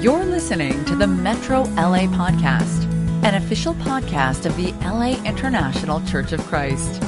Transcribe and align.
You're 0.00 0.26
listening 0.26 0.84
to 0.84 0.94
the 0.94 1.06
Metro 1.06 1.62
LA 1.62 2.06
Podcast, 2.06 2.84
an 3.24 3.34
official 3.34 3.72
podcast 3.76 4.44
of 4.44 4.54
the 4.54 4.72
LA 4.84 5.16
International 5.24 6.04
Church 6.04 6.32
of 6.32 6.40
Christ. 6.40 7.00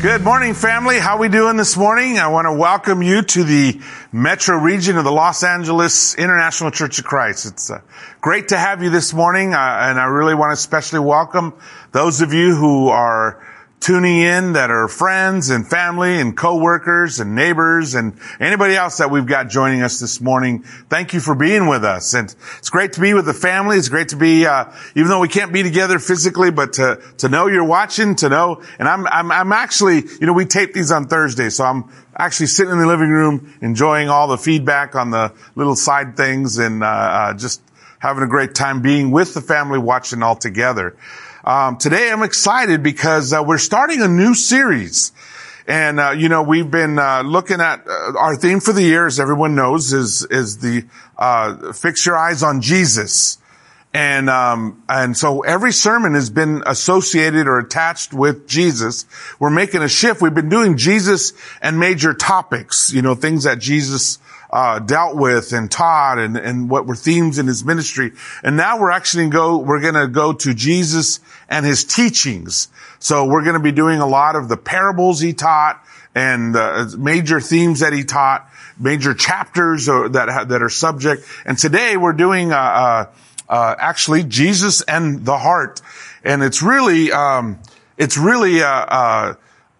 Good 0.00 0.22
morning, 0.22 0.54
family. 0.54 1.00
How 1.00 1.18
we 1.18 1.28
doing 1.28 1.56
this 1.56 1.76
morning? 1.76 2.18
I 2.18 2.28
want 2.28 2.46
to 2.46 2.52
welcome 2.52 3.02
you 3.02 3.22
to 3.22 3.42
the 3.42 3.80
metro 4.12 4.56
region 4.56 4.96
of 4.96 5.02
the 5.02 5.12
Los 5.12 5.42
Angeles 5.42 6.14
International 6.14 6.70
Church 6.70 7.00
of 7.00 7.04
Christ. 7.04 7.44
It's 7.46 7.68
uh, 7.68 7.80
great 8.20 8.48
to 8.48 8.56
have 8.56 8.80
you 8.80 8.90
this 8.90 9.12
morning, 9.12 9.54
uh, 9.54 9.58
and 9.58 9.98
I 9.98 10.04
really 10.04 10.36
want 10.36 10.50
to 10.50 10.54
especially 10.54 11.00
welcome 11.00 11.52
those 11.90 12.20
of 12.20 12.32
you 12.32 12.54
who 12.54 12.90
are 12.90 13.42
tuning 13.84 14.18
in 14.18 14.54
that 14.54 14.70
are 14.70 14.88
friends 14.88 15.50
and 15.50 15.68
family 15.68 16.18
and 16.18 16.34
coworkers 16.34 17.20
and 17.20 17.34
neighbors 17.34 17.94
and 17.94 18.18
anybody 18.40 18.74
else 18.74 18.96
that 18.96 19.10
we've 19.10 19.26
got 19.26 19.50
joining 19.50 19.82
us 19.82 20.00
this 20.00 20.22
morning. 20.22 20.62
Thank 20.62 21.12
you 21.12 21.20
for 21.20 21.34
being 21.34 21.68
with 21.68 21.84
us. 21.84 22.14
And 22.14 22.34
it's 22.56 22.70
great 22.70 22.94
to 22.94 23.02
be 23.02 23.12
with 23.12 23.26
the 23.26 23.34
family. 23.34 23.76
It's 23.76 23.90
great 23.90 24.08
to 24.08 24.16
be, 24.16 24.46
uh, 24.46 24.72
even 24.94 25.10
though 25.10 25.20
we 25.20 25.28
can't 25.28 25.52
be 25.52 25.62
together 25.62 25.98
physically, 25.98 26.50
but 26.50 26.72
to, 26.74 26.98
to 27.18 27.28
know 27.28 27.46
you're 27.46 27.62
watching, 27.62 28.14
to 28.16 28.30
know, 28.30 28.62
and 28.78 28.88
I'm, 28.88 29.06
I'm, 29.06 29.30
I'm 29.30 29.52
actually, 29.52 29.96
you 30.18 30.26
know, 30.26 30.32
we 30.32 30.46
tape 30.46 30.72
these 30.72 30.90
on 30.90 31.06
Thursday, 31.08 31.50
so 31.50 31.64
I'm 31.64 31.92
actually 32.16 32.46
sitting 32.46 32.72
in 32.72 32.78
the 32.78 32.86
living 32.86 33.10
room 33.10 33.52
enjoying 33.60 34.08
all 34.08 34.28
the 34.28 34.38
feedback 34.38 34.94
on 34.94 35.10
the 35.10 35.34
little 35.56 35.76
side 35.76 36.16
things 36.16 36.56
and, 36.56 36.82
uh, 36.82 36.86
uh 36.86 37.34
just 37.34 37.60
having 37.98 38.22
a 38.22 38.28
great 38.28 38.54
time 38.54 38.80
being 38.80 39.10
with 39.10 39.34
the 39.34 39.40
family 39.42 39.78
watching 39.78 40.22
all 40.22 40.36
together. 40.36 40.96
Um, 41.46 41.76
today 41.76 42.10
I'm 42.10 42.22
excited 42.22 42.82
because 42.82 43.34
uh, 43.34 43.44
we're 43.46 43.58
starting 43.58 44.00
a 44.00 44.08
new 44.08 44.34
series. 44.34 45.12
And, 45.66 46.00
uh, 46.00 46.12
you 46.12 46.30
know, 46.30 46.42
we've 46.42 46.70
been, 46.70 46.98
uh, 46.98 47.20
looking 47.20 47.60
at, 47.60 47.86
uh, 47.86 48.18
our 48.18 48.34
theme 48.34 48.60
for 48.60 48.72
the 48.72 48.82
year, 48.82 49.06
as 49.06 49.20
everyone 49.20 49.54
knows, 49.54 49.92
is, 49.92 50.26
is 50.30 50.58
the, 50.58 50.86
uh, 51.18 51.74
fix 51.74 52.06
your 52.06 52.16
eyes 52.16 52.42
on 52.42 52.62
Jesus. 52.62 53.36
And, 53.92 54.30
um, 54.30 54.82
and 54.88 55.14
so 55.14 55.42
every 55.42 55.72
sermon 55.72 56.14
has 56.14 56.30
been 56.30 56.62
associated 56.64 57.46
or 57.46 57.58
attached 57.58 58.14
with 58.14 58.48
Jesus. 58.48 59.04
We're 59.38 59.50
making 59.50 59.82
a 59.82 59.88
shift. 59.88 60.22
We've 60.22 60.32
been 60.32 60.48
doing 60.48 60.78
Jesus 60.78 61.34
and 61.60 61.78
major 61.78 62.14
topics, 62.14 62.90
you 62.90 63.02
know, 63.02 63.14
things 63.14 63.44
that 63.44 63.58
Jesus, 63.58 64.18
uh, 64.54 64.78
dealt 64.78 65.16
with 65.16 65.52
and 65.52 65.68
taught 65.68 66.16
and, 66.16 66.36
and 66.36 66.70
what 66.70 66.86
were 66.86 66.94
themes 66.94 67.40
in 67.40 67.46
his 67.48 67.64
ministry. 67.64 68.12
And 68.44 68.56
now 68.56 68.78
we're 68.78 68.92
actually 68.92 69.28
go, 69.28 69.58
we're 69.58 69.80
going 69.80 69.94
to 69.94 70.06
go 70.06 70.32
to 70.32 70.54
Jesus 70.54 71.18
and 71.48 71.66
his 71.66 71.82
teachings. 71.82 72.68
So 73.00 73.26
we're 73.26 73.42
going 73.42 73.54
to 73.54 73.60
be 73.60 73.72
doing 73.72 73.98
a 73.98 74.06
lot 74.06 74.36
of 74.36 74.48
the 74.48 74.56
parables 74.56 75.18
he 75.18 75.32
taught 75.32 75.84
and 76.14 76.54
the 76.54 76.94
major 76.96 77.40
themes 77.40 77.80
that 77.80 77.92
he 77.92 78.04
taught, 78.04 78.48
major 78.78 79.12
chapters 79.12 79.86
that, 79.86 80.46
that 80.48 80.62
are 80.62 80.70
subject. 80.70 81.26
And 81.44 81.58
today 81.58 81.96
we're 81.96 82.12
doing, 82.12 82.52
uh, 82.52 82.56
uh, 82.56 83.06
uh, 83.48 83.74
actually 83.76 84.22
Jesus 84.22 84.82
and 84.82 85.26
the 85.26 85.36
heart. 85.36 85.82
And 86.22 86.44
it's 86.44 86.62
really, 86.62 87.10
um, 87.10 87.58
it's 87.98 88.16
really, 88.16 88.62
uh, 88.62 88.68
uh, 88.68 89.34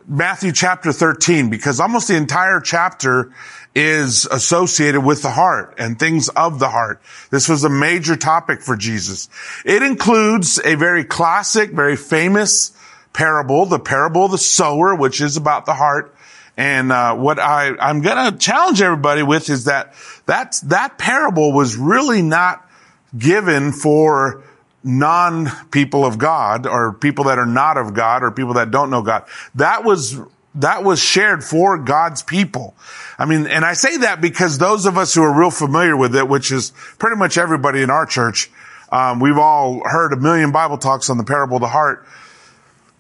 Matthew 0.07 0.53
chapter 0.53 0.93
13 0.93 1.49
because 1.49 1.81
almost 1.81 2.09
the 2.09 2.17
entire 2.17 2.61
chapter 2.61 3.33
is 3.75 4.27
associated 4.27 5.01
with 5.01 5.23
the 5.23 5.31
heart 5.31 5.75
and 5.79 5.99
things 5.99 6.29
of 6.29 6.59
the 6.59 6.69
heart. 6.69 7.01
This 7.31 7.49
was 7.49 7.65
a 7.65 7.71
major 7.71 8.15
topic 8.15 8.61
for 8.61 8.77
Jesus. 8.77 9.29
It 9.65 9.83
includes 9.83 10.61
a 10.65 10.75
very 10.75 11.05
classic, 11.05 11.71
very 11.71 11.97
famous 11.97 12.73
parable, 13.13 13.65
the 13.67 13.79
parable 13.79 14.27
of 14.27 14.33
the 14.33 14.39
sower, 14.39 14.95
which 14.95 15.21
is 15.21 15.37
about 15.37 15.65
the 15.65 15.75
heart. 15.75 16.15
And 16.57 16.93
uh, 16.93 17.17
what 17.17 17.39
I, 17.39 17.75
I'm 17.81 18.01
going 18.01 18.33
to 18.33 18.39
challenge 18.39 18.81
everybody 18.83 19.23
with 19.23 19.51
is 19.51 19.65
that 19.65 19.95
that 20.27 20.61
that 20.65 20.99
parable 20.99 21.53
was 21.53 21.77
really 21.77 22.23
not 22.23 22.69
given 23.17 23.73
for 23.73 24.45
non 24.85 25.51
people 25.71 26.05
of 26.05 26.19
God 26.19 26.67
or 26.67 26.93
people 26.93 27.25
that 27.25 27.39
are 27.39 27.47
not 27.47 27.79
of 27.79 27.95
God 27.95 28.23
or 28.23 28.31
people 28.31 28.55
that 28.55 28.71
don't 28.71 28.91
know 28.91 29.03
God. 29.03 29.25
That 29.55 29.83
was 29.83 30.21
that 30.57 30.85
was 30.85 31.01
shared 31.01 31.43
for 31.43 31.79
God's 31.79 32.23
people. 32.23 32.77
I 33.19 33.25
mean, 33.25 33.47
and 33.47 33.65
I 33.65 33.73
say 33.73 33.97
that 33.99 34.21
because 34.21 34.59
those 34.59 34.87
of 34.87 34.97
us 34.97 35.15
who 35.15 35.23
are 35.23 35.37
real 35.37 35.51
familiar 35.51 35.97
with 35.97 36.15
it, 36.15 36.29
which 36.29 36.53
is 36.53 36.73
pretty 36.99 37.17
much 37.17 37.39
everybody 37.39 37.83
in 37.83 37.91
our 37.91 38.07
church, 38.07 38.51
um, 38.93 39.19
we've 39.19 39.39
all 39.39 39.83
heard 39.85 40.13
a 40.13 40.17
million 40.17 40.53
Bible 40.53 40.79
talks 40.79 41.11
on 41.11 41.19
the 41.19 41.25
parable 41.25 41.57
of 41.57 41.63
the 41.63 41.69
heart. 41.69 42.07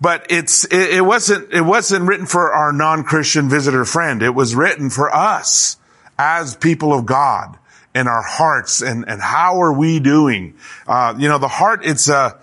But 0.00 0.26
it's 0.30 0.64
it, 0.64 0.94
it 0.94 1.04
wasn't 1.04 1.52
it 1.52 1.60
wasn't 1.60 2.08
written 2.08 2.26
for 2.26 2.52
our 2.52 2.72
non-Christian 2.72 3.48
visitor 3.48 3.84
friend. 3.84 4.22
It 4.22 4.34
was 4.34 4.54
written 4.54 4.90
for 4.90 5.14
us 5.14 5.76
as 6.18 6.56
people 6.56 6.92
of 6.92 7.06
God 7.06 7.58
in 7.94 8.08
our 8.08 8.22
hearts 8.22 8.82
and 8.82 9.08
and 9.08 9.22
how 9.22 9.62
are 9.62 9.72
we 9.72 10.00
doing? 10.00 10.54
Uh, 10.86 11.14
you 11.16 11.28
know, 11.28 11.38
the 11.38 11.48
heart. 11.48 11.80
It's 11.84 12.08
a 12.08 12.38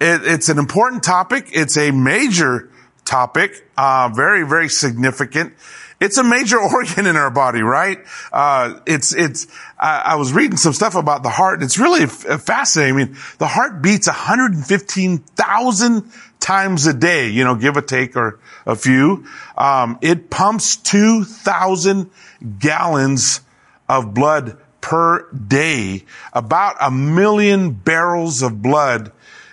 it, 0.00 0.22
it's 0.24 0.48
an 0.48 0.58
important 0.58 1.02
topic. 1.02 1.50
It's 1.52 1.76
a 1.76 1.90
major 1.90 2.70
topic, 3.04 3.68
uh, 3.76 4.08
very, 4.14 4.46
very 4.46 4.68
significant. 4.68 5.52
It's 6.00 6.16
a 6.16 6.24
major 6.24 6.58
organ 6.60 7.06
in 7.06 7.16
our 7.16 7.30
body, 7.30 7.60
right? 7.60 7.98
Uh, 8.32 8.80
it's, 8.86 9.14
it's, 9.14 9.46
I, 9.78 10.02
I, 10.06 10.14
was 10.14 10.32
reading 10.32 10.56
some 10.56 10.72
stuff 10.72 10.94
about 10.94 11.22
the 11.22 11.28
heart. 11.28 11.62
It's 11.62 11.78
really 11.78 12.04
f- 12.04 12.42
fascinating. 12.42 12.94
I 12.94 13.04
mean, 13.04 13.16
the 13.38 13.46
heart 13.46 13.82
beats 13.82 14.06
115,000 14.06 16.10
times 16.38 16.86
a 16.86 16.94
day, 16.94 17.28
you 17.28 17.44
know, 17.44 17.56
give 17.56 17.76
or 17.76 17.82
take 17.82 18.16
or 18.16 18.40
a 18.64 18.76
few. 18.76 19.26
Um, 19.58 19.98
it 20.00 20.30
pumps 20.30 20.76
2,000 20.76 22.10
gallons 22.58 23.42
of 23.88 24.14
blood 24.14 24.56
per 24.80 25.30
day, 25.32 26.04
about 26.32 26.76
a 26.80 26.90
million 26.90 27.72
barrels 27.72 28.42
of 28.42 28.62
blood 28.62 29.12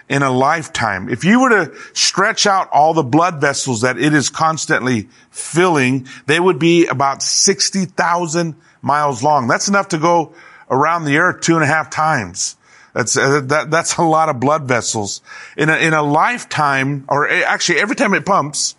in 0.10 0.24
a 0.24 0.32
lifetime. 0.32 1.10
If 1.10 1.24
you 1.24 1.42
were 1.42 1.50
to 1.50 1.76
stretch 1.94 2.48
out 2.48 2.70
all 2.72 2.94
the 2.94 3.04
blood 3.04 3.42
vessels 3.42 3.82
that 3.82 3.98
it 3.98 4.14
is 4.14 4.30
constantly 4.30 5.10
filling, 5.32 6.08
they 6.26 6.40
would 6.40 6.60
be 6.60 6.88
about 6.88 7.22
60,000 7.22 8.56
miles 8.82 9.22
long. 9.22 9.48
That's 9.48 9.68
enough 9.68 9.90
to 9.90 9.98
go 9.98 10.34
around 10.70 11.06
the 11.06 11.18
earth 11.18 11.42
two 11.42 11.56
and 11.56 11.64
a 11.64 11.68
half 11.68 11.90
times. 11.90 12.56
That's, 12.94 13.18
uh, 13.18 13.42
that, 13.42 13.70
that's 13.70 13.98
a 13.98 14.04
lot 14.04 14.30
of 14.30 14.40
blood 14.40 14.64
vessels. 14.64 15.22
In 15.56 15.70
a, 15.70 15.76
in 15.76 15.94
a 15.94 16.02
lifetime, 16.02 17.06
or 17.10 17.30
actually 17.30 17.80
every 17.80 17.96
time 17.96 18.14
it 18.14 18.26
pumps, 18.26 18.76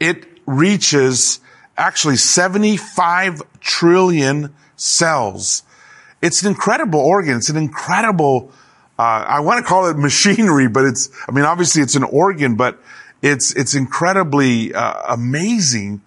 it 0.00 0.26
reaches 0.46 1.40
actually 1.76 2.16
75 2.16 3.42
trillion 3.60 4.54
cells. 4.80 5.62
It's 6.22 6.42
an 6.42 6.48
incredible 6.48 7.00
organ. 7.00 7.36
It's 7.36 7.48
an 7.48 7.56
incredible 7.56 8.52
uh, 9.00 9.24
I 9.26 9.40
want 9.40 9.64
to 9.64 9.66
call 9.66 9.88
it 9.88 9.96
machinery, 9.96 10.68
but 10.68 10.84
it's, 10.84 11.08
I 11.26 11.32
mean, 11.32 11.46
obviously 11.46 11.80
it's 11.80 11.94
an 11.94 12.04
organ, 12.04 12.56
but 12.56 12.78
it's, 13.22 13.56
it's 13.56 13.74
incredibly 13.74 14.74
uh, 14.74 15.14
amazing 15.14 16.02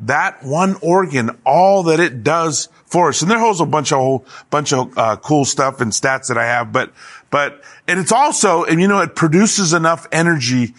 that 0.00 0.42
one 0.42 0.76
organ, 0.80 1.36
all 1.44 1.82
that 1.82 2.00
it 2.00 2.24
does 2.24 2.70
for 2.86 3.10
us. 3.10 3.20
And 3.20 3.30
there 3.30 3.38
holds 3.38 3.60
a 3.60 3.66
bunch 3.66 3.92
of 3.92 3.98
whole 3.98 4.24
bunch 4.48 4.72
of 4.72 4.96
uh, 4.96 5.16
cool 5.16 5.44
stuff 5.44 5.82
and 5.82 5.92
stats 5.92 6.28
that 6.28 6.38
I 6.38 6.46
have, 6.46 6.72
but, 6.72 6.94
but, 7.28 7.62
and 7.86 8.00
it's 8.00 8.10
also, 8.10 8.64
and 8.64 8.80
you 8.80 8.88
know, 8.88 9.02
it 9.02 9.14
produces 9.14 9.74
enough 9.74 10.06
energy 10.10 10.74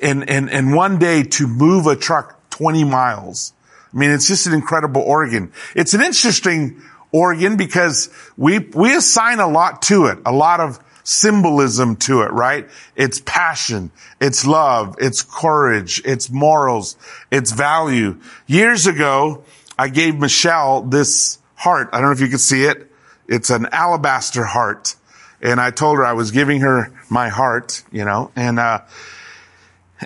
in, 0.00 0.22
in, 0.22 0.48
in 0.48 0.74
one 0.74 0.98
day 0.98 1.24
to 1.24 1.46
move 1.46 1.86
a 1.86 1.96
truck 1.96 2.48
20 2.48 2.84
miles. 2.84 3.52
I 3.96 3.98
mean, 3.98 4.10
it's 4.10 4.28
just 4.28 4.46
an 4.46 4.52
incredible 4.52 5.00
organ. 5.00 5.52
It's 5.74 5.94
an 5.94 6.02
interesting 6.02 6.82
organ 7.12 7.56
because 7.56 8.10
we, 8.36 8.58
we 8.58 8.94
assign 8.94 9.40
a 9.40 9.48
lot 9.48 9.80
to 9.82 10.06
it, 10.06 10.18
a 10.26 10.32
lot 10.32 10.60
of 10.60 10.78
symbolism 11.02 11.96
to 11.96 12.20
it, 12.20 12.30
right? 12.30 12.68
It's 12.94 13.20
passion, 13.20 13.90
it's 14.20 14.46
love, 14.46 14.96
it's 14.98 15.22
courage, 15.22 16.02
it's 16.04 16.28
morals, 16.28 16.96
it's 17.30 17.52
value. 17.52 18.20
Years 18.46 18.86
ago, 18.86 19.44
I 19.78 19.88
gave 19.88 20.18
Michelle 20.18 20.82
this 20.82 21.38
heart. 21.54 21.88
I 21.94 22.00
don't 22.00 22.08
know 22.08 22.12
if 22.12 22.20
you 22.20 22.28
can 22.28 22.38
see 22.38 22.64
it. 22.64 22.90
It's 23.28 23.48
an 23.48 23.66
alabaster 23.72 24.44
heart. 24.44 24.94
And 25.40 25.58
I 25.58 25.70
told 25.70 25.96
her 25.96 26.04
I 26.04 26.12
was 26.12 26.32
giving 26.32 26.60
her 26.60 26.92
my 27.08 27.30
heart, 27.30 27.82
you 27.90 28.04
know, 28.04 28.30
and, 28.36 28.58
uh, 28.58 28.80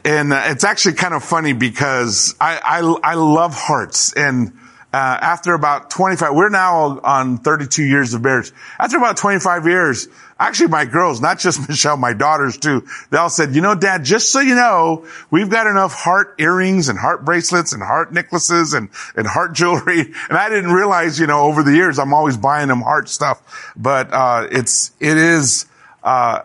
and 0.05 0.33
uh, 0.33 0.43
it's 0.47 0.65
actually 0.65 0.95
kind 0.95 1.15
of 1.15 1.25
funny 1.25 1.53
because 1.53 2.35
I, 2.41 2.61
I, 2.63 3.13
I 3.13 3.15
love 3.15 3.55
hearts 3.55 4.13
and, 4.13 4.53
uh, 4.93 4.97
after 4.97 5.55
about 5.55 5.89
25, 5.91 6.35
we're 6.35 6.49
now 6.49 6.99
on 7.05 7.39
32 7.39 7.85
years 7.85 8.13
of 8.13 8.23
marriage. 8.23 8.51
After 8.77 8.97
about 8.97 9.17
25 9.17 9.67
years, 9.69 10.09
actually 10.37 10.67
my 10.67 10.85
girls, 10.85 11.21
not 11.21 11.39
just 11.39 11.69
Michelle, 11.69 11.97
my 11.97 12.13
daughters 12.13 12.59
too, 12.59 12.85
they 13.11 13.17
all 13.17 13.31
said, 13.31 13.55
you 13.55 13.61
know, 13.61 13.77
dad, 13.77 14.05
just 14.05 14.33
so 14.33 14.41
you 14.41 14.57
know, 14.57 15.07
we've 15.31 15.49
got 15.49 15.69
enough 15.69 15.95
heart 15.95 16.35
earrings 16.39 16.89
and 16.89 16.99
heart 16.99 17.25
bracelets 17.25 17.73
and 17.73 17.85
heart 17.85 18.13
necklaces 18.13 18.73
and, 18.73 18.89
and 19.15 19.29
heart 19.29 19.53
jewelry. 19.53 20.13
And 20.29 20.37
I 20.39 20.49
didn't 20.49 20.73
realize, 20.73 21.21
you 21.21 21.27
know, 21.27 21.43
over 21.43 21.63
the 21.63 21.73
years, 21.73 21.99
I'm 21.99 22.13
always 22.13 22.37
buying 22.37 22.69
them 22.69 22.83
heart 22.83 23.09
stuff, 23.09 23.73
but, 23.77 24.13
uh, 24.13 24.49
it's, 24.51 24.91
it 24.99 25.17
is, 25.17 25.67
uh, 26.03 26.43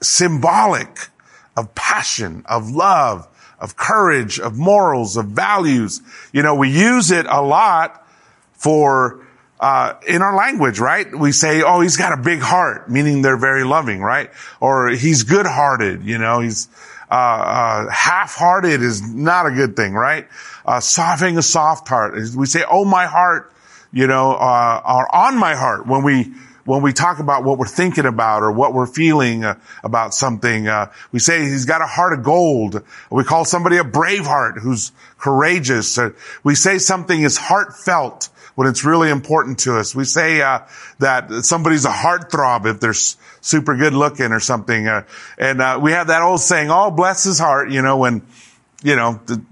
symbolic 0.00 1.08
of 1.56 1.74
passion, 1.74 2.44
of 2.46 2.70
love, 2.70 3.28
of 3.58 3.76
courage, 3.76 4.40
of 4.40 4.58
morals, 4.58 5.16
of 5.16 5.26
values. 5.26 6.00
You 6.32 6.42
know, 6.42 6.54
we 6.54 6.70
use 6.70 7.10
it 7.10 7.26
a 7.28 7.40
lot 7.40 8.06
for 8.54 9.24
uh, 9.60 9.94
in 10.08 10.22
our 10.22 10.34
language, 10.34 10.80
right? 10.80 11.16
We 11.16 11.30
say, 11.30 11.62
"Oh, 11.62 11.80
he's 11.80 11.96
got 11.96 12.12
a 12.12 12.20
big 12.20 12.40
heart," 12.40 12.90
meaning 12.90 13.22
they're 13.22 13.36
very 13.36 13.62
loving, 13.62 14.02
right? 14.02 14.30
Or 14.60 14.88
he's 14.88 15.22
good-hearted. 15.22 16.02
You 16.02 16.18
know, 16.18 16.40
he's 16.40 16.68
uh, 17.08 17.14
uh, 17.14 17.90
half-hearted 17.90 18.82
is 18.82 19.02
not 19.02 19.46
a 19.46 19.52
good 19.52 19.76
thing, 19.76 19.94
right? 19.94 20.26
Uh, 20.66 20.78
a 20.78 21.42
soft 21.42 21.86
heart. 21.86 22.14
We 22.34 22.46
say, 22.46 22.64
"Oh, 22.68 22.84
my 22.84 23.06
heart," 23.06 23.52
you 23.92 24.08
know, 24.08 24.32
uh, 24.32 24.82
or 24.84 25.14
on 25.14 25.38
my 25.38 25.54
heart 25.54 25.86
when 25.86 26.02
we 26.02 26.32
when 26.64 26.82
we 26.82 26.92
talk 26.92 27.18
about 27.18 27.44
what 27.44 27.58
we're 27.58 27.66
thinking 27.66 28.06
about 28.06 28.42
or 28.42 28.52
what 28.52 28.72
we're 28.72 28.86
feeling 28.86 29.44
uh, 29.44 29.58
about 29.82 30.14
something, 30.14 30.68
uh, 30.68 30.92
we 31.10 31.18
say 31.18 31.40
he's 31.40 31.64
got 31.64 31.80
a 31.80 31.86
heart 31.86 32.12
of 32.12 32.22
gold. 32.22 32.82
We 33.10 33.24
call 33.24 33.44
somebody 33.44 33.78
a 33.78 33.84
brave 33.84 34.26
heart 34.26 34.58
who's 34.58 34.92
courageous. 35.18 35.98
Uh, 35.98 36.10
we 36.44 36.54
say 36.54 36.78
something 36.78 37.22
is 37.22 37.36
heartfelt 37.36 38.28
when 38.54 38.68
it's 38.68 38.84
really 38.84 39.10
important 39.10 39.60
to 39.60 39.78
us. 39.78 39.94
We 39.94 40.04
say 40.04 40.40
uh, 40.40 40.60
that 40.98 41.44
somebody's 41.44 41.84
a 41.84 41.90
heartthrob 41.90 42.66
if 42.66 42.80
they're 42.80 42.92
super 42.92 43.76
good 43.76 43.94
looking 43.94 44.32
or 44.32 44.40
something. 44.40 44.86
Uh, 44.86 45.04
and 45.38 45.60
uh, 45.60 45.78
we 45.82 45.92
have 45.92 46.08
that 46.08 46.22
old 46.22 46.40
saying, 46.40 46.70
"Oh, 46.70 46.90
bless 46.90 47.24
his 47.24 47.38
heart," 47.38 47.70
you 47.70 47.82
know, 47.82 47.96
when 47.96 48.22
you 48.82 48.96
know 48.96 49.20
the, 49.26 49.42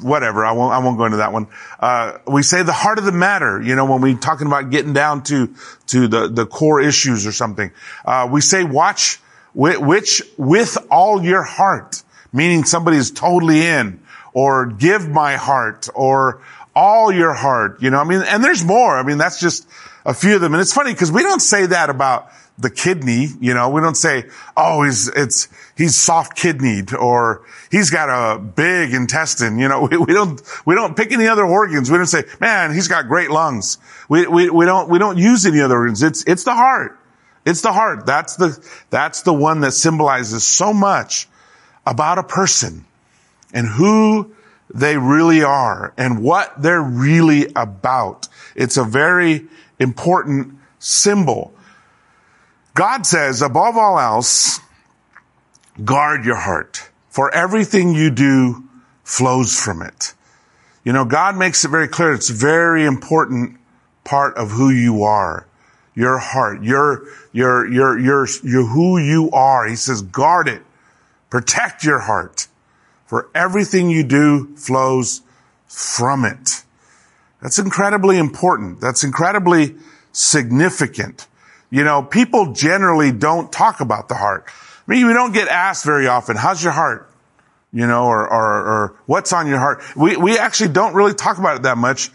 whatever. 0.00 0.44
I 0.44 0.52
won't, 0.52 0.72
I 0.72 0.78
won't 0.78 0.98
go 0.98 1.04
into 1.04 1.18
that 1.18 1.32
one. 1.32 1.48
Uh, 1.80 2.18
we 2.26 2.42
say 2.42 2.62
the 2.62 2.72
heart 2.72 2.98
of 2.98 3.04
the 3.04 3.12
matter, 3.12 3.60
you 3.60 3.74
know, 3.74 3.86
when 3.86 4.00
we're 4.00 4.16
talking 4.16 4.46
about 4.46 4.70
getting 4.70 4.92
down 4.92 5.22
to, 5.24 5.54
to 5.88 6.08
the, 6.08 6.28
the 6.28 6.46
core 6.46 6.80
issues 6.80 7.26
or 7.26 7.32
something. 7.32 7.70
Uh, 8.04 8.28
we 8.30 8.40
say 8.40 8.64
watch 8.64 9.20
which 9.56 10.22
with 10.36 10.76
all 10.90 11.24
your 11.24 11.42
heart, 11.42 12.02
meaning 12.32 12.64
somebody 12.64 12.98
is 12.98 13.10
totally 13.10 13.66
in 13.66 14.00
or 14.34 14.66
give 14.66 15.08
my 15.08 15.36
heart 15.36 15.88
or 15.94 16.42
all 16.74 17.10
your 17.10 17.32
heart, 17.32 17.80
you 17.80 17.88
know, 17.88 17.98
I 17.98 18.04
mean, 18.04 18.20
and 18.20 18.44
there's 18.44 18.62
more. 18.62 18.98
I 18.98 19.02
mean, 19.02 19.16
that's 19.16 19.40
just 19.40 19.66
a 20.04 20.12
few 20.12 20.34
of 20.34 20.42
them. 20.42 20.52
And 20.52 20.60
it's 20.60 20.74
funny 20.74 20.92
because 20.92 21.10
we 21.10 21.22
don't 21.22 21.40
say 21.40 21.64
that 21.66 21.88
about 21.88 22.28
the 22.58 22.70
kidney, 22.70 23.28
you 23.40 23.52
know, 23.52 23.68
we 23.68 23.80
don't 23.80 23.96
say, 23.96 24.24
oh, 24.56 24.82
he's, 24.82 25.08
it's, 25.08 25.48
he's 25.76 25.94
soft 25.94 26.36
kidneyed 26.38 26.92
or 26.94 27.44
he's 27.70 27.90
got 27.90 28.08
a 28.08 28.38
big 28.38 28.94
intestine. 28.94 29.58
You 29.58 29.68
know, 29.68 29.82
we, 29.90 29.98
we, 29.98 30.14
don't, 30.14 30.40
we 30.64 30.74
don't 30.74 30.96
pick 30.96 31.12
any 31.12 31.26
other 31.26 31.44
organs. 31.44 31.90
We 31.90 31.98
don't 31.98 32.06
say, 32.06 32.24
man, 32.40 32.72
he's 32.72 32.88
got 32.88 33.08
great 33.08 33.30
lungs. 33.30 33.78
We, 34.08 34.26
we, 34.26 34.48
we 34.48 34.64
don't, 34.64 34.88
we 34.88 34.98
don't 34.98 35.18
use 35.18 35.44
any 35.44 35.60
other 35.60 35.76
organs. 35.76 36.02
It's, 36.02 36.24
it's 36.24 36.44
the 36.44 36.54
heart. 36.54 36.98
It's 37.44 37.60
the 37.60 37.72
heart. 37.72 38.06
That's 38.06 38.36
the, 38.36 38.58
that's 38.90 39.22
the 39.22 39.34
one 39.34 39.60
that 39.60 39.72
symbolizes 39.72 40.44
so 40.44 40.72
much 40.72 41.28
about 41.86 42.18
a 42.18 42.22
person 42.22 42.84
and 43.52 43.66
who 43.66 44.34
they 44.74 44.96
really 44.96 45.42
are 45.42 45.92
and 45.96 46.22
what 46.22 46.60
they're 46.60 46.82
really 46.82 47.46
about. 47.54 48.28
It's 48.54 48.76
a 48.76 48.84
very 48.84 49.46
important 49.78 50.58
symbol. 50.78 51.54
God 52.76 53.06
says, 53.06 53.40
above 53.40 53.76
all 53.76 53.98
else, 53.98 54.60
guard 55.82 56.24
your 56.24 56.36
heart, 56.36 56.90
for 57.08 57.34
everything 57.34 57.94
you 57.94 58.10
do 58.10 58.64
flows 59.02 59.58
from 59.58 59.80
it. 59.80 60.12
You 60.84 60.92
know, 60.92 61.06
God 61.06 61.36
makes 61.36 61.64
it 61.64 61.70
very 61.70 61.88
clear. 61.88 62.12
It's 62.12 62.30
a 62.30 62.34
very 62.34 62.84
important 62.84 63.58
part 64.04 64.36
of 64.36 64.50
who 64.50 64.70
you 64.70 65.04
are. 65.04 65.46
Your 65.94 66.18
heart, 66.18 66.62
your, 66.62 67.06
your, 67.32 67.66
your, 67.66 67.98
your, 67.98 68.28
your, 68.44 68.66
who 68.66 68.98
you 68.98 69.30
are. 69.32 69.66
He 69.66 69.74
says, 69.74 70.02
guard 70.02 70.46
it. 70.46 70.62
Protect 71.30 71.82
your 71.82 72.00
heart. 72.00 72.46
For 73.06 73.30
everything 73.34 73.88
you 73.88 74.04
do 74.04 74.54
flows 74.56 75.22
from 75.66 76.26
it. 76.26 76.62
That's 77.40 77.58
incredibly 77.58 78.18
important. 78.18 78.80
That's 78.80 79.02
incredibly 79.02 79.76
significant. 80.12 81.26
You 81.70 81.84
know, 81.84 82.02
people 82.02 82.52
generally 82.52 83.12
don't 83.12 83.52
talk 83.52 83.80
about 83.80 84.08
the 84.08 84.14
heart. 84.14 84.44
I 84.46 84.92
mean, 84.92 85.06
we 85.06 85.12
don't 85.12 85.32
get 85.32 85.48
asked 85.48 85.84
very 85.84 86.06
often, 86.06 86.36
how's 86.36 86.62
your 86.62 86.72
heart? 86.72 87.10
You 87.72 87.86
know, 87.86 88.06
or, 88.06 88.26
or, 88.26 88.64
or 88.64 88.96
what's 89.06 89.32
on 89.32 89.48
your 89.48 89.58
heart? 89.58 89.82
We, 89.96 90.16
we 90.16 90.38
actually 90.38 90.72
don't 90.72 90.94
really 90.94 91.14
talk 91.14 91.38
about 91.38 91.56
it 91.56 91.62
that 91.64 91.76
much, 91.76 92.10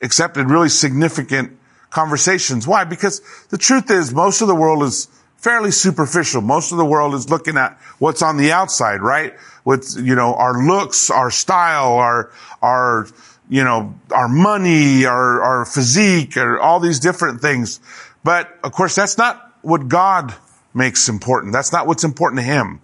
except 0.00 0.36
in 0.36 0.48
really 0.48 0.70
significant 0.70 1.58
conversations. 1.90 2.66
Why? 2.66 2.84
Because 2.84 3.20
the 3.50 3.58
truth 3.58 3.90
is 3.90 4.12
most 4.12 4.40
of 4.40 4.48
the 4.48 4.54
world 4.54 4.82
is 4.82 5.08
fairly 5.36 5.70
superficial. 5.70 6.40
Most 6.40 6.72
of 6.72 6.78
the 6.78 6.84
world 6.84 7.14
is 7.14 7.30
looking 7.30 7.56
at 7.56 7.78
what's 7.98 8.22
on 8.22 8.36
the 8.36 8.52
outside, 8.52 9.00
right? 9.02 9.34
With, 9.64 9.94
you 9.96 10.14
know, 10.14 10.34
our 10.34 10.66
looks, 10.66 11.10
our 11.10 11.30
style, 11.30 11.94
our, 11.94 12.32
our, 12.62 13.06
you 13.48 13.62
know, 13.62 13.94
our 14.10 14.28
money, 14.28 15.04
our, 15.04 15.42
our 15.42 15.64
physique, 15.64 16.36
or 16.36 16.58
all 16.58 16.80
these 16.80 16.98
different 16.98 17.40
things. 17.42 17.78
But 18.26 18.58
of 18.64 18.72
course, 18.72 18.96
that's 18.96 19.16
not 19.18 19.52
what 19.62 19.86
God 19.86 20.34
makes 20.74 21.08
important. 21.08 21.52
That's 21.52 21.72
not 21.72 21.86
what's 21.86 22.02
important 22.02 22.40
to 22.40 22.44
him. 22.44 22.80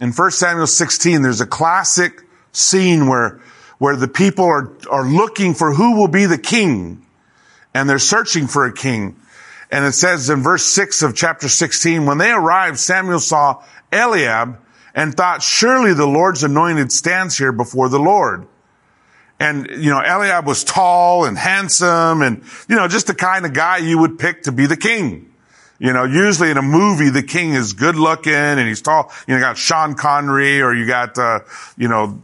In 0.00 0.12
1 0.12 0.30
Samuel 0.30 0.68
16, 0.68 1.22
there's 1.22 1.40
a 1.40 1.46
classic 1.46 2.22
scene 2.52 3.08
where, 3.08 3.40
where 3.78 3.96
the 3.96 4.06
people 4.06 4.44
are, 4.44 4.72
are 4.88 5.04
looking 5.04 5.54
for 5.54 5.74
who 5.74 5.96
will 5.96 6.06
be 6.06 6.26
the 6.26 6.38
king. 6.38 7.04
And 7.74 7.90
they're 7.90 7.98
searching 7.98 8.46
for 8.46 8.64
a 8.64 8.72
king. 8.72 9.16
And 9.72 9.84
it 9.84 9.90
says 9.90 10.30
in 10.30 10.44
verse 10.44 10.64
6 10.64 11.02
of 11.02 11.16
chapter 11.16 11.48
16, 11.48 12.06
when 12.06 12.18
they 12.18 12.30
arrived, 12.30 12.78
Samuel 12.78 13.18
saw 13.18 13.60
Eliab 13.90 14.60
and 14.94 15.16
thought, 15.16 15.42
surely 15.42 15.94
the 15.94 16.06
Lord's 16.06 16.44
anointed 16.44 16.92
stands 16.92 17.36
here 17.36 17.50
before 17.50 17.88
the 17.88 17.98
Lord. 17.98 18.46
And, 19.40 19.68
you 19.68 19.90
know, 19.90 20.00
Eliab 20.00 20.46
was 20.46 20.62
tall 20.64 21.24
and 21.24 21.36
handsome 21.36 22.22
and, 22.22 22.44
you 22.68 22.76
know, 22.76 22.86
just 22.86 23.08
the 23.08 23.14
kind 23.14 23.44
of 23.44 23.52
guy 23.52 23.78
you 23.78 23.98
would 23.98 24.18
pick 24.18 24.42
to 24.42 24.52
be 24.52 24.66
the 24.66 24.76
king. 24.76 25.30
You 25.80 25.92
know, 25.92 26.04
usually 26.04 26.50
in 26.50 26.56
a 26.56 26.62
movie, 26.62 27.10
the 27.10 27.22
king 27.22 27.54
is 27.54 27.72
good 27.72 27.96
looking 27.96 28.32
and 28.32 28.68
he's 28.68 28.80
tall. 28.80 29.12
You 29.26 29.34
know, 29.34 29.38
you 29.38 29.44
got 29.44 29.58
Sean 29.58 29.94
Connery 29.94 30.62
or 30.62 30.72
you 30.72 30.86
got, 30.86 31.18
uh, 31.18 31.40
you 31.76 31.88
know, 31.88 32.20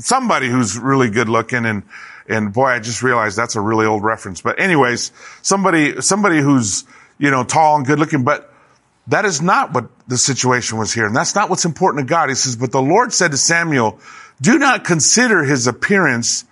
somebody 0.00 0.48
who's 0.48 0.78
really 0.78 1.10
good 1.10 1.28
looking 1.28 1.66
and, 1.66 1.82
and 2.28 2.52
boy, 2.52 2.66
I 2.66 2.80
just 2.80 3.02
realized 3.02 3.36
that's 3.36 3.54
a 3.54 3.60
really 3.60 3.86
old 3.86 4.02
reference. 4.02 4.40
But 4.40 4.58
anyways, 4.58 5.12
somebody, 5.42 6.00
somebody 6.00 6.40
who's, 6.40 6.84
you 7.18 7.30
know, 7.30 7.44
tall 7.44 7.76
and 7.76 7.86
good 7.86 7.98
looking, 7.98 8.24
but 8.24 8.52
that 9.08 9.24
is 9.24 9.40
not 9.40 9.72
what 9.72 9.88
the 10.08 10.16
situation 10.16 10.78
was 10.78 10.92
here. 10.92 11.06
And 11.06 11.14
that's 11.14 11.34
not 11.34 11.50
what's 11.50 11.64
important 11.64 12.06
to 12.06 12.10
God. 12.10 12.28
He 12.28 12.34
says, 12.34 12.56
but 12.56 12.72
the 12.72 12.82
Lord 12.82 13.12
said 13.12 13.30
to 13.30 13.36
Samuel, 13.36 14.00
do 14.40 14.58
not 14.58 14.84
consider 14.84 15.44
his 15.44 15.66
appearance 15.66 16.44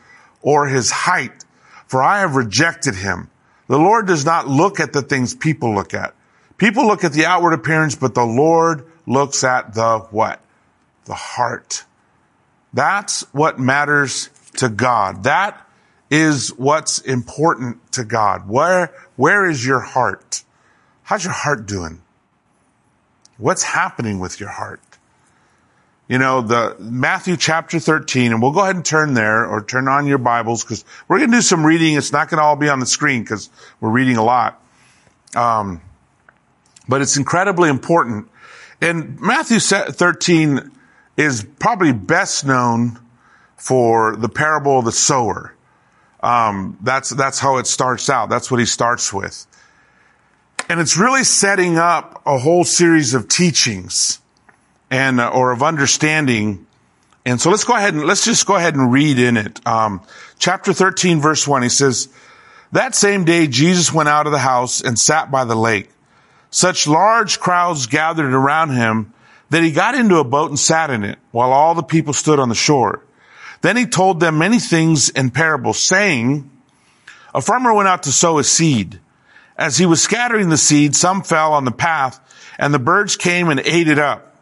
or 0.42 0.66
his 0.66 0.90
height, 0.90 1.44
for 1.86 2.02
I 2.02 2.20
have 2.20 2.36
rejected 2.36 2.94
him. 2.94 3.30
The 3.68 3.78
Lord 3.78 4.06
does 4.06 4.24
not 4.24 4.48
look 4.48 4.80
at 4.80 4.92
the 4.92 5.02
things 5.02 5.34
people 5.34 5.74
look 5.74 5.94
at. 5.94 6.14
People 6.56 6.86
look 6.86 7.04
at 7.04 7.12
the 7.12 7.26
outward 7.26 7.52
appearance, 7.52 7.94
but 7.94 8.14
the 8.14 8.24
Lord 8.24 8.86
looks 9.06 9.44
at 9.44 9.74
the 9.74 10.00
what? 10.10 10.40
The 11.06 11.14
heart. 11.14 11.84
That's 12.72 13.22
what 13.32 13.58
matters 13.58 14.30
to 14.56 14.68
God. 14.68 15.24
That 15.24 15.66
is 16.10 16.50
what's 16.50 17.00
important 17.00 17.92
to 17.92 18.04
God. 18.04 18.48
Where, 18.48 18.92
where 19.16 19.48
is 19.48 19.64
your 19.64 19.80
heart? 19.80 20.42
How's 21.02 21.24
your 21.24 21.32
heart 21.32 21.66
doing? 21.66 22.02
What's 23.36 23.62
happening 23.62 24.20
with 24.20 24.40
your 24.40 24.50
heart? 24.50 24.80
You 26.06 26.18
know, 26.18 26.42
the 26.42 26.76
Matthew 26.78 27.38
chapter 27.38 27.80
13, 27.80 28.32
and 28.32 28.42
we'll 28.42 28.52
go 28.52 28.60
ahead 28.60 28.76
and 28.76 28.84
turn 28.84 29.14
there 29.14 29.46
or 29.46 29.64
turn 29.64 29.88
on 29.88 30.06
your 30.06 30.18
Bibles 30.18 30.62
because 30.62 30.84
we're 31.08 31.18
going 31.18 31.30
to 31.30 31.38
do 31.38 31.42
some 31.42 31.64
reading. 31.64 31.94
It's 31.94 32.12
not 32.12 32.28
going 32.28 32.38
to 32.38 32.44
all 32.44 32.56
be 32.56 32.68
on 32.68 32.78
the 32.78 32.86
screen 32.86 33.22
because 33.22 33.48
we're 33.80 33.90
reading 33.90 34.18
a 34.18 34.24
lot. 34.24 34.62
Um, 35.34 35.80
but 36.86 37.00
it's 37.00 37.16
incredibly 37.16 37.70
important. 37.70 38.28
And 38.82 39.18
Matthew 39.18 39.58
13 39.60 40.70
is 41.16 41.46
probably 41.58 41.92
best 41.92 42.44
known 42.44 42.98
for 43.56 44.14
the 44.14 44.28
parable 44.28 44.80
of 44.80 44.84
the 44.84 44.92
sower. 44.92 45.54
Um, 46.22 46.76
that's 46.82 47.10
that's 47.10 47.38
how 47.38 47.56
it 47.58 47.66
starts 47.66 48.10
out. 48.10 48.28
That's 48.28 48.50
what 48.50 48.60
he 48.60 48.66
starts 48.66 49.12
with, 49.12 49.46
and 50.70 50.80
it's 50.80 50.96
really 50.96 51.22
setting 51.22 51.76
up 51.76 52.22
a 52.24 52.38
whole 52.38 52.64
series 52.64 53.12
of 53.12 53.28
teachings 53.28 54.20
and 54.94 55.20
uh, 55.20 55.28
or 55.28 55.50
of 55.50 55.62
understanding. 55.62 56.66
And 57.26 57.40
so 57.40 57.50
let's 57.50 57.64
go 57.64 57.74
ahead 57.74 57.94
and 57.94 58.04
let's 58.04 58.24
just 58.24 58.46
go 58.46 58.54
ahead 58.54 58.76
and 58.76 58.92
read 58.92 59.18
in 59.18 59.36
it. 59.36 59.66
Um, 59.66 60.00
chapter 60.38 60.72
thirteen, 60.72 61.20
verse 61.20 61.48
one. 61.48 61.62
He 61.62 61.68
says, 61.68 62.08
"That 62.72 62.94
same 62.94 63.24
day, 63.24 63.48
Jesus 63.48 63.92
went 63.92 64.08
out 64.08 64.26
of 64.26 64.32
the 64.32 64.38
house 64.38 64.80
and 64.80 64.98
sat 64.98 65.30
by 65.30 65.44
the 65.44 65.56
lake." 65.56 65.90
Such 66.50 66.86
large 66.86 67.40
crowds 67.40 67.88
gathered 67.88 68.32
around 68.32 68.70
him 68.70 69.12
that 69.50 69.64
he 69.64 69.72
got 69.72 69.96
into 69.96 70.18
a 70.18 70.24
boat 70.24 70.50
and 70.50 70.58
sat 70.58 70.90
in 70.90 71.02
it 71.02 71.18
while 71.32 71.50
all 71.50 71.74
the 71.74 71.82
people 71.82 72.12
stood 72.12 72.38
on 72.38 72.48
the 72.48 72.54
shore. 72.54 73.02
Then 73.60 73.76
he 73.76 73.86
told 73.86 74.20
them 74.20 74.38
many 74.38 74.60
things 74.60 75.08
in 75.08 75.30
parables 75.30 75.80
saying, 75.80 76.48
a 77.34 77.40
farmer 77.40 77.74
went 77.74 77.88
out 77.88 78.04
to 78.04 78.12
sow 78.12 78.38
a 78.38 78.44
seed. 78.44 79.00
As 79.56 79.78
he 79.78 79.86
was 79.86 80.02
scattering 80.02 80.48
the 80.48 80.56
seed, 80.56 80.94
some 80.94 81.22
fell 81.22 81.54
on 81.54 81.64
the 81.64 81.72
path 81.72 82.20
and 82.58 82.72
the 82.72 82.78
birds 82.78 83.16
came 83.16 83.48
and 83.48 83.60
ate 83.60 83.88
it 83.88 83.98
up. 83.98 84.33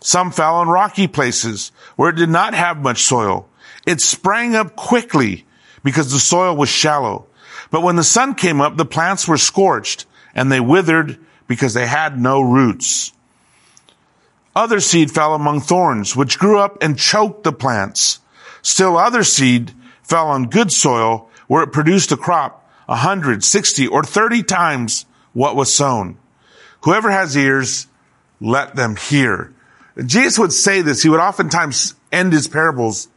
Some 0.00 0.30
fell 0.30 0.56
on 0.56 0.68
rocky 0.68 1.08
places 1.08 1.72
where 1.96 2.10
it 2.10 2.16
did 2.16 2.28
not 2.28 2.54
have 2.54 2.78
much 2.78 3.02
soil. 3.02 3.48
It 3.86 4.00
sprang 4.00 4.54
up 4.54 4.76
quickly 4.76 5.46
because 5.82 6.12
the 6.12 6.18
soil 6.18 6.56
was 6.56 6.68
shallow. 6.68 7.26
But 7.70 7.82
when 7.82 7.96
the 7.96 8.04
sun 8.04 8.34
came 8.34 8.60
up, 8.60 8.76
the 8.76 8.84
plants 8.84 9.26
were 9.26 9.38
scorched 9.38 10.06
and 10.34 10.50
they 10.50 10.60
withered 10.60 11.18
because 11.48 11.74
they 11.74 11.86
had 11.86 12.20
no 12.20 12.40
roots. 12.40 13.12
Other 14.54 14.80
seed 14.80 15.10
fell 15.10 15.34
among 15.34 15.60
thorns, 15.60 16.16
which 16.16 16.38
grew 16.38 16.58
up 16.58 16.82
and 16.82 16.98
choked 16.98 17.44
the 17.44 17.52
plants. 17.52 18.20
Still 18.62 18.96
other 18.96 19.22
seed 19.22 19.72
fell 20.02 20.28
on 20.28 20.48
good 20.48 20.72
soil 20.72 21.30
where 21.46 21.62
it 21.62 21.72
produced 21.72 22.12
a 22.12 22.16
crop 22.16 22.66
a 22.88 22.96
hundred, 22.96 23.42
sixty, 23.44 23.86
or 23.86 24.02
thirty 24.02 24.42
times 24.42 25.06
what 25.32 25.56
was 25.56 25.74
sown. 25.74 26.18
Whoever 26.82 27.10
has 27.10 27.36
ears, 27.36 27.86
let 28.40 28.76
them 28.76 28.96
hear. 28.96 29.52
Jesus 30.04 30.38
would 30.38 30.52
say 30.52 30.82
this. 30.82 31.02
He 31.02 31.08
would 31.08 31.20
oftentimes 31.20 31.94
end 32.12 32.32
his 32.32 32.48
parables 32.48 33.08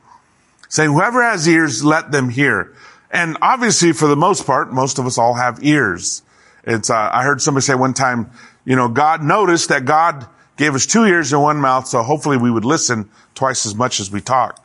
saying, 0.70 0.92
whoever 0.92 1.22
has 1.24 1.48
ears, 1.48 1.84
let 1.84 2.12
them 2.12 2.30
hear. 2.30 2.74
And 3.12 3.38
obviously, 3.42 3.92
for 3.92 4.08
the 4.08 4.16
most 4.16 4.46
part, 4.46 4.72
most 4.72 5.00
of 5.00 5.06
us 5.06 5.18
all 5.18 5.34
have 5.34 5.64
ears. 5.64 6.22
It's, 6.64 6.90
uh, 6.90 7.10
I 7.12 7.24
heard 7.24 7.42
somebody 7.42 7.64
say 7.64 7.76
one 7.76 7.94
time, 7.94 8.32
you 8.66 8.76
know, 8.76 8.88
God 8.88 9.24
noticed 9.24 9.70
that 9.70 9.86
God 9.86 10.28
gave 10.58 10.76
us 10.76 10.86
two 10.86 11.06
ears 11.06 11.34
and 11.34 11.42
one 11.42 11.58
mouth, 11.58 11.88
so 11.88 12.04
hopefully 12.04 12.38
we 12.38 12.52
would 12.52 12.66
listen 12.66 13.10
twice 13.34 13.66
as 13.66 13.74
much 13.74 14.00
as 14.00 14.12
we 14.12 14.22
talk. 14.22 14.64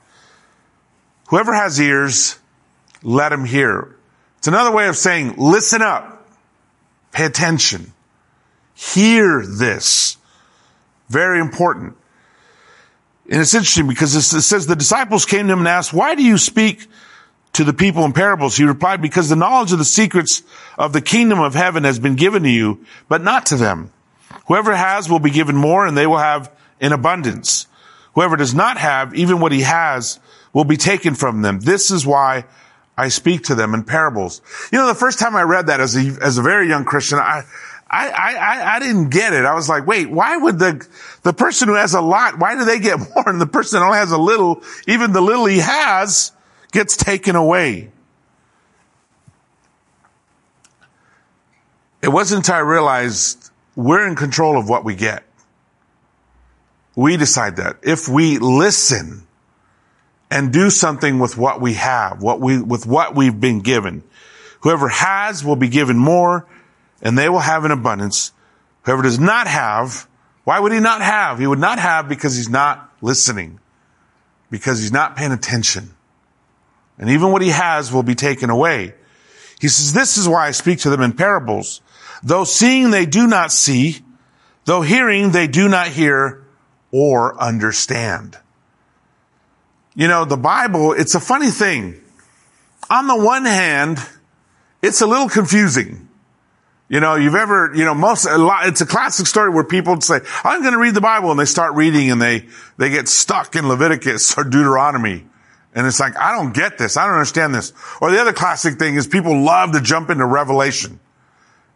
Whoever 1.28 1.54
has 1.54 1.80
ears, 1.80 2.38
let 3.02 3.32
him 3.32 3.44
hear. 3.44 3.96
It's 4.38 4.48
another 4.48 4.72
way 4.72 4.88
of 4.88 4.96
saying, 4.96 5.34
listen 5.38 5.80
up. 5.80 6.28
Pay 7.12 7.24
attention. 7.24 7.92
Hear 8.74 9.44
this. 9.46 10.18
Very 11.08 11.40
important. 11.40 11.96
And 13.30 13.40
it's 13.40 13.54
interesting 13.54 13.88
because 13.88 14.14
it 14.14 14.22
says 14.22 14.66
the 14.66 14.76
disciples 14.76 15.24
came 15.24 15.46
to 15.46 15.52
him 15.52 15.60
and 15.60 15.68
asked, 15.68 15.92
why 15.94 16.14
do 16.14 16.22
you 16.22 16.36
speak 16.36 16.86
to 17.54 17.64
the 17.64 17.72
people 17.72 18.04
in 18.04 18.12
parables? 18.12 18.56
He 18.56 18.64
replied, 18.64 19.00
because 19.00 19.28
the 19.28 19.36
knowledge 19.36 19.72
of 19.72 19.78
the 19.78 19.84
secrets 19.84 20.42
of 20.76 20.92
the 20.92 21.00
kingdom 21.00 21.40
of 21.40 21.54
heaven 21.54 21.84
has 21.84 21.98
been 21.98 22.16
given 22.16 22.42
to 22.42 22.50
you, 22.50 22.84
but 23.08 23.22
not 23.22 23.46
to 23.46 23.56
them. 23.56 23.90
Whoever 24.46 24.76
has 24.76 25.08
will 25.08 25.20
be 25.20 25.30
given 25.30 25.56
more 25.56 25.86
and 25.86 25.96
they 25.96 26.06
will 26.06 26.18
have 26.18 26.50
in 26.80 26.92
abundance. 26.92 27.66
Whoever 28.14 28.36
does 28.36 28.54
not 28.54 28.76
have, 28.76 29.14
even 29.14 29.40
what 29.40 29.52
he 29.52 29.62
has, 29.62 30.20
will 30.52 30.64
be 30.64 30.76
taken 30.76 31.14
from 31.14 31.42
them. 31.42 31.60
This 31.60 31.90
is 31.90 32.06
why 32.06 32.44
I 32.96 33.08
speak 33.08 33.44
to 33.44 33.54
them 33.54 33.74
in 33.74 33.84
parables. 33.84 34.40
You 34.70 34.78
know, 34.78 34.86
the 34.86 34.94
first 34.94 35.18
time 35.18 35.34
I 35.34 35.42
read 35.42 35.66
that 35.66 35.80
as 35.80 35.96
a, 35.96 36.16
as 36.22 36.38
a 36.38 36.42
very 36.42 36.68
young 36.68 36.84
Christian, 36.84 37.18
I, 37.18 37.42
I, 37.94 38.34
I, 38.34 38.76
I 38.76 38.78
didn't 38.80 39.10
get 39.10 39.32
it. 39.32 39.44
I 39.44 39.54
was 39.54 39.68
like, 39.68 39.86
wait, 39.86 40.10
why 40.10 40.36
would 40.36 40.58
the, 40.58 40.84
the 41.22 41.32
person 41.32 41.68
who 41.68 41.74
has 41.74 41.94
a 41.94 42.00
lot, 42.00 42.40
why 42.40 42.56
do 42.56 42.64
they 42.64 42.80
get 42.80 42.98
more? 43.14 43.28
And 43.28 43.40
the 43.40 43.46
person 43.46 43.78
that 43.78 43.86
only 43.86 43.98
has 43.98 44.10
a 44.10 44.18
little, 44.18 44.62
even 44.88 45.12
the 45.12 45.20
little 45.20 45.46
he 45.46 45.58
has 45.58 46.32
gets 46.72 46.96
taken 46.96 47.36
away. 47.36 47.90
It 52.02 52.08
wasn't 52.08 52.40
until 52.40 52.56
I 52.56 52.58
realized 52.58 53.50
we're 53.76 54.06
in 54.08 54.16
control 54.16 54.58
of 54.58 54.68
what 54.68 54.84
we 54.84 54.96
get. 54.96 55.22
We 56.96 57.16
decide 57.16 57.56
that. 57.56 57.76
If 57.82 58.08
we 58.08 58.38
listen 58.38 59.22
and 60.32 60.52
do 60.52 60.68
something 60.68 61.20
with 61.20 61.38
what 61.38 61.60
we 61.60 61.74
have, 61.74 62.20
what 62.22 62.40
we, 62.40 62.60
with 62.60 62.86
what 62.86 63.14
we've 63.14 63.38
been 63.40 63.60
given, 63.60 64.02
whoever 64.62 64.88
has 64.88 65.44
will 65.44 65.56
be 65.56 65.68
given 65.68 65.96
more 65.96 66.46
and 67.04 67.16
they 67.16 67.28
will 67.28 67.38
have 67.38 67.64
an 67.64 67.70
abundance. 67.70 68.32
Whoever 68.82 69.02
does 69.02 69.20
not 69.20 69.46
have, 69.46 70.08
why 70.44 70.58
would 70.58 70.72
he 70.72 70.80
not 70.80 71.02
have? 71.02 71.38
He 71.38 71.46
would 71.46 71.58
not 71.58 71.78
have 71.78 72.08
because 72.08 72.34
he's 72.34 72.48
not 72.48 72.90
listening, 73.00 73.60
because 74.50 74.80
he's 74.80 74.92
not 74.92 75.14
paying 75.14 75.32
attention. 75.32 75.94
And 76.98 77.10
even 77.10 77.30
what 77.30 77.42
he 77.42 77.50
has 77.50 77.92
will 77.92 78.02
be 78.02 78.14
taken 78.14 78.50
away. 78.50 78.94
He 79.60 79.68
says, 79.68 79.92
this 79.92 80.16
is 80.16 80.28
why 80.28 80.46
I 80.46 80.50
speak 80.50 80.80
to 80.80 80.90
them 80.90 81.02
in 81.02 81.12
parables. 81.12 81.80
Though 82.22 82.44
seeing 82.44 82.90
they 82.90 83.06
do 83.06 83.26
not 83.26 83.52
see, 83.52 84.00
though 84.64 84.82
hearing 84.82 85.30
they 85.30 85.46
do 85.46 85.68
not 85.68 85.88
hear 85.88 86.44
or 86.90 87.40
understand. 87.40 88.38
You 89.94 90.08
know, 90.08 90.24
the 90.24 90.36
Bible, 90.36 90.92
it's 90.92 91.14
a 91.14 91.20
funny 91.20 91.50
thing. 91.50 92.00
On 92.90 93.06
the 93.06 93.16
one 93.16 93.44
hand, 93.44 93.98
it's 94.82 95.00
a 95.00 95.06
little 95.06 95.28
confusing. 95.28 96.03
You 96.88 97.00
know, 97.00 97.14
you've 97.14 97.34
ever, 97.34 97.72
you 97.74 97.84
know, 97.84 97.94
most, 97.94 98.26
a 98.26 98.36
lot, 98.36 98.68
it's 98.68 98.82
a 98.82 98.86
classic 98.86 99.26
story 99.26 99.50
where 99.50 99.64
people 99.64 100.00
say, 100.02 100.20
I'm 100.44 100.60
going 100.60 100.74
to 100.74 100.78
read 100.78 100.94
the 100.94 101.00
Bible 101.00 101.30
and 101.30 101.40
they 101.40 101.46
start 101.46 101.74
reading 101.74 102.10
and 102.10 102.20
they, 102.20 102.46
they 102.76 102.90
get 102.90 103.08
stuck 103.08 103.56
in 103.56 103.68
Leviticus 103.68 104.36
or 104.36 104.44
Deuteronomy. 104.44 105.24
And 105.74 105.86
it's 105.86 105.98
like, 105.98 106.16
I 106.18 106.36
don't 106.36 106.54
get 106.54 106.78
this. 106.78 106.96
I 106.96 107.06
don't 107.06 107.14
understand 107.14 107.54
this. 107.54 107.72
Or 108.00 108.10
the 108.10 108.20
other 108.20 108.32
classic 108.32 108.78
thing 108.78 108.96
is 108.96 109.06
people 109.06 109.42
love 109.42 109.72
to 109.72 109.80
jump 109.80 110.10
into 110.10 110.24
Revelation, 110.24 111.00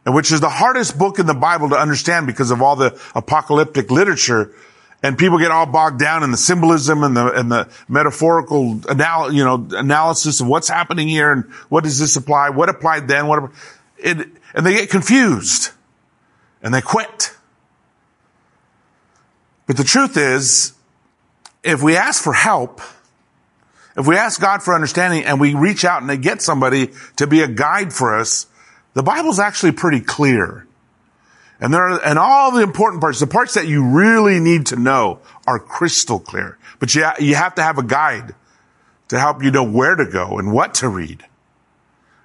and 0.07 0.15
which 0.15 0.31
is 0.31 0.41
the 0.41 0.49
hardest 0.49 0.99
book 0.99 1.19
in 1.19 1.27
the 1.27 1.35
Bible 1.35 1.71
to 1.71 1.77
understand 1.77 2.27
because 2.27 2.51
of 2.51 2.63
all 2.63 2.77
the 2.77 3.01
apocalyptic 3.15 3.91
literature. 3.91 4.53
And 5.03 5.17
people 5.17 5.39
get 5.39 5.53
all 5.53 5.67
bogged 5.67 6.01
down 6.01 6.25
in 6.25 6.33
the 6.33 6.37
symbolism 6.37 7.05
and 7.05 7.17
the, 7.17 7.33
and 7.33 7.51
the 7.51 7.69
metaphorical 7.89 8.81
anal, 8.91 9.33
you 9.33 9.45
know, 9.45 9.67
analysis 9.71 10.41
of 10.41 10.49
what's 10.49 10.69
happening 10.69 11.07
here 11.07 11.31
and 11.31 11.45
what 11.69 11.85
does 11.85 12.01
this 12.01 12.17
apply? 12.17 12.51
What 12.51 12.69
applied 12.69 13.07
then? 13.07 13.29
What, 13.29 13.51
it, 13.99 14.29
and 14.55 14.67
they 14.67 14.75
get 14.75 14.91
confused 14.91 15.71
and 16.63 16.73
they 16.73 16.81
quit. 16.81 17.35
But 19.67 19.77
the 19.77 19.85
truth 19.85 20.17
is, 20.17 20.73
if 21.63 21.83
we 21.83 21.97
ask 21.97 22.23
for 22.23 22.33
help, 22.33 22.81
if 23.97 24.07
we 24.07 24.17
ask 24.17 24.41
God 24.41 24.63
for 24.63 24.75
understanding 24.75 25.25
and 25.25 25.41
we 25.41 25.55
reach 25.55 25.85
out 25.85 26.01
and 26.01 26.09
they 26.09 26.17
get 26.17 26.41
somebody 26.41 26.91
to 27.17 27.27
be 27.27 27.43
a 27.43 27.49
guide 27.49 27.93
for 27.93 28.19
us, 28.19 28.47
the 28.95 29.03
Bible's 29.03 29.39
actually 29.39 29.73
pretty 29.73 30.01
clear. 30.01 30.67
And 31.61 31.75
there 31.75 31.83
are, 31.83 32.05
and 32.05 32.19
all 32.19 32.53
the 32.53 32.63
important 32.63 33.01
parts, 33.01 33.19
the 33.19 33.27
parts 33.27 33.55
that 33.55 33.67
you 33.67 33.85
really 33.85 34.39
need 34.39 34.67
to 34.67 34.77
know 34.77 35.21
are 35.47 35.59
crystal 35.59 36.21
clear. 36.21 36.57
But 36.79 36.95
you, 36.95 37.07
you 37.19 37.35
have 37.35 37.57
to 37.57 37.63
have 37.63 37.79
a 37.79 37.83
guide 37.83 38.35
to 39.09 39.19
help 39.19 39.43
you 39.43 39.51
know 39.51 39.65
where 39.65 39.97
to 39.97 40.07
go 40.07 40.39
and 40.39 40.53
what 40.53 40.75
to 40.75 40.89
read. 40.89 41.25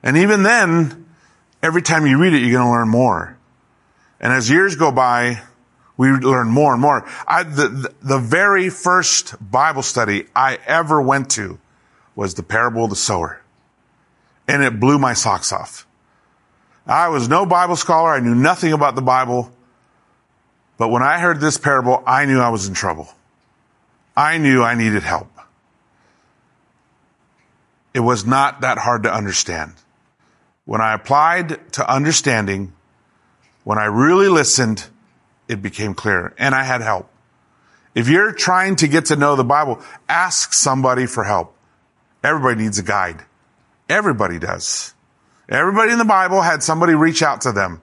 And 0.04 0.18
even 0.18 0.44
then, 0.44 1.06
every 1.64 1.82
time 1.82 2.06
you 2.06 2.20
read 2.20 2.34
it, 2.34 2.42
you're 2.42 2.52
going 2.52 2.68
to 2.68 2.72
learn 2.72 2.90
more. 2.90 3.38
And 4.20 4.32
as 4.32 4.50
years 4.50 4.76
go 4.76 4.92
by, 4.92 5.42
we 5.98 6.12
learn 6.12 6.50
more 6.50 6.74
and 6.74 6.82
more. 6.82 7.10
I, 7.28 7.44
the, 7.44 7.94
the 8.02 8.20
very 8.20 8.70
first 8.70 9.36
Bible 9.40 9.82
study 9.82 10.26
I 10.36 10.60
ever 10.68 11.02
went 11.02 11.32
to 11.32 11.60
was 12.16 12.36
the 12.36 12.44
parable 12.44 12.84
of 12.84 12.90
the 12.90 12.96
sower. 12.96 13.42
And 14.48 14.62
it 14.62 14.80
blew 14.80 15.00
my 15.00 15.14
socks 15.14 15.52
off. 15.54 15.88
I 16.86 17.08
was 17.08 17.30
no 17.30 17.46
Bible 17.46 17.78
scholar. 17.78 18.12
I 18.12 18.20
knew 18.20 18.36
nothing 18.36 18.74
about 18.74 18.96
the 18.96 19.02
Bible. 19.02 19.52
But 20.78 20.90
when 20.90 21.02
I 21.02 21.20
heard 21.20 21.40
this 21.40 21.58
parable, 21.58 22.04
I 22.06 22.26
knew 22.26 22.40
I 22.40 22.50
was 22.50 22.68
in 22.68 22.74
trouble. 22.74 23.08
I 24.18 24.38
knew 24.38 24.62
I 24.62 24.76
needed 24.76 25.04
help. 25.04 25.30
It 27.94 28.02
was 28.02 28.26
not 28.26 28.62
that 28.62 28.80
hard 28.80 29.04
to 29.04 29.14
understand. 29.14 29.74
When 30.66 30.82
I 30.82 30.94
applied 30.94 31.74
to 31.74 31.92
understanding, 31.92 32.74
when 33.64 33.78
I 33.78 33.86
really 33.86 34.30
listened, 34.30 34.86
it 35.48 35.62
became 35.62 35.94
clear 35.94 36.34
and 36.38 36.56
I 36.56 36.64
had 36.64 36.82
help. 36.82 37.10
If 37.96 38.08
you're 38.08 38.32
trying 38.32 38.78
to 38.78 38.88
get 38.88 39.06
to 39.06 39.16
know 39.16 39.36
the 39.36 39.44
Bible, 39.44 39.82
ask 40.10 40.54
somebody 40.54 41.06
for 41.06 41.24
help. 41.24 41.56
Everybody 42.24 42.64
needs 42.64 42.80
a 42.80 42.84
guide. 42.84 43.24
Everybody 43.90 44.40
does. 44.40 44.94
Everybody 45.50 45.92
in 45.92 46.00
the 46.00 46.06
Bible 46.06 46.42
had 46.42 46.64
somebody 46.64 46.96
reach 46.96 47.22
out 47.22 47.42
to 47.42 47.52
them. 47.52 47.82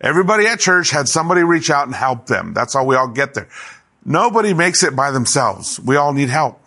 Everybody 0.00 0.46
at 0.46 0.60
church 0.60 0.90
had 0.90 1.08
somebody 1.08 1.42
reach 1.42 1.70
out 1.70 1.86
and 1.86 1.94
help 1.94 2.26
them. 2.26 2.54
That's 2.54 2.72
how 2.72 2.84
we 2.84 2.96
all 2.96 3.08
get 3.08 3.34
there. 3.34 3.48
Nobody 4.04 4.54
makes 4.54 4.82
it 4.82 4.96
by 4.96 5.10
themselves. 5.10 5.78
We 5.78 5.96
all 5.96 6.14
need 6.14 6.30
help. 6.30 6.58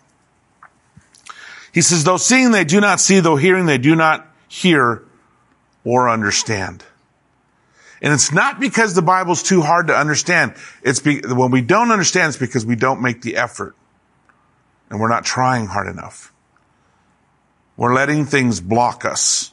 He 1.72 1.80
says, 1.80 2.04
though 2.04 2.18
seeing 2.18 2.52
they 2.52 2.62
do 2.62 2.80
not 2.80 3.00
see, 3.00 3.18
though 3.18 3.34
hearing 3.34 3.66
they 3.66 3.78
do 3.78 3.96
not 3.96 4.28
hear, 4.46 5.02
or 5.84 6.08
understand. 6.08 6.82
And 8.02 8.12
it's 8.12 8.32
not 8.32 8.60
because 8.60 8.94
the 8.94 9.02
Bible's 9.02 9.42
too 9.42 9.62
hard 9.62 9.86
to 9.86 9.96
understand. 9.96 10.54
It's 10.82 11.00
be, 11.00 11.20
when 11.20 11.50
we 11.50 11.62
don't 11.62 11.90
understand, 11.90 12.28
it's 12.28 12.36
because 12.36 12.66
we 12.66 12.76
don't 12.76 13.00
make 13.00 13.22
the 13.22 13.36
effort. 13.36 13.74
And 14.90 15.00
we're 15.00 15.08
not 15.08 15.24
trying 15.24 15.66
hard 15.66 15.88
enough. 15.88 16.32
We're 17.76 17.94
letting 17.94 18.26
things 18.26 18.60
block 18.60 19.04
us. 19.04 19.52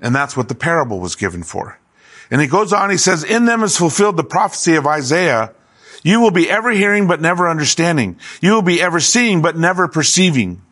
And 0.00 0.14
that's 0.14 0.36
what 0.36 0.48
the 0.48 0.54
parable 0.54 1.00
was 1.00 1.16
given 1.16 1.42
for. 1.42 1.78
And 2.30 2.40
he 2.40 2.46
goes 2.46 2.72
on, 2.72 2.90
he 2.90 2.96
says, 2.96 3.22
in 3.22 3.44
them 3.44 3.62
is 3.62 3.76
fulfilled 3.76 4.16
the 4.16 4.24
prophecy 4.24 4.76
of 4.76 4.86
Isaiah. 4.86 5.52
You 6.02 6.20
will 6.20 6.30
be 6.30 6.50
ever 6.50 6.70
hearing, 6.70 7.06
but 7.06 7.20
never 7.20 7.48
understanding. 7.48 8.18
You 8.40 8.52
will 8.52 8.62
be 8.62 8.80
ever 8.80 9.00
seeing, 9.00 9.42
but 9.42 9.56
never 9.56 9.88
perceiving. 9.88 10.62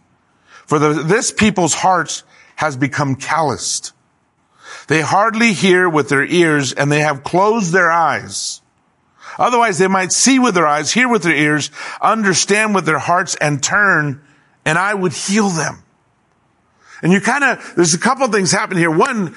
For 0.67 0.79
the, 0.79 0.95
this 0.95 1.33
people's 1.33 1.75
hearts 1.75 2.25
has 2.57 2.77
become 2.77 3.17
calloused. 3.17 3.93
They 4.89 5.01
hardly 5.01 5.53
hear 5.53 5.89
with 5.89 6.09
their 6.09 6.25
ears 6.25 6.73
and 6.73 6.91
they 6.91 7.01
have 7.01 7.25
closed 7.25 7.73
their 7.73 7.91
eyes. 7.91 8.61
Otherwise 9.39 9.79
they 9.79 9.89
might 9.89 10.13
see 10.13 10.39
with 10.39 10.55
their 10.55 10.67
eyes, 10.67 10.93
hear 10.93 11.09
with 11.09 11.23
their 11.23 11.35
ears, 11.35 11.71
understand 12.01 12.75
with 12.75 12.85
their 12.85 12.99
hearts 12.99 13.35
and 13.37 13.63
turn 13.63 14.23
and 14.65 14.79
I 14.79 14.95
would 14.95 15.13
heal 15.13 15.49
them. 15.49 15.83
And 17.03 17.13
you 17.13 17.21
kind 17.21 17.43
of, 17.43 17.73
there's 17.75 17.95
a 17.95 17.99
couple 17.99 18.27
things 18.29 18.53
happen 18.53 18.77
here. 18.77 18.91
One, 18.91 19.35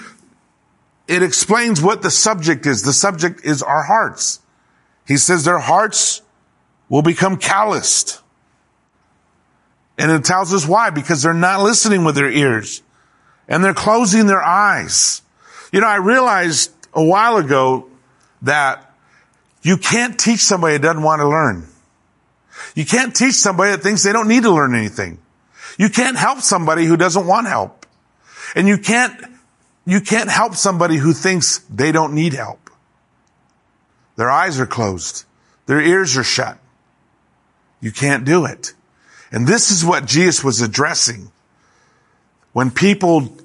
it 1.08 1.24
explains 1.24 1.82
what 1.82 2.02
the 2.02 2.12
subject 2.12 2.66
is. 2.66 2.84
The 2.84 2.94
subject 2.94 3.44
is 3.44 3.64
our 3.64 3.84
hearts. 3.84 4.40
He 5.08 5.18
says 5.18 5.44
their 5.44 5.60
hearts 5.60 6.22
will 6.90 7.02
become 7.02 7.38
calloused. 7.38 8.22
And 9.98 10.12
it 10.12 10.26
tells 10.26 10.54
us 10.54 10.68
why, 10.68 10.90
because 10.90 11.24
they're 11.24 11.34
not 11.34 11.62
listening 11.62 12.04
with 12.04 12.16
their 12.16 12.30
ears 12.30 12.84
and 13.48 13.64
they're 13.64 13.74
closing 13.74 14.28
their 14.28 14.44
eyes. 14.44 15.22
You 15.72 15.82
know, 15.82 15.88
I 15.88 15.98
realized 15.98 16.72
a 16.94 17.04
while 17.04 17.38
ago 17.38 17.90
that 18.42 18.94
you 19.62 19.78
can't 19.78 20.20
teach 20.20 20.42
somebody 20.42 20.74
that 20.74 20.82
doesn't 20.82 21.04
want 21.04 21.22
to 21.22 21.28
learn. 21.28 21.68
You 22.76 22.86
can't 22.86 23.16
teach 23.16 23.34
somebody 23.34 23.72
that 23.72 23.82
thinks 23.82 24.04
they 24.04 24.14
don't 24.14 24.28
need 24.28 24.44
to 24.44 24.52
learn 24.52 24.76
anything. 24.76 25.20
You 25.78 25.90
can't 25.90 26.18
help 26.18 26.40
somebody 26.40 26.86
who 26.86 26.98
doesn't 26.98 27.26
want 27.26 27.48
help. 27.48 27.86
And 28.56 28.68
you 28.68 28.78
can't, 28.78 29.14
you 29.86 30.02
can't 30.02 30.30
help 30.30 30.56
somebody 30.56 30.98
who 30.98 31.14
thinks 31.14 31.60
they 31.70 31.92
don't 31.92 32.14
need 32.14 32.34
help. 32.34 32.70
Their 34.16 34.30
eyes 34.30 34.60
are 34.60 34.66
closed. 34.66 35.26
Their 35.66 35.82
ears 35.82 36.16
are 36.18 36.24
shut. 36.24 36.58
You 37.82 37.92
can't 37.92 38.24
do 38.24 38.46
it. 38.46 38.74
And 39.32 39.48
this 39.48 39.72
is 39.72 39.84
what 39.84 40.06
Jesus 40.06 40.44
was 40.44 40.62
addressing. 40.62 41.32
When 42.54 42.72
people, 42.72 43.36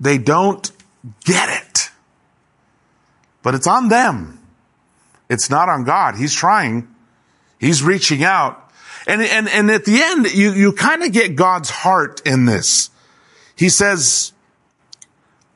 they 0.00 0.18
don't 0.18 0.70
get 1.24 1.48
it. 1.48 1.90
But 3.42 3.54
it's 3.54 3.66
on 3.66 3.88
them. 3.88 4.38
It's 5.28 5.50
not 5.50 5.68
on 5.68 5.84
God. 5.84 6.16
He's 6.16 6.34
trying. 6.34 6.88
He's 7.58 7.82
reaching 7.82 8.22
out. 8.22 8.70
And, 9.06 9.22
and, 9.22 9.48
and 9.48 9.70
at 9.70 9.84
the 9.84 10.00
end, 10.00 10.32
you, 10.32 10.52
you 10.52 10.72
kind 10.72 11.02
of 11.02 11.12
get 11.12 11.34
God's 11.34 11.70
heart 11.70 12.22
in 12.24 12.44
this. 12.44 12.90
He 13.56 13.68
says, 13.68 14.32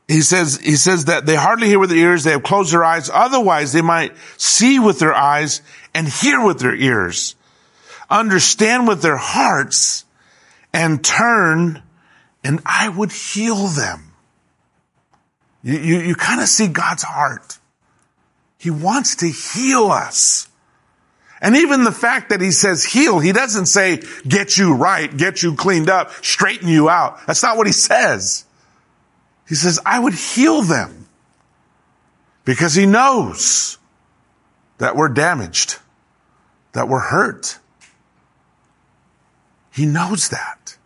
he 0.08 0.20
says, 0.20 0.58
he 0.58 0.76
says 0.76 1.06
that 1.06 1.26
they 1.26 1.36
hardly 1.36 1.68
hear 1.68 1.78
with 1.78 1.90
their 1.90 1.98
ears. 1.98 2.24
They 2.24 2.32
have 2.32 2.42
closed 2.42 2.72
their 2.72 2.84
eyes. 2.84 3.10
Otherwise, 3.12 3.72
they 3.72 3.82
might 3.82 4.14
see 4.36 4.78
with 4.78 4.98
their 4.98 5.14
eyes 5.14 5.62
and 5.94 6.08
hear 6.08 6.44
with 6.44 6.58
their 6.58 6.74
ears, 6.74 7.36
understand 8.10 8.88
with 8.88 9.02
their 9.02 9.16
hearts 9.16 10.04
and 10.72 11.04
turn 11.04 11.82
and 12.46 12.60
I 12.64 12.88
would 12.88 13.10
heal 13.10 13.66
them. 13.66 14.05
You, 15.66 15.78
you, 15.78 15.98
you 15.98 16.14
kind 16.14 16.40
of 16.40 16.46
see 16.46 16.68
God's 16.68 17.02
heart. 17.02 17.58
He 18.56 18.70
wants 18.70 19.16
to 19.16 19.26
heal 19.26 19.90
us. 19.90 20.48
And 21.40 21.56
even 21.56 21.82
the 21.82 21.90
fact 21.90 22.28
that 22.28 22.40
he 22.40 22.52
says 22.52 22.84
heal, 22.84 23.18
he 23.18 23.32
doesn't 23.32 23.66
say 23.66 24.00
get 24.26 24.56
you 24.56 24.74
right, 24.74 25.14
get 25.14 25.42
you 25.42 25.56
cleaned 25.56 25.90
up, 25.90 26.12
straighten 26.24 26.68
you 26.68 26.88
out. 26.88 27.18
That's 27.26 27.42
not 27.42 27.56
what 27.56 27.66
he 27.66 27.72
says. 27.72 28.44
He 29.48 29.56
says, 29.56 29.80
I 29.84 29.98
would 29.98 30.14
heal 30.14 30.62
them 30.62 31.08
because 32.44 32.74
he 32.74 32.86
knows 32.86 33.76
that 34.78 34.94
we're 34.94 35.08
damaged, 35.08 35.78
that 36.74 36.88
we're 36.88 37.00
hurt. 37.00 37.58
He 39.72 39.84
knows 39.84 40.28
that. 40.28 40.76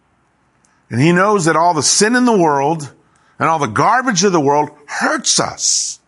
And 0.89 1.03
he 1.03 1.13
knows 1.13 1.45
that 1.45 1.55
all 1.55 1.75
the 1.75 1.83
sin 1.83 2.17
in 2.17 2.25
the 2.25 2.37
world 2.37 2.95
and 3.41 3.49
all 3.49 3.59
the 3.59 3.67
garbage 3.67 4.23
of 4.23 4.33
the 4.33 4.41
world 4.41 4.71
hurts 4.87 5.41
us. 5.41 5.99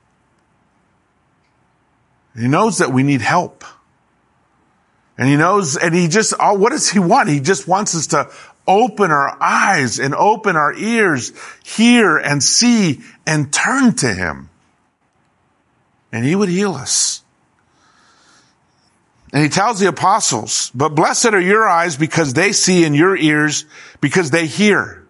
He 2.39 2.47
knows 2.47 2.79
that 2.79 2.93
we 2.93 3.03
need 3.03 3.23
help. 3.23 3.65
And 5.17 5.29
he 5.29 5.37
knows, 5.37 5.77
and 5.77 5.95
he 5.95 6.09
just, 6.09 6.35
oh, 6.39 6.55
what 6.55 6.73
does 6.73 6.91
he 6.91 6.99
want? 6.99 7.31
He 7.31 7.41
just 7.41 7.67
wants 7.67 7.95
us 7.95 8.09
to 8.09 8.31
open 8.67 9.11
our 9.11 9.37
eyes 9.43 9.99
and 9.99 10.15
open 10.15 10.57
our 10.57 10.75
ears, 10.75 11.33
hear 11.65 12.19
and 12.19 12.43
see 12.43 13.01
and 13.27 13.53
turn 13.53 13.95
to 13.97 14.12
him. 14.12 14.51
And 16.12 16.25
he 16.25 16.37
would 16.37 16.51
heal 16.51 16.75
us. 16.75 17.23
And 19.33 19.42
he 19.42 19.49
tells 19.49 19.81
the 19.81 19.88
apostles, 19.88 20.71
but 20.75 20.90
blessed 20.90 21.27
are 21.33 21.40
your 21.40 21.66
eyes 21.66 21.97
because 21.97 22.35
they 22.35 22.53
see 22.53 22.85
and 22.85 22.95
your 22.95 23.16
ears 23.16 23.64
because 24.03 24.31
they 24.31 24.47
hear. 24.47 25.02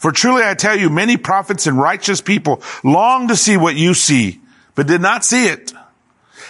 For 0.00 0.12
truly 0.12 0.42
I 0.42 0.54
tell 0.54 0.78
you, 0.78 0.88
many 0.88 1.18
prophets 1.18 1.66
and 1.66 1.76
righteous 1.76 2.22
people 2.22 2.62
long 2.82 3.28
to 3.28 3.36
see 3.36 3.58
what 3.58 3.76
you 3.76 3.92
see, 3.92 4.40
but 4.74 4.86
did 4.86 5.02
not 5.02 5.26
see 5.26 5.46
it. 5.46 5.74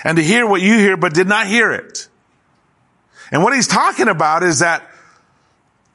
And 0.04 0.16
to 0.18 0.22
hear 0.22 0.46
what 0.46 0.62
you 0.62 0.78
hear, 0.78 0.96
but 0.96 1.12
did 1.12 1.26
not 1.26 1.48
hear 1.48 1.72
it. 1.72 2.06
And 3.32 3.42
what 3.42 3.52
he's 3.52 3.66
talking 3.66 4.06
about 4.06 4.44
is 4.44 4.60
that 4.60 4.88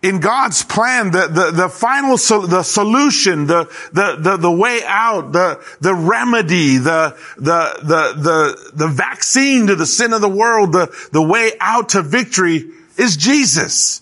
in 0.01 0.19
God's 0.19 0.63
plan, 0.63 1.11
the, 1.11 1.27
the, 1.27 1.51
the 1.51 1.69
final, 1.69 2.17
so, 2.17 2.45
the 2.45 2.61
solution, 2.61 3.47
the, 3.47 3.63
the, 3.93 4.17
the, 4.19 4.37
the 4.37 4.51
way 4.51 4.81
out, 4.85 5.31
the, 5.31 5.63
the 5.79 5.95
remedy, 5.95 6.75
the, 6.75 7.17
the, 7.37 7.79
the, 7.81 8.21
the, 8.21 8.71
the 8.75 8.87
vaccine 8.89 9.67
to 9.67 9.75
the 9.75 9.85
sin 9.85 10.11
of 10.11 10.19
the 10.19 10.27
world, 10.27 10.73
the, 10.73 10.93
the 11.13 11.21
way 11.21 11.53
out 11.61 11.89
to 11.89 12.01
victory 12.01 12.69
is 12.97 13.15
Jesus. 13.15 14.01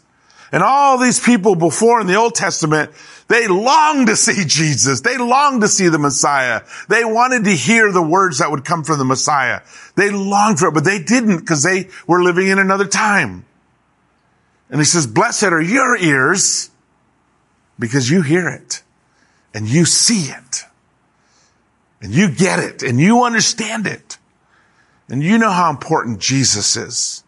And 0.54 0.62
all 0.62 1.00
these 1.00 1.20
people 1.20 1.56
before 1.56 2.00
in 2.00 2.06
the 2.06 2.13
Old 2.13 2.36
Testament, 2.36 2.92
they 3.28 3.48
longed 3.48 4.06
to 4.08 4.16
see 4.16 4.44
Jesus. 4.48 5.02
They 5.02 5.18
longed 5.18 5.63
to 5.63 5.68
see 5.68 5.89
the 5.89 5.98
Messiah. 5.98 6.62
They 6.88 7.04
wanted 7.04 7.46
to 7.46 7.50
hear 7.50 7.92
the 7.92 8.04
words 8.04 8.38
that 8.38 8.52
would 8.52 8.63
come 8.63 8.84
from 8.84 9.00
the 9.00 9.06
Messiah. 9.06 9.62
They 9.96 10.12
longed 10.12 10.60
for 10.60 10.68
it, 10.68 10.76
but 10.76 10.84
they 10.84 11.00
didn't 11.00 11.39
because 11.39 11.63
they 11.63 11.89
were 12.06 12.22
living 12.22 12.50
in 12.50 12.60
another 12.60 12.86
time. 12.86 13.46
And 14.70 14.80
he 14.80 14.86
says, 14.86 15.08
blessed 15.08 15.46
are 15.46 15.62
your 15.62 15.98
ears 15.98 16.70
because 17.80 18.08
you 18.12 18.22
hear 18.22 18.48
it 18.48 18.84
and 19.56 19.68
you 19.68 19.86
see 19.86 20.32
it 20.32 20.66
and 22.00 22.13
you 22.13 22.30
get 22.30 22.60
it 22.60 22.84
and 22.84 23.00
you 23.00 23.24
understand 23.24 23.88
it 23.88 24.20
and 25.10 25.24
you 25.24 25.39
know 25.39 25.50
how 25.50 25.72
important 25.72 26.20
Jesus 26.20 26.78
is. 26.78 27.24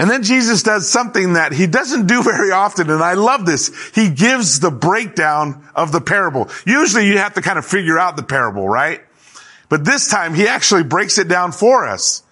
And 0.00 0.08
then 0.08 0.22
Jesus 0.22 0.62
does 0.62 0.88
something 0.88 1.34
that 1.34 1.52
he 1.52 1.66
doesn't 1.66 2.06
do 2.06 2.22
very 2.24 2.50
often, 2.52 2.88
and 2.88 3.02
I 3.02 3.12
love 3.12 3.44
this. 3.44 3.70
He 3.94 4.08
gives 4.08 4.58
the 4.58 4.70
breakdown 4.70 5.68
of 5.74 5.92
the 5.92 6.00
parable. 6.00 6.48
Usually 6.64 7.06
you 7.06 7.18
have 7.18 7.34
to 7.34 7.42
kind 7.42 7.58
of 7.58 7.66
figure 7.66 7.98
out 7.98 8.16
the 8.16 8.22
parable, 8.22 8.66
right? 8.66 9.02
But 9.68 9.84
this 9.84 10.08
time 10.08 10.32
he 10.32 10.48
actually 10.48 10.84
breaks 10.84 11.18
it 11.18 11.28
down 11.28 11.52
for 11.52 11.86
us. 11.86 12.22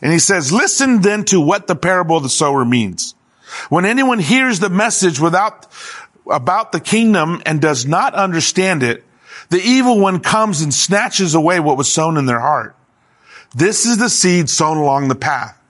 And 0.00 0.12
he 0.12 0.20
says, 0.20 0.52
listen 0.52 1.00
then 1.00 1.24
to 1.24 1.40
what 1.40 1.66
the 1.66 1.74
parable 1.74 2.16
of 2.16 2.22
the 2.22 2.28
sower 2.28 2.64
means. 2.64 3.16
When 3.70 3.86
anyone 3.86 4.20
hears 4.20 4.60
the 4.60 4.70
message 4.70 5.18
without, 5.18 5.66
about 6.30 6.70
the 6.70 6.80
kingdom 6.80 7.42
and 7.44 7.60
does 7.60 7.86
not 7.86 8.14
understand 8.14 8.84
it, 8.84 9.02
the 9.48 9.60
evil 9.60 9.98
one 9.98 10.20
comes 10.20 10.60
and 10.60 10.72
snatches 10.72 11.34
away 11.34 11.58
what 11.58 11.76
was 11.76 11.92
sown 11.92 12.18
in 12.18 12.26
their 12.26 12.38
heart. 12.38 12.76
This 13.52 13.84
is 13.84 13.98
the 13.98 14.10
seed 14.10 14.48
sown 14.48 14.76
along 14.76 15.08
the 15.08 15.16
path. 15.16 15.60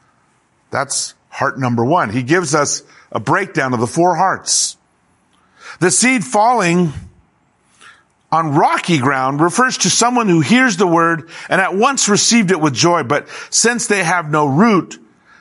That's 0.71 1.15
heart 1.37 1.59
number 1.59 1.85
one. 1.85 2.09
He 2.09 2.23
gives 2.23 2.55
us 2.55 2.83
a 3.13 3.21
breakdown 3.21 3.75
of 3.75 3.81
the 3.81 3.87
four 3.87 4.17
hearts. 4.17 4.79
The 5.81 5.91
seed 5.91 6.25
falling 6.25 6.95
on 8.33 8.55
rocky 8.55 8.97
ground 8.97 9.43
refers 9.43 9.77
to 9.79 9.91
someone 9.91 10.31
who 10.31 10.41
hears 10.41 10.79
the 10.79 10.87
word 10.87 11.29
and 11.51 11.61
at 11.61 11.77
once 11.77 12.09
received 12.09 12.53
it 12.53 12.59
with 12.59 12.73
joy, 12.73 13.03
but 13.03 13.29
since 13.51 13.87
they 13.87 14.03
have 14.03 14.31
no 14.31 14.47
root, 14.47 14.99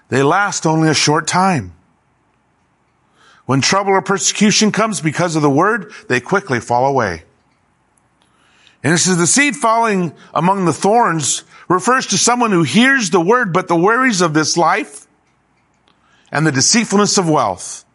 they 0.09 0.21
last 0.21 0.65
only 0.65 0.89
a 0.89 0.93
short 0.93 1.27
time. 1.27 1.73
When 3.45 3.61
trouble 3.61 3.91
or 3.91 4.01
persecution 4.01 4.73
comes 4.73 4.99
because 4.99 5.37
of 5.37 5.43
the 5.43 5.49
word, 5.49 5.93
they 6.09 6.19
quickly 6.19 6.59
fall 6.59 6.87
away. 6.87 7.23
And 8.83 8.91
this 8.91 9.07
is 9.07 9.17
the 9.17 9.27
seed 9.27 9.55
falling 9.55 10.13
among 10.33 10.65
the 10.65 10.73
thorns 10.73 11.45
refers 11.69 12.07
to 12.07 12.17
someone 12.17 12.51
who 12.51 12.63
hears 12.63 13.11
the 13.11 13.21
word, 13.21 13.53
but 13.53 13.69
the 13.69 13.77
worries 13.77 14.19
of 14.19 14.33
this 14.33 14.57
life 14.57 15.04
and 16.35 16.45
the 16.45 16.51
deceitfulness 16.51 17.17
of 17.17 17.29
wealth 17.29 17.85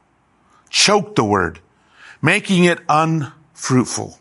choke 0.70 1.14
the 1.14 1.22
word, 1.22 1.58
making 2.22 2.64
it 2.64 2.78
unfruitful. 2.88 4.18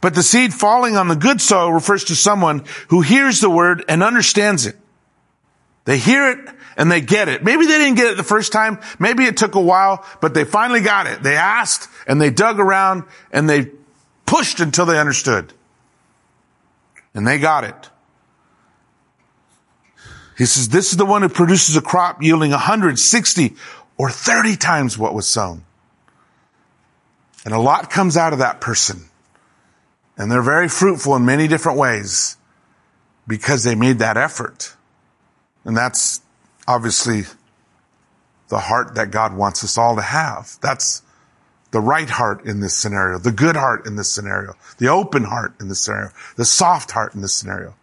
But 0.00 0.14
the 0.14 0.22
seed 0.22 0.54
falling 0.54 0.96
on 0.96 1.08
the 1.08 1.14
good 1.14 1.42
soil 1.42 1.70
refers 1.70 2.04
to 2.04 2.16
someone 2.16 2.64
who 2.88 3.02
hears 3.02 3.42
the 3.42 3.50
word 3.50 3.84
and 3.90 4.02
understands 4.02 4.64
it. 4.64 4.78
They 5.84 5.98
hear 5.98 6.30
it 6.30 6.48
and 6.78 6.90
they 6.90 7.02
get 7.02 7.28
it. 7.28 7.44
Maybe 7.44 7.66
they 7.66 7.76
didn't 7.76 7.96
get 7.96 8.06
it 8.06 8.16
the 8.16 8.22
first 8.22 8.52
time. 8.52 8.80
Maybe 8.98 9.26
it 9.26 9.36
took 9.36 9.54
a 9.54 9.60
while, 9.60 10.02
but 10.22 10.32
they 10.32 10.44
finally 10.44 10.80
got 10.80 11.06
it. 11.06 11.22
They 11.22 11.36
asked 11.36 11.90
and 12.06 12.18
they 12.18 12.30
dug 12.30 12.58
around 12.58 13.02
and 13.30 13.50
they 13.50 13.70
pushed 14.24 14.60
until 14.60 14.86
they 14.86 14.98
understood. 14.98 15.52
And 17.12 17.26
they 17.26 17.38
got 17.38 17.64
it. 17.64 17.90
He 20.36 20.46
says, 20.46 20.68
this 20.68 20.90
is 20.90 20.96
the 20.96 21.06
one 21.06 21.22
who 21.22 21.28
produces 21.28 21.76
a 21.76 21.80
crop 21.80 22.22
yielding 22.22 22.50
160 22.50 23.54
or 23.96 24.10
30 24.10 24.56
times 24.56 24.98
what 24.98 25.14
was 25.14 25.26
sown. 25.26 25.64
And 27.44 27.54
a 27.54 27.58
lot 27.58 27.90
comes 27.90 28.16
out 28.16 28.32
of 28.32 28.40
that 28.40 28.60
person. 28.60 29.04
And 30.16 30.30
they're 30.30 30.42
very 30.42 30.68
fruitful 30.68 31.14
in 31.16 31.24
many 31.24 31.48
different 31.48 31.78
ways 31.78 32.36
because 33.26 33.64
they 33.64 33.74
made 33.74 33.98
that 33.98 34.16
effort. 34.16 34.74
And 35.64 35.76
that's 35.76 36.20
obviously 36.66 37.24
the 38.48 38.58
heart 38.58 38.94
that 38.94 39.10
God 39.10 39.36
wants 39.36 39.64
us 39.64 39.76
all 39.78 39.96
to 39.96 40.02
have. 40.02 40.56
That's, 40.60 41.02
the 41.74 41.80
right 41.80 42.08
heart 42.08 42.44
in 42.44 42.60
this 42.60 42.72
scenario, 42.72 43.18
the 43.18 43.32
good 43.32 43.56
heart 43.56 43.84
in 43.84 43.96
this 43.96 44.08
scenario, 44.08 44.54
the 44.78 44.86
open 44.86 45.24
heart 45.24 45.54
in 45.60 45.66
this 45.66 45.80
scenario, 45.80 46.10
the 46.36 46.44
soft 46.44 46.92
heart 46.92 47.16
in 47.16 47.20
this 47.20 47.34
scenario. 47.34 47.74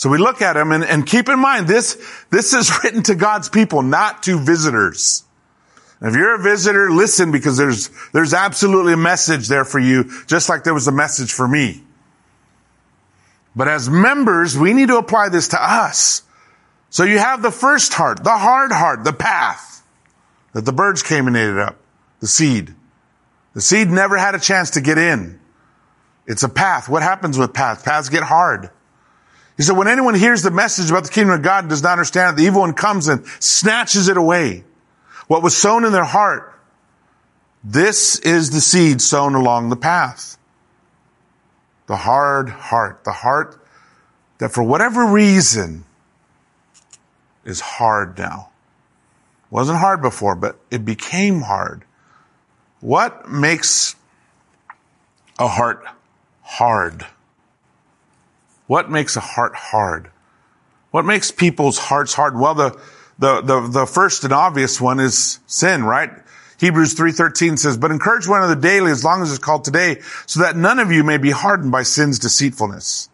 So 0.00 0.08
we 0.08 0.16
look 0.16 0.40
at 0.40 0.56
him 0.56 0.72
and, 0.72 0.82
and 0.82 1.06
keep 1.06 1.28
in 1.28 1.38
mind 1.38 1.68
this, 1.68 2.02
this 2.30 2.54
is 2.54 2.72
written 2.82 3.02
to 3.02 3.14
God's 3.14 3.50
people, 3.50 3.82
not 3.82 4.22
to 4.22 4.38
visitors. 4.38 5.24
If 6.00 6.14
you're 6.14 6.36
a 6.36 6.42
visitor, 6.42 6.90
listen 6.90 7.30
because 7.30 7.58
there's, 7.58 7.90
there's 8.14 8.32
absolutely 8.32 8.94
a 8.94 8.96
message 8.96 9.48
there 9.48 9.66
for 9.66 9.78
you, 9.78 10.10
just 10.26 10.48
like 10.48 10.64
there 10.64 10.72
was 10.72 10.88
a 10.88 10.92
message 10.92 11.34
for 11.34 11.46
me. 11.46 11.82
But 13.54 13.68
as 13.68 13.90
members, 13.90 14.56
we 14.56 14.72
need 14.72 14.88
to 14.88 14.96
apply 14.96 15.28
this 15.28 15.48
to 15.48 15.62
us. 15.62 16.22
So 16.88 17.04
you 17.04 17.18
have 17.18 17.42
the 17.42 17.50
first 17.50 17.92
heart, 17.92 18.24
the 18.24 18.38
hard 18.38 18.72
heart, 18.72 19.04
the 19.04 19.12
path 19.12 19.84
that 20.54 20.64
the 20.64 20.72
birds 20.72 21.02
came 21.02 21.26
and 21.26 21.36
ate 21.36 21.50
it 21.50 21.58
up, 21.58 21.76
the 22.20 22.26
seed. 22.26 22.74
The 23.52 23.60
seed 23.60 23.90
never 23.90 24.16
had 24.16 24.34
a 24.34 24.40
chance 24.40 24.70
to 24.70 24.80
get 24.80 24.96
in. 24.96 25.38
It's 26.26 26.42
a 26.42 26.48
path. 26.48 26.88
What 26.88 27.02
happens 27.02 27.36
with 27.36 27.52
paths? 27.52 27.82
Paths 27.82 28.08
get 28.08 28.22
hard. 28.22 28.70
He 29.60 29.64
said, 29.64 29.76
when 29.76 29.88
anyone 29.88 30.14
hears 30.14 30.42
the 30.42 30.50
message 30.50 30.88
about 30.88 31.04
the 31.04 31.10
kingdom 31.10 31.34
of 31.34 31.42
God 31.42 31.64
and 31.64 31.68
does 31.68 31.82
not 31.82 31.92
understand 31.92 32.32
it, 32.32 32.40
the 32.40 32.46
evil 32.46 32.62
one 32.62 32.72
comes 32.72 33.08
and 33.08 33.26
snatches 33.40 34.08
it 34.08 34.16
away. 34.16 34.64
What 35.26 35.42
was 35.42 35.54
sown 35.54 35.84
in 35.84 35.92
their 35.92 36.02
heart, 36.02 36.58
this 37.62 38.18
is 38.20 38.48
the 38.48 38.60
seed 38.62 39.02
sown 39.02 39.34
along 39.34 39.68
the 39.68 39.76
path. 39.76 40.38
The 41.88 41.96
hard 41.96 42.48
heart, 42.48 43.04
the 43.04 43.12
heart 43.12 43.62
that 44.38 44.50
for 44.50 44.62
whatever 44.62 45.04
reason 45.04 45.84
is 47.44 47.60
hard 47.60 48.16
now. 48.16 48.48
Wasn't 49.50 49.76
hard 49.76 50.00
before, 50.00 50.36
but 50.36 50.58
it 50.70 50.86
became 50.86 51.42
hard. 51.42 51.84
What 52.80 53.28
makes 53.28 53.94
a 55.38 55.48
heart 55.48 55.84
hard? 56.40 57.04
What 58.70 58.88
makes 58.88 59.16
a 59.16 59.20
heart 59.20 59.56
hard? 59.56 60.12
What 60.92 61.04
makes 61.04 61.32
people's 61.32 61.76
hearts 61.76 62.14
hard? 62.14 62.38
Well, 62.38 62.54
the, 62.54 62.80
the, 63.18 63.40
the, 63.40 63.68
the 63.68 63.84
first 63.84 64.22
and 64.22 64.32
obvious 64.32 64.80
one 64.80 65.00
is 65.00 65.40
sin, 65.48 65.82
right? 65.82 66.12
Hebrews 66.60 66.94
3.13 66.94 67.58
says, 67.58 67.76
but 67.76 67.90
encourage 67.90 68.28
one 68.28 68.44
another 68.44 68.60
daily 68.60 68.92
as 68.92 69.02
long 69.02 69.22
as 69.22 69.30
it's 69.30 69.42
called 69.42 69.64
today, 69.64 69.96
so 70.26 70.42
that 70.42 70.56
none 70.56 70.78
of 70.78 70.92
you 70.92 71.02
may 71.02 71.18
be 71.18 71.32
hardened 71.32 71.72
by 71.72 71.82
sin's 71.82 72.20
deceitfulness. 72.20 73.08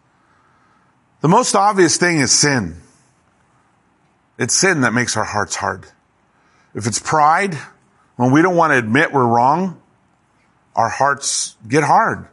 The 1.21 1.27
most 1.27 1.55
obvious 1.55 1.97
thing 1.97 2.19
is 2.19 2.31
sin. 2.31 2.79
It's 4.37 4.53
sin 4.53 4.81
that 4.81 4.93
makes 4.93 5.17
our 5.17 5.23
hearts 5.23 5.55
hard. 5.55 5.87
If 6.75 6.85
it's 6.85 6.99
pride, 6.99 7.55
when 8.15 8.31
we 8.31 8.43
don't 8.43 8.55
want 8.55 8.73
to 8.73 8.77
admit 8.77 9.11
we're 9.11 9.25
wrong, 9.25 9.81
our 10.75 10.89
hearts 10.89 11.55
get 11.67 11.83
hard. 11.83 12.27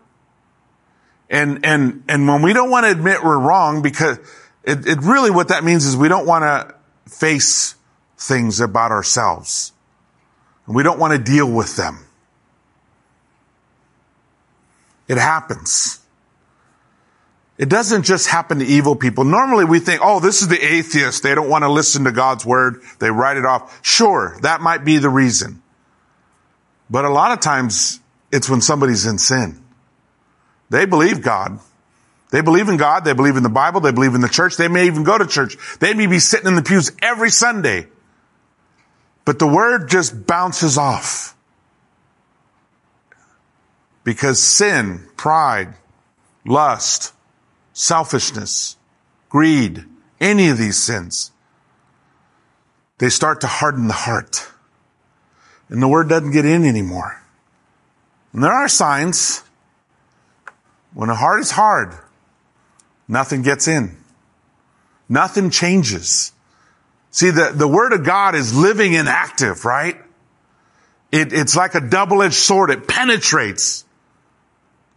And, 1.35 1.67
and, 1.67 2.05
and 2.09 2.29
when 2.29 2.43
we 2.43 2.53
don't 2.53 2.71
want 2.71 2.87
to 2.87 2.93
admit 2.93 3.25
we're 3.25 3.37
wrong, 3.37 3.83
because 3.83 4.19
it, 4.63 4.87
it 4.87 4.99
really 5.03 5.33
what 5.33 5.49
that 5.49 5.65
means 5.65 5.85
is 5.85 5.97
we 5.97 6.07
don't 6.07 6.29
want 6.29 6.45
to 6.45 6.77
face 7.13 7.75
things 8.17 8.61
about 8.61 8.93
ourselves. 8.93 9.73
And 10.69 10.77
we 10.77 10.85
don't 10.85 11.01
want 11.01 11.13
to 11.13 11.19
deal 11.19 11.51
with 11.51 11.75
them. 11.75 11.99
It 15.09 15.19
happens. 15.19 15.99
It 17.59 17.69
doesn't 17.69 18.05
just 18.05 18.29
happen 18.29 18.61
to 18.61 18.65
evil 18.65 18.95
people. 18.95 19.25
Normally 19.25 19.65
we 19.65 19.81
think, 19.81 20.03
oh, 20.05 20.21
this 20.21 20.41
is 20.41 20.47
the 20.47 20.65
atheist. 20.65 21.25
They 21.25 21.35
don't 21.35 21.49
want 21.49 21.65
to 21.65 21.69
listen 21.69 22.05
to 22.05 22.13
God's 22.13 22.47
word. 22.47 22.81
They 23.01 23.11
write 23.11 23.39
it 23.39 23.45
off. 23.45 23.81
Sure, 23.83 24.39
that 24.43 24.61
might 24.61 24.85
be 24.85 24.99
the 24.99 25.11
reason. 25.11 25.63
But 26.89 27.05
a 27.05 27.11
lot 27.11 27.33
of 27.33 27.41
times 27.41 27.99
it's 28.31 28.49
when 28.49 28.61
somebody's 28.61 29.05
in 29.05 29.19
sin. 29.19 29.64
They 30.71 30.87
believe 30.87 31.23
God. 31.23 31.61
They 32.31 32.41
believe 32.41 32.69
in 32.69 32.77
God. 32.77 33.05
They 33.05 33.13
believe 33.13 33.37
in 33.37 33.43
the 33.43 33.49
Bible. 33.49 33.81
They 33.81 33.93
believe 33.93 34.15
in 34.15 34.21
the 34.21 34.29
church. 34.29 34.57
They 34.57 34.69
may 34.69 34.87
even 34.87 35.05
go 35.05 35.17
to 35.17 35.27
church. 35.27 35.57
They 35.79 35.95
may 35.95 36.07
be 36.07 36.19
sitting 36.19 36.49
in 36.49 36.57
the 36.57 36.63
pews 36.63 36.91
every 37.01 37.31
Sunday. 37.31 37.87
But 39.25 39.39
the 39.39 39.47
word 39.47 39.89
just 39.89 40.27
bounces 40.27 40.77
off. 40.77 41.37
Because 44.03 44.43
sin, 44.43 45.07
pride, 45.17 45.75
lust, 46.45 47.15
selfishness, 47.73 48.77
greed, 49.29 49.85
any 50.21 50.49
of 50.49 50.59
these 50.59 50.77
sins, 50.77 51.31
they 52.99 53.09
start 53.09 53.41
to 53.41 53.47
harden 53.47 53.87
the 53.87 53.95
heart. 53.95 54.47
And 55.69 55.83
the 55.83 55.89
word 55.89 56.09
doesn't 56.09 56.33
get 56.33 56.45
in 56.45 56.65
anymore. 56.65 57.23
And 58.33 58.43
there 58.43 58.53
are 58.53 58.69
signs. 58.69 59.43
When 60.95 61.11
a 61.11 61.15
heart 61.15 61.41
is 61.41 61.51
hard, 61.51 61.93
nothing 63.07 63.43
gets 63.43 63.69
in. 63.69 63.97
Nothing 65.09 65.51
changes. 65.51 66.33
See, 67.11 67.31
the, 67.31 67.53
the 67.55 67.69
word 67.69 67.93
of 67.93 68.05
God 68.05 68.35
is 68.35 68.57
living 68.57 68.97
and 68.97 69.09
active, 69.09 69.65
right? 69.65 69.97
It, 71.13 71.33
it's 71.33 71.55
like 71.55 71.75
a 71.75 71.81
double-edged 71.81 72.35
sword. 72.35 72.71
It 72.71 72.89
penetrates, 72.89 73.85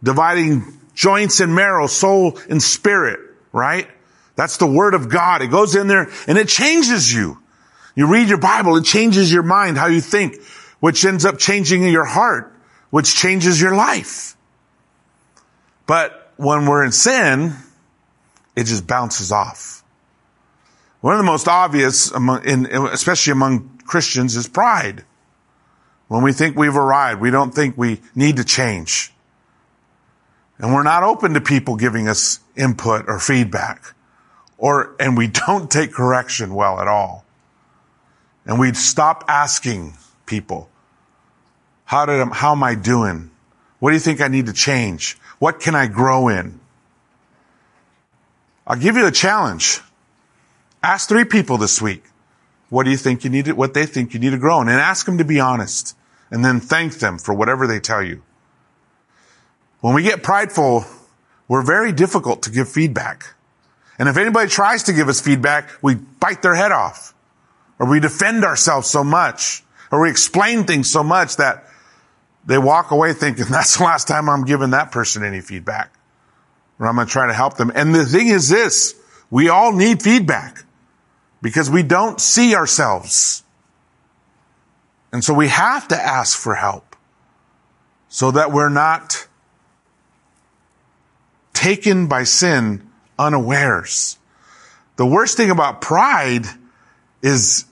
dividing 0.02 0.80
joints 0.94 1.40
and 1.40 1.54
marrow, 1.54 1.86
soul 1.86 2.38
and 2.48 2.62
spirit, 2.62 3.20
right? 3.52 3.88
That's 4.34 4.56
the 4.56 4.66
word 4.66 4.94
of 4.94 5.08
God. 5.08 5.42
It 5.42 5.48
goes 5.48 5.74
in 5.74 5.88
there 5.88 6.10
and 6.26 6.38
it 6.38 6.48
changes 6.48 7.12
you. 7.12 7.38
You 7.94 8.06
read 8.06 8.28
your 8.28 8.38
Bible, 8.38 8.76
it 8.76 8.84
changes 8.84 9.32
your 9.32 9.42
mind, 9.42 9.76
how 9.76 9.86
you 9.86 10.00
think, 10.00 10.40
which 10.78 11.04
ends 11.04 11.24
up 11.24 11.38
changing 11.38 11.82
your 11.82 12.04
heart, 12.04 12.54
which 12.90 13.16
changes 13.16 13.60
your 13.60 13.74
life. 13.74 14.36
But 15.88 16.30
when 16.36 16.66
we're 16.66 16.84
in 16.84 16.92
sin, 16.92 17.54
it 18.54 18.64
just 18.64 18.86
bounces 18.86 19.32
off. 19.32 19.82
One 21.00 21.14
of 21.14 21.18
the 21.18 21.24
most 21.24 21.48
obvious, 21.48 22.10
among, 22.10 22.44
in, 22.44 22.66
especially 22.66 23.32
among 23.32 23.78
Christians, 23.86 24.36
is 24.36 24.46
pride. 24.46 25.04
When 26.08 26.22
we 26.22 26.32
think 26.32 26.56
we've 26.56 26.76
arrived, 26.76 27.22
we 27.22 27.30
don't 27.30 27.54
think 27.54 27.78
we 27.78 28.02
need 28.14 28.36
to 28.36 28.44
change. 28.44 29.12
And 30.58 30.74
we're 30.74 30.82
not 30.82 31.04
open 31.04 31.34
to 31.34 31.40
people 31.40 31.76
giving 31.76 32.06
us 32.06 32.40
input 32.54 33.06
or 33.08 33.18
feedback. 33.18 33.94
Or, 34.58 34.94
and 35.00 35.16
we 35.16 35.26
don't 35.46 35.70
take 35.70 35.92
correction 35.92 36.54
well 36.54 36.80
at 36.80 36.88
all. 36.88 37.24
And 38.44 38.60
we 38.60 38.74
stop 38.74 39.24
asking 39.26 39.94
people, 40.26 40.68
how 41.86 42.04
did, 42.04 42.20
I, 42.20 42.26
how 42.26 42.52
am 42.52 42.62
I 42.62 42.74
doing? 42.74 43.30
What 43.78 43.90
do 43.90 43.94
you 43.94 44.00
think 44.00 44.20
I 44.20 44.28
need 44.28 44.46
to 44.46 44.52
change? 44.52 45.16
What 45.38 45.60
can 45.60 45.74
I 45.74 45.86
grow 45.86 46.28
in? 46.28 46.60
I'll 48.66 48.78
give 48.78 48.96
you 48.96 49.06
a 49.06 49.12
challenge. 49.12 49.80
Ask 50.82 51.08
three 51.08 51.24
people 51.24 51.56
this 51.56 51.80
week. 51.80 52.04
What 52.68 52.84
do 52.84 52.90
you 52.90 52.96
think 52.96 53.24
you 53.24 53.30
need 53.30 53.46
to, 53.46 53.52
what 53.52 53.74
they 53.74 53.86
think 53.86 54.12
you 54.12 54.20
need 54.20 54.30
to 54.30 54.38
grow 54.38 54.60
in? 54.60 54.68
And 54.68 54.78
ask 54.78 55.06
them 55.06 55.18
to 55.18 55.24
be 55.24 55.40
honest. 55.40 55.96
And 56.30 56.44
then 56.44 56.60
thank 56.60 56.94
them 56.94 57.18
for 57.18 57.32
whatever 57.32 57.66
they 57.66 57.80
tell 57.80 58.02
you. 58.02 58.22
When 59.80 59.94
we 59.94 60.02
get 60.02 60.22
prideful, 60.22 60.84
we're 61.46 61.64
very 61.64 61.92
difficult 61.92 62.42
to 62.42 62.50
give 62.50 62.68
feedback. 62.68 63.34
And 63.98 64.08
if 64.08 64.16
anybody 64.16 64.50
tries 64.50 64.84
to 64.84 64.92
give 64.92 65.08
us 65.08 65.20
feedback, 65.20 65.70
we 65.82 65.94
bite 65.94 66.42
their 66.42 66.54
head 66.54 66.72
off. 66.72 67.14
Or 67.78 67.88
we 67.88 68.00
defend 68.00 68.44
ourselves 68.44 68.88
so 68.88 69.02
much. 69.02 69.62
Or 69.90 70.02
we 70.02 70.10
explain 70.10 70.64
things 70.64 70.90
so 70.90 71.02
much 71.02 71.36
that 71.36 71.64
they 72.46 72.58
walk 72.58 72.90
away 72.90 73.12
thinking, 73.12 73.46
that's 73.50 73.78
the 73.78 73.84
last 73.84 74.08
time 74.08 74.28
I'm 74.28 74.44
giving 74.44 74.70
that 74.70 74.92
person 74.92 75.24
any 75.24 75.40
feedback. 75.40 75.94
Or 76.78 76.86
I'm 76.86 76.94
going 76.94 77.06
to 77.06 77.12
try 77.12 77.26
to 77.26 77.34
help 77.34 77.56
them. 77.56 77.72
And 77.74 77.94
the 77.94 78.04
thing 78.04 78.28
is 78.28 78.48
this, 78.48 78.94
we 79.30 79.48
all 79.48 79.72
need 79.72 80.02
feedback 80.02 80.64
because 81.42 81.70
we 81.70 81.82
don't 81.82 82.20
see 82.20 82.54
ourselves. 82.54 83.42
And 85.12 85.24
so 85.24 85.34
we 85.34 85.48
have 85.48 85.88
to 85.88 85.96
ask 85.96 86.38
for 86.38 86.54
help 86.54 86.96
so 88.08 88.30
that 88.30 88.52
we're 88.52 88.68
not 88.68 89.26
taken 91.52 92.06
by 92.06 92.24
sin 92.24 92.88
unawares. 93.18 94.18
The 94.96 95.06
worst 95.06 95.36
thing 95.36 95.50
about 95.50 95.80
pride 95.80 96.46
is 97.22 97.64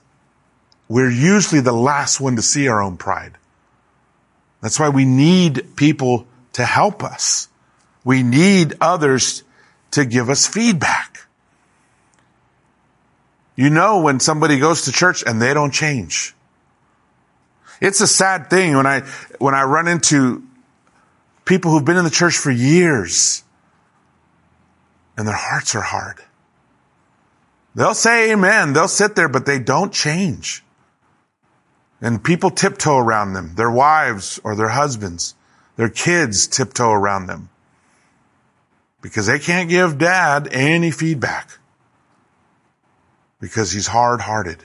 we're 0.89 1.11
usually 1.11 1.61
the 1.61 1.73
last 1.73 2.21
one 2.21 2.37
to 2.37 2.43
see 2.43 2.69
our 2.69 2.83
own 2.83 2.97
pride. 2.97 3.37
That's 4.67 4.81
why 4.81 4.89
we 4.89 5.05
need 5.05 5.77
people 5.77 6.27
to 6.55 6.65
help 6.65 7.05
us. 7.05 7.47
We 8.03 8.25
need 8.25 8.75
others 8.81 9.45
to 9.93 10.05
give 10.05 10.29
us 10.29 10.49
feedback. 10.49 11.29
You 13.55 13.71
know 13.71 14.01
when 14.01 14.19
somebody 14.19 14.59
goes 14.59 14.87
to 14.87 14.91
church 14.91 15.23
and 15.25 15.41
they 15.41 15.55
don't 15.55 15.71
change. 15.71 16.35
It's 17.81 18.01
a 18.01 18.09
sad 18.09 18.51
thing 18.51 18.75
when 18.77 18.89
I, 18.89 19.03
when 19.39 19.55
I 19.55 19.63
run 19.63 19.87
into 19.87 20.43
people 21.45 21.71
who've 21.71 21.85
been 21.85 21.97
in 21.97 22.03
the 22.03 22.11
church 22.11 22.37
for 22.37 22.51
years 22.51 23.45
and 25.17 25.29
their 25.29 25.37
hearts 25.37 25.77
are 25.77 25.81
hard. 25.81 26.17
They'll 27.77 27.95
say 27.95 28.33
amen. 28.33 28.73
They'll 28.73 28.89
sit 28.89 29.15
there, 29.15 29.29
but 29.29 29.47
they 29.47 29.61
don't 29.61 29.93
change. 29.93 30.65
And 32.01 32.23
people 32.23 32.51
tiptoe 32.51 32.99
around 32.99 33.33
them, 33.33 33.55
their 33.55 33.71
wives 33.71 34.39
or 34.45 34.55
their 34.55 34.69
husbands, 34.69 35.35
their 35.77 35.89
kids 35.89 36.47
tiptoe 36.47 36.91
around 36.91 37.27
them. 37.27 37.49
Because 39.01 39.27
they 39.27 39.39
can't 39.39 39.69
give 39.69 39.99
dad 39.99 40.49
any 40.53 40.91
feedback. 40.91 41.59
Because 43.41 43.73
he's 43.73 43.87
hard 43.87 44.21
hearted 44.21 44.63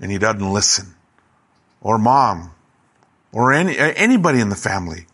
and 0.00 0.10
he 0.10 0.18
doesn't 0.18 0.52
listen. 0.52 0.94
Or 1.80 1.98
mom. 1.98 2.50
Or 3.32 3.52
any, 3.52 3.76
anybody 3.78 4.40
in 4.40 4.48
the 4.48 4.56
family. 4.56 5.06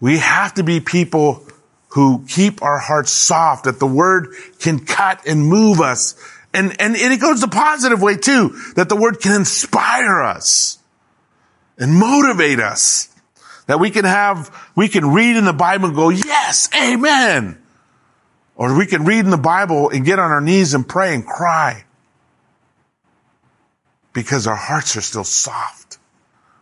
We 0.00 0.18
have 0.18 0.54
to 0.54 0.62
be 0.62 0.80
people 0.80 1.44
who 1.88 2.24
keep 2.28 2.62
our 2.62 2.78
hearts 2.78 3.10
soft 3.10 3.64
that 3.64 3.78
the 3.78 3.86
word 3.86 4.28
can 4.60 4.78
cut 4.78 5.26
and 5.26 5.44
move 5.44 5.80
us. 5.80 6.14
And, 6.52 6.80
and 6.80 6.96
it 6.96 7.20
goes 7.20 7.40
the 7.40 7.48
positive 7.48 8.02
way 8.02 8.16
too, 8.16 8.56
that 8.74 8.88
the 8.88 8.96
word 8.96 9.20
can 9.20 9.32
inspire 9.32 10.22
us 10.22 10.78
and 11.78 11.94
motivate 11.94 12.60
us. 12.60 13.08
That 13.66 13.78
we 13.78 13.90
can 13.90 14.04
have, 14.04 14.52
we 14.74 14.88
can 14.88 15.12
read 15.12 15.36
in 15.36 15.44
the 15.44 15.52
Bible 15.52 15.86
and 15.86 15.94
go, 15.94 16.08
yes, 16.08 16.68
amen. 16.74 17.62
Or 18.56 18.76
we 18.76 18.86
can 18.86 19.04
read 19.04 19.20
in 19.20 19.30
the 19.30 19.36
Bible 19.36 19.90
and 19.90 20.04
get 20.04 20.18
on 20.18 20.32
our 20.32 20.40
knees 20.40 20.74
and 20.74 20.86
pray 20.86 21.14
and 21.14 21.24
cry. 21.24 21.84
Because 24.12 24.48
our 24.48 24.56
hearts 24.56 24.96
are 24.96 25.00
still 25.00 25.24
soft. 25.24 25.98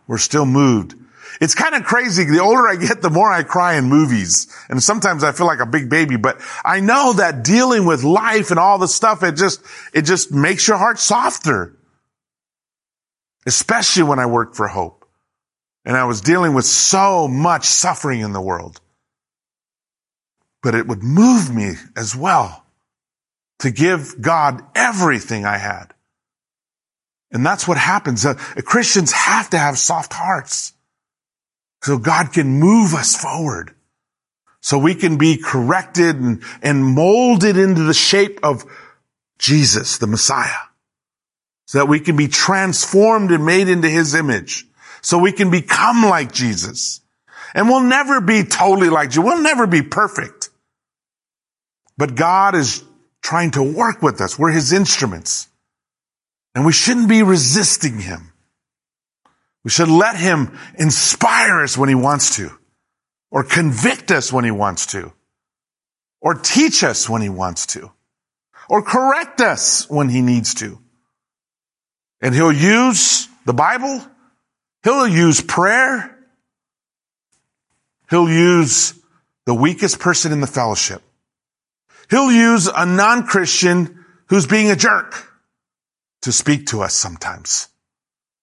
We're 0.05 0.19
still 0.19 0.45
moved. 0.45 0.95
It's 1.39 1.55
kind 1.55 1.75
of 1.75 1.83
crazy. 1.83 2.25
The 2.25 2.39
older 2.39 2.67
I 2.67 2.75
get, 2.75 3.01
the 3.01 3.09
more 3.09 3.31
I 3.31 3.43
cry 3.43 3.75
in 3.75 3.85
movies. 3.85 4.47
And 4.69 4.81
sometimes 4.81 5.23
I 5.23 5.31
feel 5.31 5.47
like 5.47 5.59
a 5.59 5.65
big 5.65 5.89
baby, 5.89 6.17
but 6.17 6.41
I 6.65 6.79
know 6.79 7.13
that 7.13 7.43
dealing 7.43 7.85
with 7.85 8.03
life 8.03 8.51
and 8.51 8.59
all 8.59 8.77
the 8.77 8.87
stuff, 8.87 9.23
it 9.23 9.35
just, 9.35 9.61
it 9.93 10.03
just 10.03 10.31
makes 10.31 10.67
your 10.67 10.77
heart 10.77 10.99
softer. 10.99 11.77
Especially 13.45 14.03
when 14.03 14.19
I 14.19 14.25
worked 14.25 14.55
for 14.55 14.67
Hope. 14.67 15.05
And 15.85 15.95
I 15.95 16.05
was 16.05 16.21
dealing 16.21 16.53
with 16.53 16.65
so 16.65 17.27
much 17.27 17.65
suffering 17.65 18.19
in 18.19 18.33
the 18.33 18.41
world. 18.41 18.81
But 20.61 20.75
it 20.75 20.87
would 20.87 21.01
move 21.01 21.53
me 21.53 21.73
as 21.95 22.15
well 22.15 22.65
to 23.59 23.71
give 23.71 24.21
God 24.21 24.61
everything 24.75 25.45
I 25.45 25.57
had. 25.57 25.93
And 27.31 27.45
that's 27.45 27.67
what 27.67 27.77
happens. 27.77 28.25
Uh, 28.25 28.33
Christians 28.65 29.11
have 29.11 29.51
to 29.51 29.57
have 29.57 29.77
soft 29.77 30.13
hearts. 30.13 30.73
So 31.81 31.97
God 31.97 32.33
can 32.33 32.59
move 32.59 32.93
us 32.93 33.15
forward. 33.15 33.73
So 34.61 34.77
we 34.77 34.95
can 34.95 35.17
be 35.17 35.37
corrected 35.37 36.17
and, 36.17 36.43
and 36.61 36.83
molded 36.83 37.57
into 37.57 37.83
the 37.83 37.93
shape 37.93 38.39
of 38.43 38.65
Jesus, 39.37 39.97
the 39.97 40.07
Messiah. 40.07 40.67
So 41.67 41.79
that 41.79 41.85
we 41.85 41.99
can 41.99 42.17
be 42.17 42.27
transformed 42.27 43.31
and 43.31 43.45
made 43.45 43.69
into 43.69 43.89
his 43.89 44.15
image. 44.15 44.65
So 45.01 45.17
we 45.17 45.31
can 45.31 45.49
become 45.49 46.03
like 46.03 46.33
Jesus. 46.33 47.01
And 47.53 47.69
we'll 47.69 47.83
never 47.83 48.21
be 48.21 48.43
totally 48.43 48.89
like 48.89 49.15
you. 49.15 49.21
We'll 49.21 49.41
never 49.41 49.65
be 49.65 49.81
perfect. 49.81 50.49
But 51.97 52.15
God 52.15 52.55
is 52.55 52.83
trying 53.21 53.51
to 53.51 53.63
work 53.63 54.01
with 54.01 54.21
us. 54.21 54.37
We're 54.37 54.51
his 54.51 54.73
instruments. 54.73 55.47
And 56.55 56.65
we 56.65 56.73
shouldn't 56.73 57.09
be 57.09 57.23
resisting 57.23 57.99
him. 57.99 58.33
We 59.63 59.71
should 59.71 59.89
let 59.89 60.15
him 60.15 60.57
inspire 60.77 61.61
us 61.61 61.77
when 61.77 61.89
he 61.89 61.95
wants 61.95 62.37
to, 62.37 62.51
or 63.29 63.43
convict 63.43 64.11
us 64.11 64.31
when 64.31 64.45
he 64.45 64.51
wants 64.51 64.87
to, 64.87 65.11
or 66.21 66.33
teach 66.33 66.83
us 66.83 67.09
when 67.09 67.21
he 67.21 67.29
wants 67.29 67.65
to, 67.67 67.91
or 68.69 68.81
correct 68.81 69.41
us 69.41 69.89
when 69.89 70.09
he 70.09 70.21
needs 70.21 70.53
to. 70.55 70.79
And 72.21 72.33
he'll 72.35 72.51
use 72.51 73.27
the 73.45 73.53
Bible. 73.53 74.01
He'll 74.83 75.07
use 75.07 75.41
prayer. 75.41 76.17
He'll 78.09 78.29
use 78.29 78.93
the 79.45 79.53
weakest 79.53 79.99
person 79.99 80.31
in 80.31 80.41
the 80.41 80.47
fellowship. 80.47 81.01
He'll 82.09 82.31
use 82.31 82.67
a 82.67 82.85
non-Christian 82.85 84.05
who's 84.27 84.47
being 84.47 84.71
a 84.71 84.75
jerk 84.75 85.31
to 86.21 86.31
speak 86.31 86.67
to 86.67 86.81
us 86.81 86.93
sometimes. 86.93 87.67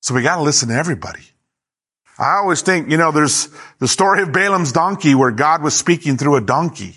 So 0.07 0.15
we 0.15 0.23
got 0.23 0.37
to 0.37 0.43
listen 0.43 0.69
to 0.69 0.75
everybody. 0.77 1.25
I 2.17 2.37
always 2.37 2.63
think, 2.63 2.93
you 2.93 2.97
know, 2.97 3.11
there's 3.11 3.49
the 3.81 3.89
story 3.89 4.23
of 4.23 4.31
Balaam's 4.31 4.71
donkey 4.71 5.17
where 5.17 5.33
God 5.33 5.65
was 5.65 5.75
speaking 5.75 6.17
through 6.17 6.37
a 6.37 6.41
donkey. 6.41 6.95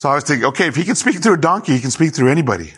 So 0.00 0.08
I 0.08 0.14
was 0.14 0.22
thinking, 0.22 0.46
okay, 0.50 0.68
if 0.68 0.76
he 0.76 0.84
can 0.84 0.94
speak 0.94 1.20
through 1.20 1.34
a 1.34 1.40
donkey, 1.40 1.72
he 1.72 1.80
can 1.80 1.90
speak 1.90 2.14
through 2.14 2.30
anybody. 2.30 2.72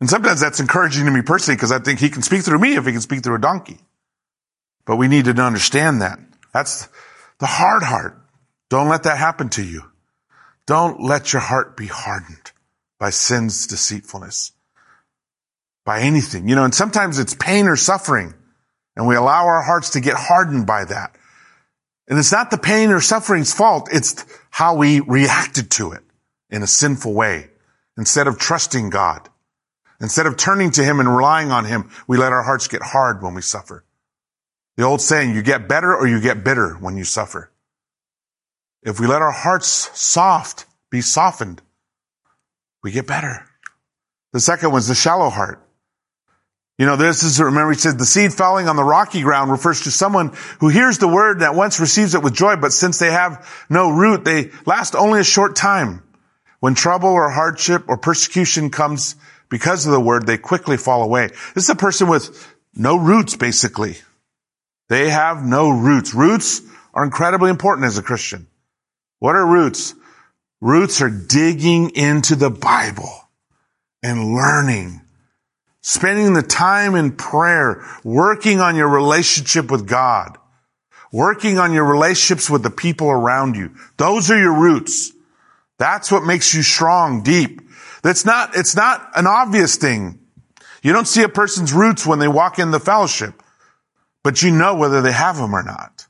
And 0.00 0.08
sometimes 0.08 0.38
that's 0.38 0.60
encouraging 0.60 1.06
to 1.06 1.10
me 1.10 1.22
personally 1.22 1.56
because 1.56 1.72
I 1.72 1.80
think 1.80 1.98
he 1.98 2.08
can 2.08 2.22
speak 2.22 2.42
through 2.42 2.60
me 2.60 2.76
if 2.76 2.86
he 2.86 2.92
can 2.92 3.00
speak 3.00 3.24
through 3.24 3.34
a 3.34 3.40
donkey. 3.40 3.80
But 4.84 4.94
we 4.94 5.08
need 5.08 5.24
to 5.24 5.32
understand 5.32 6.00
that. 6.00 6.20
That's 6.54 6.86
the 7.40 7.46
hard 7.46 7.82
heart. 7.82 8.16
Don't 8.70 8.88
let 8.88 9.02
that 9.02 9.18
happen 9.18 9.48
to 9.48 9.64
you. 9.64 9.82
Don't 10.66 11.00
let 11.00 11.32
your 11.32 11.42
heart 11.42 11.76
be 11.76 11.88
hardened 11.88 12.52
by 13.00 13.10
sin's 13.10 13.66
deceitfulness 13.66 14.52
by 15.88 16.00
anything, 16.00 16.46
you 16.46 16.54
know, 16.54 16.64
and 16.64 16.74
sometimes 16.74 17.18
it's 17.18 17.34
pain 17.34 17.66
or 17.66 17.74
suffering 17.74 18.34
and 18.94 19.08
we 19.08 19.16
allow 19.16 19.46
our 19.46 19.62
hearts 19.62 19.90
to 19.90 20.00
get 20.00 20.16
hardened 20.16 20.66
by 20.66 20.84
that. 20.84 21.16
And 22.08 22.18
it's 22.18 22.30
not 22.30 22.50
the 22.50 22.58
pain 22.58 22.90
or 22.90 23.00
suffering's 23.00 23.54
fault. 23.54 23.88
It's 23.90 24.26
how 24.50 24.76
we 24.76 25.00
reacted 25.00 25.70
to 25.72 25.92
it 25.92 26.02
in 26.50 26.62
a 26.62 26.66
sinful 26.66 27.14
way. 27.14 27.48
Instead 27.96 28.26
of 28.26 28.38
trusting 28.38 28.90
God, 28.90 29.30
instead 29.98 30.26
of 30.26 30.36
turning 30.36 30.72
to 30.72 30.84
Him 30.84 31.00
and 31.00 31.08
relying 31.08 31.50
on 31.52 31.64
Him, 31.64 31.88
we 32.06 32.18
let 32.18 32.34
our 32.34 32.42
hearts 32.42 32.68
get 32.68 32.82
hard 32.82 33.22
when 33.22 33.32
we 33.32 33.40
suffer. 33.40 33.82
The 34.76 34.84
old 34.84 35.00
saying, 35.00 35.34
you 35.34 35.40
get 35.40 35.68
better 35.68 35.96
or 35.96 36.06
you 36.06 36.20
get 36.20 36.44
bitter 36.44 36.74
when 36.74 36.98
you 36.98 37.04
suffer. 37.04 37.50
If 38.82 39.00
we 39.00 39.06
let 39.06 39.22
our 39.22 39.32
hearts 39.32 39.90
soft, 39.98 40.66
be 40.90 41.00
softened, 41.00 41.62
we 42.82 42.90
get 42.90 43.06
better. 43.06 43.46
The 44.34 44.40
second 44.40 44.70
one's 44.70 44.88
the 44.88 44.94
shallow 44.94 45.30
heart. 45.30 45.64
You 46.78 46.86
know, 46.86 46.94
this 46.94 47.24
is, 47.24 47.40
remember 47.40 47.72
he 47.72 47.78
said, 47.78 47.98
the 47.98 48.06
seed 48.06 48.32
falling 48.32 48.68
on 48.68 48.76
the 48.76 48.84
rocky 48.84 49.22
ground 49.22 49.50
refers 49.50 49.82
to 49.82 49.90
someone 49.90 50.32
who 50.60 50.68
hears 50.68 50.98
the 50.98 51.08
word 51.08 51.38
and 51.38 51.44
at 51.44 51.56
once 51.56 51.80
receives 51.80 52.14
it 52.14 52.22
with 52.22 52.34
joy, 52.34 52.54
but 52.54 52.72
since 52.72 53.00
they 53.00 53.10
have 53.10 53.66
no 53.68 53.90
root, 53.90 54.24
they 54.24 54.50
last 54.64 54.94
only 54.94 55.18
a 55.18 55.24
short 55.24 55.56
time. 55.56 56.04
When 56.60 56.74
trouble 56.74 57.08
or 57.08 57.30
hardship 57.30 57.84
or 57.88 57.98
persecution 57.98 58.70
comes 58.70 59.16
because 59.48 59.86
of 59.86 59.92
the 59.92 60.00
word, 60.00 60.26
they 60.26 60.38
quickly 60.38 60.76
fall 60.76 61.02
away. 61.02 61.28
This 61.54 61.64
is 61.64 61.70
a 61.70 61.74
person 61.74 62.08
with 62.08 62.54
no 62.74 62.96
roots, 62.96 63.36
basically. 63.36 63.96
They 64.88 65.10
have 65.10 65.44
no 65.44 65.70
roots. 65.70 66.14
Roots 66.14 66.62
are 66.94 67.04
incredibly 67.04 67.50
important 67.50 67.86
as 67.86 67.98
a 67.98 68.02
Christian. 68.02 68.46
What 69.18 69.34
are 69.34 69.46
roots? 69.46 69.94
Roots 70.60 71.02
are 71.02 71.10
digging 71.10 71.90
into 71.90 72.36
the 72.36 72.50
Bible 72.50 73.28
and 74.02 74.32
learning 74.34 75.00
Spending 75.80 76.34
the 76.34 76.42
time 76.42 76.94
in 76.94 77.12
prayer, 77.12 77.84
working 78.04 78.60
on 78.60 78.76
your 78.76 78.88
relationship 78.88 79.70
with 79.70 79.86
God, 79.86 80.36
working 81.12 81.58
on 81.58 81.72
your 81.72 81.84
relationships 81.84 82.50
with 82.50 82.62
the 82.62 82.70
people 82.70 83.08
around 83.08 83.56
you. 83.56 83.74
Those 83.96 84.30
are 84.30 84.38
your 84.38 84.58
roots. 84.58 85.12
That's 85.78 86.10
what 86.10 86.24
makes 86.24 86.52
you 86.54 86.62
strong, 86.62 87.22
deep. 87.22 87.62
That's 88.02 88.24
not, 88.24 88.56
it's 88.56 88.76
not 88.76 89.10
an 89.14 89.26
obvious 89.26 89.76
thing. 89.76 90.18
You 90.82 90.92
don't 90.92 91.06
see 91.06 91.22
a 91.22 91.28
person's 91.28 91.72
roots 91.72 92.06
when 92.06 92.18
they 92.18 92.28
walk 92.28 92.58
in 92.58 92.70
the 92.70 92.80
fellowship, 92.80 93.42
but 94.22 94.42
you 94.42 94.50
know 94.50 94.74
whether 94.74 95.00
they 95.00 95.12
have 95.12 95.36
them 95.36 95.54
or 95.54 95.62
not 95.62 96.06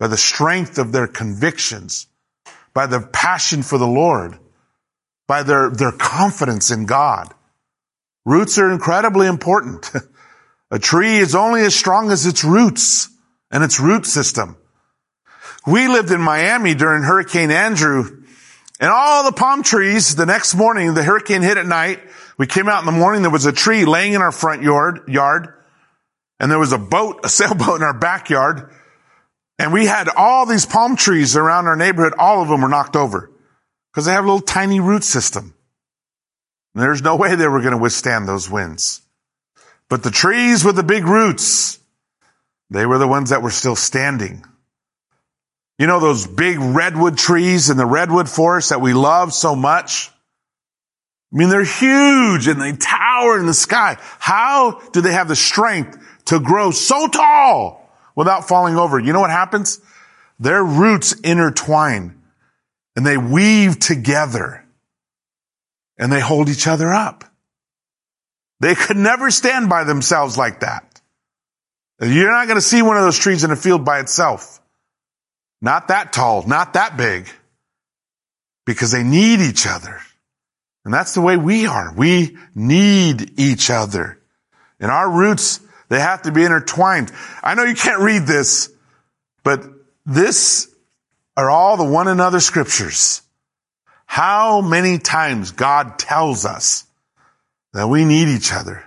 by 0.00 0.08
the 0.08 0.16
strength 0.16 0.78
of 0.78 0.92
their 0.92 1.06
convictions, 1.06 2.06
by 2.72 2.86
their 2.86 3.06
passion 3.06 3.62
for 3.62 3.78
the 3.78 3.86
Lord, 3.86 4.38
by 5.28 5.42
their, 5.42 5.70
their 5.70 5.92
confidence 5.92 6.70
in 6.70 6.86
God. 6.86 7.32
Roots 8.24 8.58
are 8.58 8.70
incredibly 8.70 9.26
important. 9.26 9.90
A 10.70 10.78
tree 10.78 11.18
is 11.18 11.34
only 11.34 11.62
as 11.62 11.74
strong 11.74 12.10
as 12.10 12.26
its 12.26 12.44
roots 12.44 13.08
and 13.50 13.64
its 13.64 13.80
root 13.80 14.06
system. 14.06 14.56
We 15.66 15.88
lived 15.88 16.10
in 16.10 16.20
Miami 16.20 16.74
during 16.74 17.02
Hurricane 17.02 17.50
Andrew 17.50 18.20
and 18.80 18.90
all 18.90 19.24
the 19.24 19.32
palm 19.32 19.62
trees, 19.62 20.16
the 20.16 20.24
next 20.24 20.54
morning, 20.54 20.94
the 20.94 21.02
hurricane 21.02 21.42
hit 21.42 21.58
at 21.58 21.66
night. 21.66 22.00
We 22.38 22.46
came 22.46 22.66
out 22.66 22.80
in 22.80 22.86
the 22.86 22.98
morning, 22.98 23.20
there 23.20 23.30
was 23.30 23.44
a 23.44 23.52
tree 23.52 23.84
laying 23.84 24.14
in 24.14 24.22
our 24.22 24.32
front 24.32 24.62
yard, 24.62 25.02
yard, 25.06 25.52
and 26.40 26.50
there 26.50 26.58
was 26.58 26.72
a 26.72 26.78
boat, 26.78 27.20
a 27.22 27.28
sailboat 27.28 27.76
in 27.76 27.82
our 27.82 27.98
backyard. 27.98 28.70
And 29.58 29.74
we 29.74 29.84
had 29.84 30.08
all 30.08 30.46
these 30.46 30.64
palm 30.64 30.96
trees 30.96 31.36
around 31.36 31.66
our 31.66 31.76
neighborhood. 31.76 32.14
All 32.18 32.40
of 32.40 32.48
them 32.48 32.62
were 32.62 32.68
knocked 32.68 32.96
over 32.96 33.30
because 33.92 34.06
they 34.06 34.12
have 34.12 34.24
a 34.24 34.26
little 34.26 34.40
tiny 34.40 34.80
root 34.80 35.04
system. 35.04 35.54
There's 36.74 37.02
no 37.02 37.16
way 37.16 37.34
they 37.34 37.48
were 37.48 37.60
going 37.60 37.72
to 37.72 37.78
withstand 37.78 38.28
those 38.28 38.48
winds. 38.48 39.02
But 39.88 40.02
the 40.02 40.10
trees 40.10 40.64
with 40.64 40.76
the 40.76 40.82
big 40.82 41.04
roots, 41.04 41.78
they 42.70 42.86
were 42.86 42.98
the 42.98 43.08
ones 43.08 43.30
that 43.30 43.42
were 43.42 43.50
still 43.50 43.76
standing. 43.76 44.44
You 45.78 45.86
know 45.86 45.98
those 45.98 46.26
big 46.26 46.58
redwood 46.58 47.18
trees 47.18 47.70
in 47.70 47.76
the 47.76 47.86
redwood 47.86 48.28
forest 48.28 48.68
that 48.68 48.80
we 48.80 48.92
love 48.92 49.32
so 49.32 49.56
much? 49.56 50.10
I 51.32 51.36
mean, 51.36 51.48
they're 51.48 51.64
huge 51.64 52.46
and 52.46 52.60
they 52.60 52.72
tower 52.72 53.38
in 53.38 53.46
the 53.46 53.54
sky. 53.54 53.96
How 54.18 54.80
do 54.92 55.00
they 55.00 55.12
have 55.12 55.28
the 55.28 55.36
strength 55.36 55.98
to 56.26 56.38
grow 56.38 56.70
so 56.70 57.08
tall 57.08 57.90
without 58.14 58.46
falling 58.46 58.76
over. 58.76 58.98
You 58.98 59.12
know 59.12 59.20
what 59.20 59.30
happens? 59.30 59.80
Their 60.38 60.62
roots 60.62 61.12
intertwine 61.12 62.22
and 62.94 63.06
they 63.06 63.16
weave 63.16 63.78
together 63.78 64.59
and 66.00 66.10
they 66.10 66.18
hold 66.18 66.48
each 66.48 66.66
other 66.66 66.92
up. 66.92 67.24
They 68.58 68.74
could 68.74 68.96
never 68.96 69.30
stand 69.30 69.68
by 69.68 69.84
themselves 69.84 70.36
like 70.36 70.60
that. 70.60 71.00
You're 72.00 72.32
not 72.32 72.46
going 72.46 72.56
to 72.56 72.62
see 72.62 72.80
one 72.80 72.96
of 72.96 73.04
those 73.04 73.18
trees 73.18 73.44
in 73.44 73.50
a 73.50 73.56
field 73.56 73.84
by 73.84 74.00
itself. 74.00 74.60
Not 75.60 75.88
that 75.88 76.14
tall, 76.14 76.46
not 76.46 76.72
that 76.72 76.96
big, 76.96 77.28
because 78.64 78.90
they 78.90 79.02
need 79.02 79.40
each 79.40 79.66
other. 79.66 80.00
And 80.86 80.94
that's 80.94 81.12
the 81.12 81.20
way 81.20 81.36
we 81.36 81.66
are. 81.66 81.92
We 81.94 82.38
need 82.54 83.38
each 83.38 83.70
other. 83.70 84.18
And 84.80 84.90
our 84.90 85.10
roots, 85.10 85.60
they 85.90 86.00
have 86.00 86.22
to 86.22 86.32
be 86.32 86.44
intertwined. 86.44 87.12
I 87.42 87.54
know 87.54 87.64
you 87.64 87.74
can't 87.74 88.00
read 88.00 88.22
this, 88.22 88.72
but 89.44 89.62
this 90.06 90.74
are 91.36 91.50
all 91.50 91.76
the 91.76 91.84
one 91.84 92.08
another 92.08 92.40
scriptures. 92.40 93.20
How 94.10 94.60
many 94.60 94.98
times 94.98 95.52
God 95.52 95.96
tells 95.96 96.44
us 96.44 96.84
that 97.72 97.88
we 97.88 98.04
need 98.04 98.26
each 98.26 98.52
other. 98.52 98.84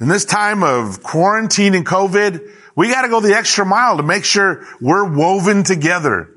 In 0.00 0.08
this 0.08 0.24
time 0.24 0.62
of 0.62 1.02
quarantine 1.02 1.74
and 1.74 1.84
COVID, 1.84 2.40
we 2.74 2.88
got 2.88 3.02
to 3.02 3.10
go 3.10 3.20
the 3.20 3.36
extra 3.36 3.66
mile 3.66 3.98
to 3.98 4.02
make 4.02 4.24
sure 4.24 4.66
we're 4.80 5.14
woven 5.14 5.62
together, 5.62 6.30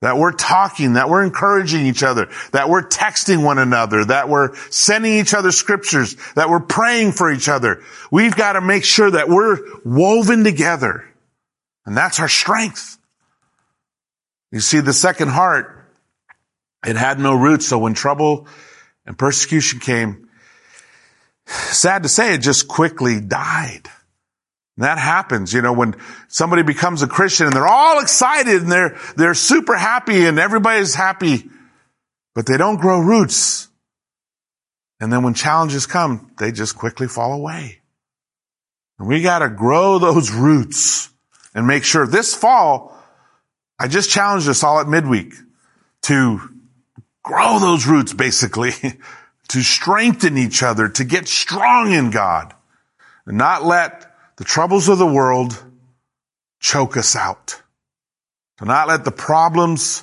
that 0.00 0.16
we're 0.16 0.32
talking, 0.32 0.94
that 0.94 1.10
we're 1.10 1.22
encouraging 1.22 1.84
each 1.84 2.02
other, 2.02 2.30
that 2.52 2.70
we're 2.70 2.88
texting 2.88 3.44
one 3.44 3.58
another, 3.58 4.06
that 4.06 4.30
we're 4.30 4.56
sending 4.70 5.12
each 5.12 5.34
other 5.34 5.52
scriptures, 5.52 6.16
that 6.36 6.48
we're 6.48 6.60
praying 6.60 7.12
for 7.12 7.30
each 7.30 7.50
other. 7.50 7.82
We've 8.10 8.34
got 8.34 8.54
to 8.54 8.62
make 8.62 8.84
sure 8.84 9.10
that 9.10 9.28
we're 9.28 9.58
woven 9.84 10.44
together. 10.44 11.04
And 11.84 11.94
that's 11.94 12.20
our 12.20 12.28
strength. 12.28 12.96
You 14.50 14.60
see, 14.60 14.80
the 14.80 14.94
second 14.94 15.28
heart, 15.28 15.76
it 16.84 16.96
had 16.96 17.18
no 17.18 17.34
roots. 17.34 17.68
So 17.68 17.78
when 17.78 17.94
trouble 17.94 18.46
and 19.06 19.18
persecution 19.18 19.80
came, 19.80 20.28
sad 21.46 22.02
to 22.04 22.08
say, 22.08 22.34
it 22.34 22.38
just 22.38 22.68
quickly 22.68 23.20
died. 23.20 23.88
And 24.76 24.84
that 24.84 24.98
happens, 24.98 25.52
you 25.52 25.62
know, 25.62 25.72
when 25.72 25.94
somebody 26.28 26.62
becomes 26.62 27.02
a 27.02 27.06
Christian 27.06 27.46
and 27.46 27.54
they're 27.54 27.66
all 27.66 28.00
excited 28.00 28.62
and 28.62 28.72
they're, 28.72 28.98
they're 29.16 29.34
super 29.34 29.76
happy 29.76 30.24
and 30.26 30.38
everybody's 30.38 30.94
happy, 30.94 31.50
but 32.34 32.46
they 32.46 32.56
don't 32.56 32.80
grow 32.80 33.00
roots. 33.00 33.68
And 35.00 35.12
then 35.12 35.22
when 35.22 35.34
challenges 35.34 35.86
come, 35.86 36.30
they 36.38 36.52
just 36.52 36.76
quickly 36.76 37.08
fall 37.08 37.32
away. 37.32 37.80
And 38.98 39.08
we 39.08 39.22
got 39.22 39.40
to 39.40 39.48
grow 39.48 39.98
those 39.98 40.30
roots 40.30 41.10
and 41.54 41.66
make 41.66 41.84
sure 41.84 42.06
this 42.06 42.34
fall, 42.34 42.96
I 43.78 43.88
just 43.88 44.10
challenged 44.10 44.48
us 44.48 44.62
all 44.62 44.78
at 44.80 44.88
midweek 44.88 45.34
to 46.02 46.40
grow 47.22 47.58
those 47.58 47.86
roots 47.86 48.12
basically 48.12 48.72
to 49.48 49.62
strengthen 49.62 50.38
each 50.38 50.62
other, 50.62 50.88
to 50.88 51.04
get 51.04 51.28
strong 51.28 51.92
in 51.92 52.10
God, 52.10 52.54
and 53.26 53.36
not 53.36 53.64
let 53.64 54.14
the 54.36 54.44
troubles 54.44 54.88
of 54.88 54.98
the 54.98 55.06
world 55.06 55.62
choke 56.60 56.96
us 56.96 57.16
out. 57.16 57.60
To 58.58 58.64
not 58.64 58.88
let 58.88 59.04
the 59.04 59.10
problems 59.10 60.02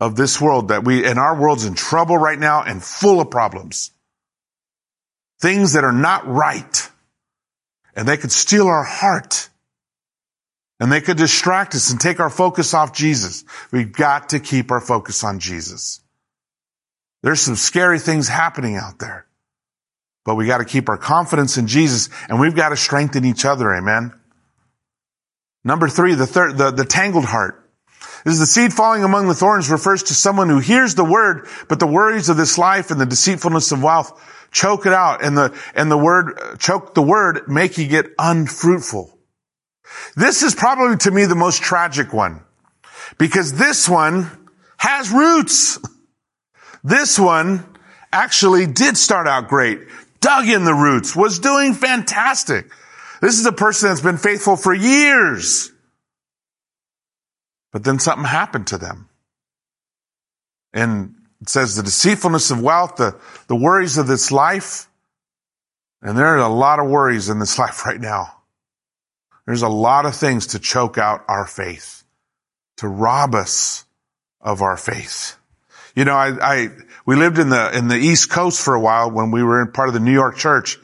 of 0.00 0.16
this 0.16 0.40
world 0.40 0.68
that 0.68 0.84
we, 0.84 1.06
and 1.06 1.18
our 1.18 1.38
world's 1.38 1.64
in 1.64 1.74
trouble 1.74 2.16
right 2.16 2.38
now 2.38 2.62
and 2.62 2.82
full 2.82 3.20
of 3.20 3.30
problems. 3.30 3.90
Things 5.40 5.74
that 5.74 5.84
are 5.84 5.92
not 5.92 6.26
right. 6.26 6.90
And 7.94 8.08
they 8.08 8.16
could 8.16 8.32
steal 8.32 8.66
our 8.66 8.84
heart. 8.84 9.48
And 10.80 10.90
they 10.90 11.00
could 11.00 11.16
distract 11.16 11.74
us 11.74 11.90
and 11.90 12.00
take 12.00 12.20
our 12.20 12.30
focus 12.30 12.74
off 12.74 12.92
Jesus. 12.92 13.44
We've 13.70 13.92
got 13.92 14.30
to 14.30 14.40
keep 14.40 14.70
our 14.70 14.80
focus 14.80 15.22
on 15.22 15.38
Jesus. 15.38 16.00
There's 17.24 17.40
some 17.40 17.56
scary 17.56 17.98
things 17.98 18.28
happening 18.28 18.76
out 18.76 18.98
there. 18.98 19.26
But 20.26 20.34
we 20.34 20.46
got 20.46 20.58
to 20.58 20.66
keep 20.66 20.90
our 20.90 20.98
confidence 20.98 21.56
in 21.56 21.66
Jesus 21.66 22.10
and 22.28 22.38
we've 22.38 22.54
got 22.54 22.68
to 22.68 22.76
strengthen 22.76 23.24
each 23.24 23.46
other. 23.46 23.72
Amen. 23.72 24.12
Number 25.64 25.88
three, 25.88 26.14
the 26.14 26.26
third, 26.26 26.58
the, 26.58 26.70
the 26.70 26.84
tangled 26.84 27.24
heart. 27.24 27.66
This 28.26 28.34
is 28.34 28.40
the 28.40 28.46
seed 28.46 28.74
falling 28.74 29.04
among 29.04 29.26
the 29.28 29.34
thorns 29.34 29.70
refers 29.70 30.02
to 30.04 30.14
someone 30.14 30.50
who 30.50 30.58
hears 30.58 30.96
the 30.96 31.04
word, 31.04 31.48
but 31.66 31.80
the 31.80 31.86
worries 31.86 32.28
of 32.28 32.36
this 32.36 32.58
life 32.58 32.90
and 32.90 33.00
the 33.00 33.06
deceitfulness 33.06 33.72
of 33.72 33.82
wealth 33.82 34.48
choke 34.50 34.84
it 34.84 34.92
out 34.92 35.24
and 35.24 35.34
the, 35.34 35.58
and 35.74 35.90
the 35.90 35.96
word, 35.96 36.38
uh, 36.38 36.56
choke 36.56 36.92
the 36.92 37.02
word, 37.02 37.48
making 37.48 37.90
it 37.92 38.12
unfruitful. 38.18 39.18
This 40.14 40.42
is 40.42 40.54
probably 40.54 40.98
to 40.98 41.10
me 41.10 41.24
the 41.24 41.34
most 41.34 41.62
tragic 41.62 42.12
one 42.12 42.44
because 43.16 43.54
this 43.54 43.88
one 43.88 44.30
has 44.76 45.10
roots. 45.10 45.78
This 46.84 47.18
one 47.18 47.66
actually 48.12 48.66
did 48.66 48.98
start 48.98 49.26
out 49.26 49.48
great, 49.48 49.80
dug 50.20 50.46
in 50.46 50.64
the 50.64 50.74
roots, 50.74 51.16
was 51.16 51.38
doing 51.38 51.72
fantastic. 51.72 52.66
This 53.22 53.40
is 53.40 53.46
a 53.46 53.52
person 53.52 53.88
that's 53.88 54.02
been 54.02 54.18
faithful 54.18 54.56
for 54.56 54.74
years. 54.74 55.72
But 57.72 57.84
then 57.84 57.98
something 57.98 58.26
happened 58.26 58.68
to 58.68 58.78
them. 58.78 59.08
And 60.74 61.14
it 61.40 61.48
says 61.48 61.74
the 61.74 61.82
deceitfulness 61.82 62.50
of 62.50 62.60
wealth, 62.60 62.96
the, 62.96 63.18
the 63.46 63.56
worries 63.56 63.96
of 63.96 64.06
this 64.06 64.30
life. 64.30 64.86
And 66.02 66.18
there 66.18 66.36
are 66.36 66.38
a 66.38 66.48
lot 66.48 66.80
of 66.80 66.88
worries 66.88 67.30
in 67.30 67.38
this 67.38 67.58
life 67.64 67.86
right 67.86 68.00
now. 68.00 68.42
There's 69.46 69.62
a 69.62 69.68
lot 69.68 70.04
of 70.04 70.14
things 70.14 70.48
to 70.48 70.58
choke 70.58 70.98
out 70.98 71.24
our 71.28 71.46
faith, 71.46 72.04
to 72.76 72.88
rob 72.88 73.34
us 73.34 73.86
of 74.40 74.60
our 74.60 74.76
faith. 74.76 75.38
You 75.94 76.04
know, 76.04 76.14
I, 76.14 76.32
I, 76.40 76.68
we 77.06 77.16
lived 77.16 77.38
in 77.38 77.50
the, 77.50 77.76
in 77.76 77.88
the 77.88 77.96
East 77.96 78.30
Coast 78.30 78.60
for 78.60 78.74
a 78.74 78.80
while 78.80 79.10
when 79.10 79.30
we 79.30 79.42
were 79.42 79.62
in 79.62 79.72
part 79.72 79.88
of 79.88 79.94
the 79.94 80.00
New 80.00 80.12
York 80.12 80.36
church. 80.36 80.78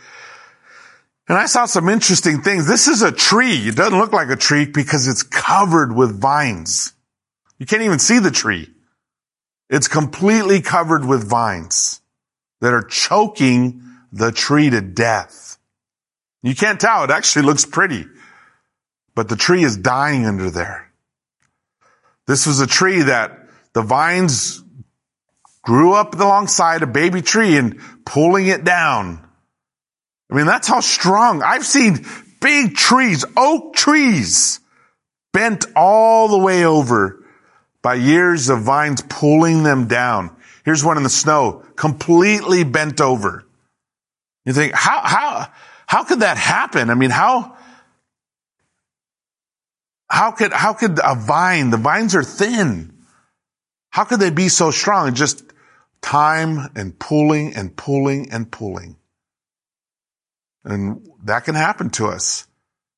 And 1.29 1.39
I 1.39 1.47
saw 1.47 1.67
some 1.67 1.89
interesting 1.89 2.43
things. 2.43 2.67
This 2.67 2.89
is 2.89 3.03
a 3.03 3.13
tree. 3.13 3.69
It 3.69 3.77
doesn't 3.77 3.99
look 3.99 4.13
like 4.13 4.31
a 4.31 4.37
tree 4.37 4.67
because 4.67 5.09
it's 5.09 5.23
covered 5.23 5.95
with 5.95 6.21
vines. 6.21 6.93
You 7.59 7.67
can't 7.67 7.83
even 7.83 7.99
see 7.99 8.19
the 8.19 8.31
tree. 8.31 8.69
It's 9.69 9.87
completely 9.87 10.61
covered 10.61 11.05
with 11.05 11.29
vines 11.29 12.01
that 12.61 12.73
are 12.73 12.83
choking 12.83 13.83
the 14.13 14.33
tree 14.33 14.71
to 14.71 14.81
death. 14.81 15.59
You 16.43 16.55
can't 16.55 16.81
tell. 16.81 17.05
It 17.05 17.11
actually 17.11 17.47
looks 17.47 17.65
pretty, 17.65 18.07
but 19.15 19.29
the 19.29 19.37
tree 19.37 19.63
is 19.63 19.77
dying 19.77 20.27
under 20.27 20.51
there. 20.51 20.91
This 22.27 22.47
was 22.47 22.61
a 22.61 22.67
tree 22.67 23.03
that 23.03 23.39
the 23.73 23.83
vines 23.83 24.63
grew 25.63 25.93
up 25.93 26.15
alongside 26.15 26.83
a 26.83 26.87
baby 26.87 27.23
tree 27.23 27.57
and 27.57 27.81
pulling 28.05 28.47
it 28.47 28.65
down. 28.65 29.27
I 30.31 30.35
mean, 30.35 30.47
that's 30.47 30.69
how 30.69 30.81
strong. 30.81 31.43
I've 31.43 31.67
seen 31.67 32.07
big 32.41 32.77
trees, 32.77 33.25
oak 33.37 33.75
trees, 33.75 34.61
bent 35.33 35.67
all 35.77 36.29
the 36.29 36.39
way 36.39 36.65
over 36.65 37.25
by 37.83 37.95
years 37.95 38.49
of 38.49 38.63
vines 38.63 39.03
pulling 39.03 39.63
them 39.63 39.87
down. 39.87 40.35
Here's 40.65 40.85
one 40.85 40.97
in 40.97 41.03
the 41.03 41.09
snow, 41.11 41.65
completely 41.77 42.65
bent 42.65 43.01
over. 43.01 43.45
You 44.45 44.53
think, 44.53 44.73
how, 44.75 45.01
how, 45.03 45.49
how 45.87 46.05
could 46.05 46.21
that 46.21 46.37
happen? 46.37 46.91
I 46.91 46.95
mean, 46.95 47.11
how, 47.11 47.57
how 50.09 50.33
could, 50.33 50.53
how 50.53 50.73
could 50.75 50.99
a 51.03 51.15
vine, 51.15 51.71
the 51.71 51.77
vines 51.77 52.15
are 52.15 52.25
thin. 52.25 52.93
How 53.91 54.05
could 54.05 54.21
they 54.21 54.31
be 54.31 54.49
so 54.49 54.71
strong? 54.71 55.15
Just 55.15 55.43
time 56.03 56.71
and 56.75 56.99
pulling 56.99 57.55
and 57.55 57.77
pulling 57.77 58.31
and 58.33 58.51
pulling. 58.51 58.97
And 60.65 61.07
that 61.25 61.45
can 61.45 61.55
happen 61.55 61.91
to 61.91 62.07
us. 62.07 62.47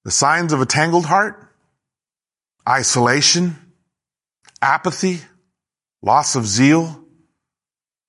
The 0.05 0.11
signs 0.11 0.53
of 0.53 0.61
a 0.61 0.66
tangled 0.66 1.07
heart, 1.07 1.48
isolation, 2.68 3.57
apathy, 4.61 5.20
loss 6.03 6.34
of 6.34 6.46
zeal, 6.46 7.05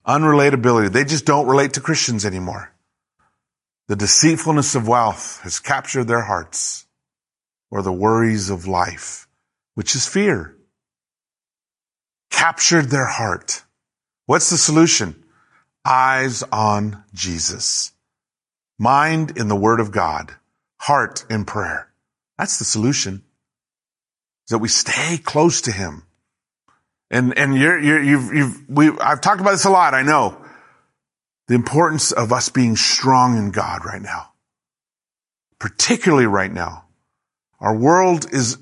unrelatability. 0.05 0.91
They 0.91 1.05
just 1.05 1.25
don't 1.25 1.47
relate 1.47 1.73
to 1.73 1.81
Christians 1.81 2.25
anymore. 2.25 2.73
The 3.87 3.95
deceitfulness 3.95 4.75
of 4.75 4.87
wealth 4.87 5.41
has 5.43 5.59
captured 5.59 6.05
their 6.05 6.21
hearts 6.21 6.85
or 7.69 7.81
the 7.81 7.91
worries 7.91 8.49
of 8.49 8.67
life, 8.67 9.27
which 9.75 9.95
is 9.95 10.07
fear, 10.07 10.55
captured 12.29 12.85
their 12.85 13.05
heart. 13.05 13.63
What's 14.25 14.49
the 14.49 14.57
solution? 14.57 15.23
Eyes 15.85 16.43
on 16.51 17.03
Jesus. 17.13 17.91
Mind 18.79 19.37
in 19.37 19.47
the 19.47 19.55
Word 19.55 19.79
of 19.79 19.91
God. 19.91 20.33
Heart 20.77 21.25
in 21.29 21.45
prayer. 21.45 21.89
That's 22.37 22.59
the 22.59 22.65
solution. 22.65 23.23
That 24.49 24.59
we 24.59 24.67
stay 24.67 25.17
close 25.17 25.61
to 25.61 25.71
Him. 25.71 26.03
And, 27.09 27.37
and 27.37 27.55
you're, 27.55 27.79
you're, 27.79 28.01
you've, 28.01 28.33
you've, 28.33 28.69
we, 28.69 28.89
I've 28.99 29.21
talked 29.21 29.41
about 29.41 29.51
this 29.51 29.65
a 29.65 29.69
lot, 29.69 29.93
I 29.93 30.01
know. 30.01 30.37
The 31.47 31.55
importance 31.55 32.11
of 32.11 32.31
us 32.31 32.49
being 32.49 32.75
strong 32.75 33.37
in 33.37 33.51
God 33.51 33.85
right 33.85 34.01
now. 34.01 34.31
Particularly 35.59 36.25
right 36.25 36.51
now. 36.51 36.85
Our 37.59 37.75
world 37.75 38.33
is 38.33 38.57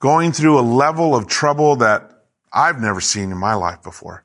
going 0.00 0.32
through 0.32 0.58
a 0.58 0.62
level 0.62 1.14
of 1.14 1.26
trouble 1.26 1.76
that 1.76 2.24
I've 2.52 2.80
never 2.80 3.00
seen 3.00 3.30
in 3.30 3.38
my 3.38 3.54
life 3.54 3.82
before. 3.82 4.24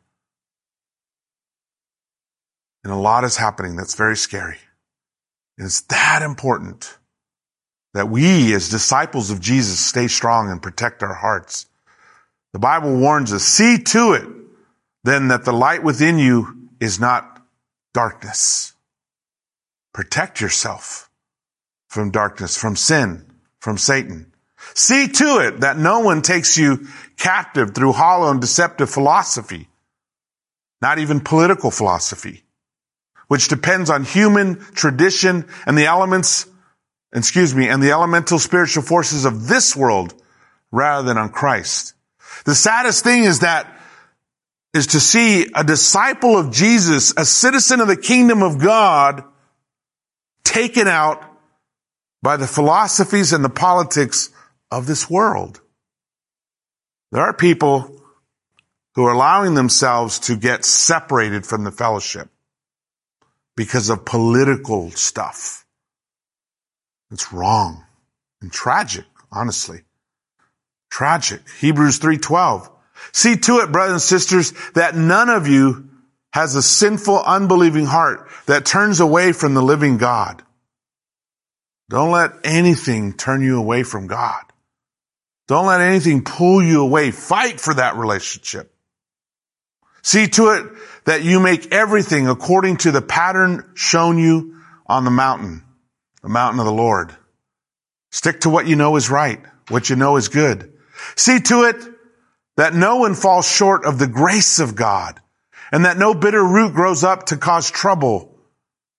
And 2.85 2.93
a 2.93 2.97
lot 2.97 3.23
is 3.23 3.35
happening 3.35 3.75
that's 3.75 3.95
very 3.95 4.15
scary. 4.15 4.59
And 5.57 5.65
it's 5.65 5.81
that 5.81 6.21
important 6.21 6.99
that 7.95 8.09
we 8.09 8.53
as 8.53 8.69
disciples 8.69 9.31
of 9.31 9.41
Jesus 9.41 9.79
stay 9.79 10.07
strong 10.07 10.51
and 10.51 10.61
protect 10.61 11.01
our 11.01 11.15
hearts. 11.15 11.65
The 12.53 12.59
Bible 12.59 12.95
warns 12.95 13.33
us, 13.33 13.43
see 13.43 13.79
to 13.79 14.13
it 14.13 14.27
then 15.03 15.29
that 15.29 15.45
the 15.45 15.51
light 15.51 15.83
within 15.83 16.19
you 16.19 16.69
is 16.79 16.99
not 16.99 17.43
darkness. 17.95 18.73
Protect 19.91 20.39
yourself 20.39 21.09
from 21.87 22.11
darkness, 22.11 22.55
from 22.55 22.75
sin, 22.75 23.25
from 23.61 23.79
Satan. 23.79 24.31
See 24.75 25.07
to 25.07 25.39
it 25.39 25.61
that 25.61 25.77
no 25.77 26.01
one 26.01 26.21
takes 26.21 26.55
you 26.55 26.87
captive 27.17 27.73
through 27.73 27.93
hollow 27.93 28.29
and 28.29 28.41
deceptive 28.41 28.91
philosophy, 28.91 29.69
not 30.83 30.99
even 30.99 31.19
political 31.19 31.71
philosophy, 31.71 32.44
which 33.27 33.47
depends 33.47 33.89
on 33.89 34.03
human 34.03 34.59
tradition 34.73 35.47
and 35.65 35.77
the 35.77 35.85
elements, 35.85 36.47
excuse 37.13 37.55
me, 37.55 37.67
and 37.67 37.81
the 37.81 37.91
elemental 37.91 38.39
spiritual 38.39 38.83
forces 38.83 39.25
of 39.25 39.47
this 39.47 39.75
world 39.75 40.13
rather 40.71 41.07
than 41.07 41.17
on 41.17 41.29
Christ. 41.29 41.93
The 42.45 42.55
saddest 42.55 43.03
thing 43.03 43.23
is 43.23 43.39
that 43.39 43.71
is 44.73 44.87
to 44.87 44.99
see 44.99 45.49
a 45.55 45.63
disciple 45.63 46.37
of 46.37 46.51
Jesus, 46.51 47.13
a 47.15 47.23
citizen 47.23 47.79
of 47.79 47.87
the 47.87 47.95
kingdom 47.95 48.43
of 48.43 48.59
God, 48.59 49.23
taken 50.43 50.87
out 50.87 51.23
by 52.21 52.35
the 52.35 52.47
philosophies 52.47 53.31
and 53.31 53.43
the 53.43 53.49
politics 53.49 54.29
of 54.69 54.85
this 54.85 55.09
world. 55.09 55.61
There 57.11 57.21
are 57.21 57.33
people 57.33 58.01
who 58.95 59.05
are 59.05 59.13
allowing 59.13 59.53
themselves 59.53 60.19
to 60.19 60.35
get 60.35 60.65
separated 60.65 61.45
from 61.45 61.63
the 61.63 61.71
fellowship 61.71 62.29
because 63.55 63.89
of 63.89 64.05
political 64.05 64.91
stuff. 64.91 65.65
It's 67.11 67.31
wrong 67.31 67.83
and 68.41 68.51
tragic, 68.51 69.05
honestly. 69.31 69.81
Tragic. 70.89 71.41
Hebrews 71.59 71.99
3:12. 71.99 72.69
See 73.11 73.35
to 73.35 73.59
it, 73.59 73.71
brothers 73.71 73.93
and 73.93 74.01
sisters, 74.01 74.53
that 74.73 74.95
none 74.95 75.29
of 75.29 75.47
you 75.47 75.89
has 76.33 76.55
a 76.55 76.61
sinful, 76.61 77.23
unbelieving 77.23 77.85
heart 77.85 78.29
that 78.45 78.65
turns 78.65 78.99
away 78.99 79.31
from 79.31 79.53
the 79.53 79.61
living 79.61 79.97
God. 79.97 80.43
Don't 81.89 82.11
let 82.11 82.31
anything 82.43 83.13
turn 83.13 83.41
you 83.41 83.57
away 83.57 83.83
from 83.83 84.07
God. 84.07 84.43
Don't 85.47 85.67
let 85.67 85.81
anything 85.81 86.23
pull 86.23 86.63
you 86.63 86.81
away. 86.81 87.11
Fight 87.11 87.59
for 87.59 87.73
that 87.75 87.95
relationship. 87.95 88.73
See 90.01 90.27
to 90.27 90.49
it 90.49 90.65
that 91.05 91.23
you 91.23 91.39
make 91.39 91.71
everything 91.71 92.27
according 92.27 92.77
to 92.77 92.91
the 92.91 93.01
pattern 93.01 93.71
shown 93.75 94.17
you 94.17 94.61
on 94.85 95.05
the 95.05 95.11
mountain, 95.11 95.63
the 96.21 96.29
mountain 96.29 96.59
of 96.59 96.65
the 96.65 96.71
Lord. 96.71 97.15
Stick 98.11 98.41
to 98.41 98.49
what 98.49 98.67
you 98.67 98.75
know 98.75 98.95
is 98.95 99.09
right, 99.09 99.39
what 99.69 99.89
you 99.89 99.95
know 99.95 100.17
is 100.17 100.29
good. 100.29 100.73
See 101.15 101.39
to 101.39 101.63
it 101.63 101.75
that 102.57 102.73
no 102.73 102.97
one 102.97 103.13
falls 103.13 103.47
short 103.47 103.85
of 103.85 103.99
the 103.99 104.07
grace 104.07 104.59
of 104.59 104.75
God 104.75 105.19
and 105.71 105.85
that 105.85 105.97
no 105.97 106.13
bitter 106.13 106.43
root 106.43 106.73
grows 106.73 107.03
up 107.03 107.27
to 107.27 107.37
cause 107.37 107.69
trouble 107.69 108.35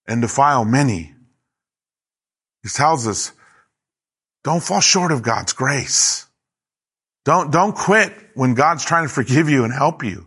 and 0.06 0.20
defile 0.20 0.64
many. 0.64 1.14
He 2.62 2.68
tells 2.68 3.06
us, 3.06 3.32
don't 4.44 4.62
fall 4.62 4.80
short 4.80 5.12
of 5.12 5.22
God's 5.22 5.52
grace. 5.52 6.26
Don't, 7.24 7.50
don't 7.50 7.74
quit 7.74 8.12
when 8.34 8.54
God's 8.54 8.84
trying 8.84 9.04
to 9.04 9.12
forgive 9.12 9.48
you 9.48 9.64
and 9.64 9.72
help 9.72 10.04
you. 10.04 10.25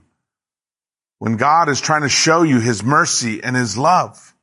When 1.19 1.37
God 1.37 1.69
is 1.69 1.79
trying 1.79 2.01
to 2.01 2.09
show 2.09 2.43
you 2.43 2.59
his 2.59 2.83
mercy 2.83 3.43
and 3.43 3.55
his 3.55 3.77
love. 3.77 4.33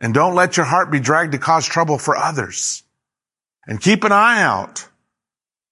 And 0.00 0.14
don't 0.14 0.34
let 0.34 0.56
your 0.56 0.66
heart 0.66 0.90
be 0.90 1.00
dragged 1.00 1.32
to 1.32 1.38
cause 1.38 1.66
trouble 1.66 1.98
for 1.98 2.16
others. 2.16 2.82
And 3.66 3.80
keep 3.80 4.04
an 4.04 4.12
eye 4.12 4.42
out 4.42 4.88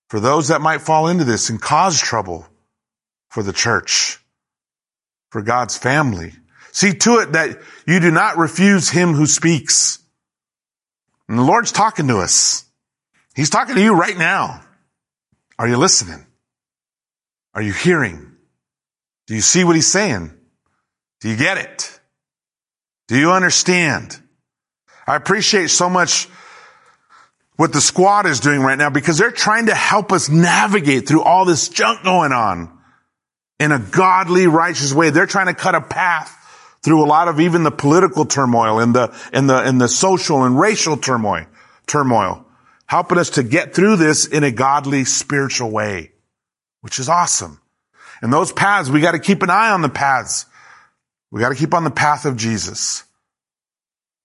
for 0.09 0.21
those 0.21 0.49
that 0.49 0.61
might 0.61 0.83
fall 0.83 1.09
into 1.09 1.25
this 1.25 1.49
and 1.49 1.61
cause 1.61 2.01
trouble 2.01 2.47
for 3.31 3.43
the 3.43 3.53
church, 3.53 4.19
for 5.31 5.43
God's 5.43 5.79
family. 5.79 6.33
See 6.73 6.95
to 6.95 7.19
it 7.19 7.33
that 7.33 7.59
you 7.87 8.01
do 8.01 8.11
not 8.11 8.37
refuse 8.37 8.91
him 8.91 9.15
who 9.15 9.27
speaks. 9.27 9.99
And 11.29 11.39
the 11.39 11.43
Lord's 11.43 11.73
talking 11.73 12.09
to 12.09 12.19
us. 12.19 12.65
He's 13.35 13.51
talking 13.51 13.75
to 13.75 13.83
you 13.83 13.95
right 13.95 14.17
now. 14.17 14.63
Are 15.59 15.69
you 15.69 15.77
listening? 15.77 16.25
Are 17.55 17.63
you 17.63 17.73
hearing? 17.73 18.28
Do 19.29 19.35
you 19.35 19.41
see 19.41 19.63
what 19.63 19.77
he's 19.77 19.87
saying? 19.87 20.33
Do 21.21 21.29
you 21.29 21.37
get 21.37 21.59
it? 21.59 22.01
Do 23.07 23.17
you 23.17 23.31
understand? 23.31 24.21
I 25.07 25.15
appreciate 25.15 25.71
so 25.71 25.89
much 25.89 26.29
what 27.57 27.73
the 27.73 27.81
squad 27.81 28.27
is 28.27 28.41
doing 28.41 28.61
right 28.61 28.77
now 28.77 28.91
because 28.91 29.19
they're 29.19 29.31
trying 29.31 29.67
to 29.67 29.75
help 29.75 30.11
us 30.11 30.29
navigate 30.29 31.07
through 31.07 31.23
all 31.23 31.45
this 31.45 31.69
junk 31.69 32.03
going 32.03 32.33
on 32.33 32.77
in 33.61 33.71
a 33.71 33.79
godly, 33.79 34.47
righteous 34.47 34.93
way. 34.93 35.11
They're 35.11 35.27
trying 35.27 35.47
to 35.47 35.55
cut 35.55 35.77
a 35.77 35.81
path 35.81 36.35
through 36.83 37.05
a 37.05 37.07
lot 37.07 37.29
of 37.29 37.39
even 37.39 37.63
the 37.63 37.71
political 37.71 38.25
turmoil 38.25 38.81
and 38.81 38.95
the, 38.95 39.17
and 39.33 39.49
the, 39.49 39.59
and 39.59 39.81
the 39.81 39.89
social 39.89 40.45
and 40.45 40.59
racial 40.59 40.97
turmoil, 40.97 41.47
turmoil 41.87 42.45
helping 42.89 43.19
us 43.19 43.31
to 43.31 43.43
get 43.43 43.75
through 43.75 43.97
this 43.97 44.27
in 44.27 44.43
a 44.43 44.51
godly, 44.51 45.05
spiritual 45.05 45.71
way, 45.71 46.11
which 46.81 46.99
is 46.99 47.09
awesome. 47.09 47.61
And 48.21 48.33
those 48.33 48.53
paths, 48.53 48.91
we 48.91 49.01
got 49.01 49.13
to 49.13 49.19
keep 49.19 49.43
an 49.43 49.51
eye 49.51 49.71
on 49.71 49.83
the 49.83 49.89
paths. 49.89 50.47
We 51.31 51.41
got 51.41 51.51
to 51.51 51.55
keep 51.55 51.75
on 51.75 51.85
the 51.85 51.91
path 51.91 52.25
of 52.25 52.37
Jesus. 52.37 53.05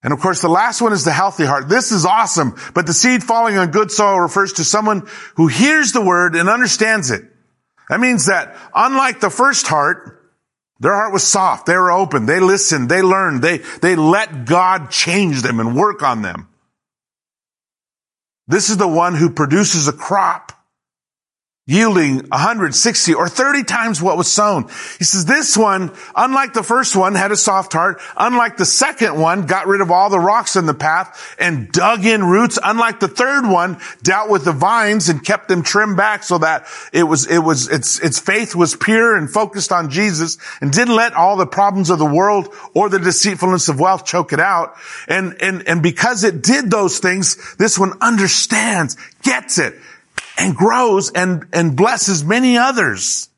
And 0.03 0.11
of 0.11 0.19
course, 0.19 0.41
the 0.41 0.49
last 0.49 0.81
one 0.81 0.91
is 0.93 1.05
the 1.05 1.13
healthy 1.13 1.45
heart. 1.45 1.69
This 1.69 1.91
is 1.91 2.05
awesome. 2.05 2.55
But 2.73 2.85
the 2.85 2.93
seed 2.93 3.23
falling 3.23 3.57
on 3.57 3.71
good 3.71 3.91
soil 3.91 4.19
refers 4.19 4.53
to 4.53 4.63
someone 4.63 5.07
who 5.35 5.47
hears 5.47 5.91
the 5.91 6.01
word 6.01 6.35
and 6.35 6.49
understands 6.49 7.09
it. 7.09 7.23
That 7.89 7.99
means 7.99 8.25
that 8.25 8.55
unlike 8.75 9.19
the 9.19 9.29
first 9.29 9.67
heart, 9.67 10.19
their 10.79 10.93
heart 10.93 11.13
was 11.13 11.23
soft. 11.23 11.65
They 11.65 11.77
were 11.77 11.91
open. 11.91 12.25
They 12.25 12.41
listened. 12.41 12.89
They 12.89 13.01
learned. 13.01 13.41
They, 13.41 13.59
they 13.81 13.95
let 13.95 14.45
God 14.45 14.91
change 14.91 15.41
them 15.41 15.59
and 15.61 15.75
work 15.75 16.03
on 16.03 16.21
them. 16.21 16.49
This 18.47 18.69
is 18.69 18.77
the 18.77 18.87
one 18.87 19.15
who 19.15 19.29
produces 19.29 19.87
a 19.87 19.93
crop 19.93 20.51
yielding 21.66 22.18
160 22.28 23.14
or 23.14 23.30
30 23.30 23.64
times 23.64 24.01
what 24.01 24.18
was 24.18 24.30
sown. 24.30 24.64
He 24.97 25.05
says 25.05 25.24
this 25.24 25.55
one, 25.55 25.93
unlike 26.14 26.51
the 26.51 26.61
first 26.61 26.93
one, 26.93 27.16
had 27.16 27.32
a 27.32 27.38
soft 27.38 27.72
heart. 27.72 28.01
Unlike 28.18 28.57
the 28.57 28.66
second 28.66 29.18
one, 29.18 29.45
got 29.45 29.68
rid 29.68 29.80
of 29.80 29.89
all 29.89 30.09
the 30.09 30.20
rocks 30.20 30.57
in 30.57 30.66
the 30.66 30.74
path 30.74 31.36
and 31.39 31.72
dug 31.72 32.05
in 32.05 32.22
roots. 32.22 32.59
Unlike 32.61 32.99
the 32.99 33.07
third 33.07 33.47
one, 33.47 33.80
dealt 34.01 34.30
with 34.30 34.43
the 34.43 34.51
vines 34.51 35.07
and 35.07 35.24
kept 35.24 35.47
them 35.47 35.64
trimmed 35.64 35.95
back 35.95 36.24
so 36.24 36.38
that 36.39 36.68
it 36.91 37.03
was, 37.03 37.28
it 37.28 37.39
was, 37.39 37.70
its, 37.70 37.97
its 37.99 38.20
faith 38.20 38.55
was 38.55 38.76
pure 38.76 39.16
and 39.16 39.30
focused 39.30 39.72
on 39.72 39.89
Jesus 39.89 40.38
and 40.59 40.70
didn't 40.70 40.95
let 40.95 41.14
all 41.14 41.38
the 41.38 41.47
problems 41.47 41.89
of 41.89 41.97
the 41.97 42.05
world 42.05 42.53
or 42.74 42.89
the 42.89 42.99
deceitfulness 42.99 43.70
of 43.70 43.80
wealth 43.80 44.03
choke 44.03 44.34
it 44.34 44.41
out. 44.41 44.76
And, 45.07 45.41
and, 45.41 45.66
and 45.66 45.82
because 45.82 46.26
it 46.26 46.43
did 46.43 46.70
those 46.70 46.99
things, 46.99 47.55
this 47.55 47.80
one 47.80 47.93
understands, 48.01 48.97
gets 49.22 49.59
it, 49.59 49.76
and 50.38 50.55
grows 50.55 51.11
and, 51.11 51.47
and 51.53 51.75
blesses 51.75 52.23
many 52.23 52.57
others. 52.57 53.29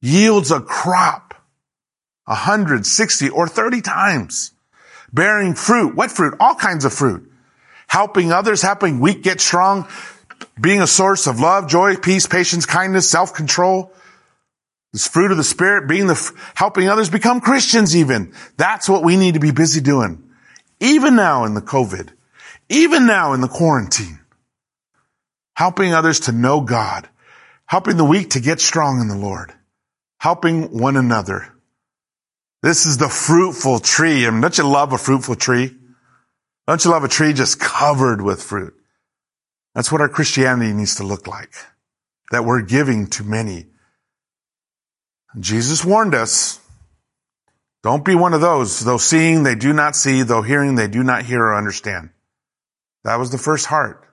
Yields 0.00 0.50
a 0.50 0.60
crop, 0.60 1.34
a 2.26 2.34
hundred, 2.34 2.86
sixty, 2.86 3.28
or 3.28 3.46
thirty 3.46 3.80
times. 3.80 4.52
Bearing 5.12 5.54
fruit. 5.54 5.94
What 5.94 6.10
fruit? 6.10 6.34
All 6.40 6.54
kinds 6.54 6.84
of 6.84 6.92
fruit. 6.92 7.30
Helping 7.86 8.32
others, 8.32 8.62
helping 8.62 9.00
weak 9.00 9.22
get 9.22 9.40
strong, 9.40 9.86
being 10.60 10.80
a 10.80 10.86
source 10.86 11.26
of 11.26 11.38
love, 11.38 11.68
joy, 11.68 11.96
peace, 11.96 12.26
patience, 12.26 12.64
kindness, 12.64 13.10
self-control. 13.10 13.92
This 14.92 15.06
fruit 15.06 15.30
of 15.30 15.36
the 15.36 15.44
spirit, 15.44 15.88
being 15.88 16.06
the, 16.06 16.32
helping 16.54 16.88
others 16.88 17.10
become 17.10 17.40
Christians 17.40 17.94
even. 17.94 18.32
That's 18.56 18.88
what 18.88 19.04
we 19.04 19.16
need 19.16 19.34
to 19.34 19.40
be 19.40 19.50
busy 19.50 19.80
doing. 19.80 20.22
Even 20.80 21.14
now 21.14 21.44
in 21.44 21.54
the 21.54 21.60
COVID. 21.60 22.08
Even 22.68 23.06
now 23.06 23.34
in 23.34 23.40
the 23.40 23.48
quarantine 23.48 24.18
helping 25.54 25.94
others 25.94 26.20
to 26.20 26.32
know 26.32 26.60
God, 26.60 27.08
helping 27.66 27.96
the 27.96 28.04
weak 28.04 28.30
to 28.30 28.40
get 28.40 28.60
strong 28.60 29.00
in 29.00 29.08
the 29.08 29.16
Lord, 29.16 29.52
helping 30.18 30.78
one 30.78 30.96
another. 30.96 31.52
This 32.62 32.86
is 32.86 32.98
the 32.98 33.08
fruitful 33.08 33.80
tree. 33.80 34.26
I 34.26 34.30
mean, 34.30 34.40
don't 34.40 34.56
you 34.56 34.64
love 34.64 34.92
a 34.92 34.98
fruitful 34.98 35.34
tree? 35.34 35.76
Don't 36.66 36.84
you 36.84 36.90
love 36.90 37.04
a 37.04 37.08
tree 37.08 37.32
just 37.32 37.58
covered 37.58 38.22
with 38.22 38.42
fruit? 38.42 38.74
That's 39.74 39.90
what 39.90 40.00
our 40.00 40.08
Christianity 40.08 40.72
needs 40.72 40.96
to 40.96 41.02
look 41.04 41.26
like. 41.26 41.54
That 42.30 42.44
we're 42.44 42.62
giving 42.62 43.08
to 43.08 43.24
many. 43.24 43.66
Jesus 45.38 45.84
warned 45.84 46.14
us, 46.14 46.60
don't 47.82 48.04
be 48.04 48.14
one 48.14 48.32
of 48.32 48.40
those, 48.40 48.80
though 48.80 48.98
seeing 48.98 49.42
they 49.42 49.56
do 49.56 49.72
not 49.72 49.96
see, 49.96 50.22
though 50.22 50.42
hearing 50.42 50.76
they 50.76 50.88
do 50.88 51.02
not 51.02 51.24
hear 51.24 51.42
or 51.42 51.56
understand. 51.56 52.10
That 53.02 53.18
was 53.18 53.32
the 53.32 53.38
first 53.38 53.66
heart. 53.66 54.11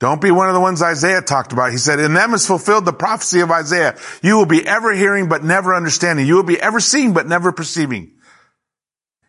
Don't 0.00 0.20
be 0.20 0.30
one 0.30 0.48
of 0.48 0.54
the 0.54 0.60
ones 0.60 0.82
Isaiah 0.82 1.22
talked 1.22 1.52
about. 1.52 1.70
He 1.70 1.78
said, 1.78 2.00
in 2.00 2.14
them 2.14 2.34
is 2.34 2.46
fulfilled 2.46 2.84
the 2.84 2.92
prophecy 2.92 3.40
of 3.40 3.50
Isaiah. 3.50 3.96
You 4.22 4.36
will 4.36 4.46
be 4.46 4.66
ever 4.66 4.92
hearing 4.92 5.28
but 5.28 5.44
never 5.44 5.74
understanding. 5.74 6.26
You 6.26 6.34
will 6.34 6.42
be 6.42 6.60
ever 6.60 6.80
seeing 6.80 7.12
but 7.12 7.26
never 7.26 7.52
perceiving. 7.52 8.12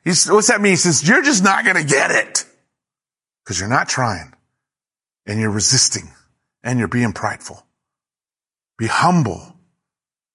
He's, 0.03 0.29
what's 0.29 0.47
that 0.47 0.61
mean? 0.61 0.73
He 0.73 0.77
says, 0.77 1.07
you're 1.07 1.23
just 1.23 1.43
not 1.43 1.65
going 1.65 1.77
to 1.77 1.83
get 1.83 2.11
it 2.11 2.45
because 3.43 3.59
you're 3.59 3.69
not 3.69 3.87
trying 3.87 4.33
and 5.25 5.39
you're 5.39 5.51
resisting 5.51 6.11
and 6.63 6.79
you're 6.79 6.87
being 6.87 7.13
prideful. 7.13 7.65
Be 8.77 8.87
humble. 8.87 9.55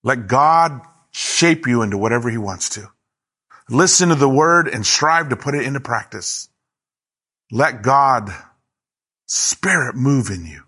Let 0.02 0.28
God 0.28 0.80
shape 1.10 1.66
you 1.66 1.82
into 1.82 1.98
whatever 1.98 2.30
he 2.30 2.38
wants 2.38 2.70
to. 2.70 2.88
Listen 3.68 4.08
to 4.08 4.14
the 4.14 4.28
word 4.28 4.68
and 4.68 4.86
strive 4.86 5.28
to 5.28 5.36
put 5.36 5.54
it 5.54 5.64
into 5.64 5.80
practice. 5.80 6.48
Let 7.52 7.82
God 7.82 8.32
spirit 9.30 9.94
move 9.94 10.28
in 10.30 10.44
you. 10.44 10.62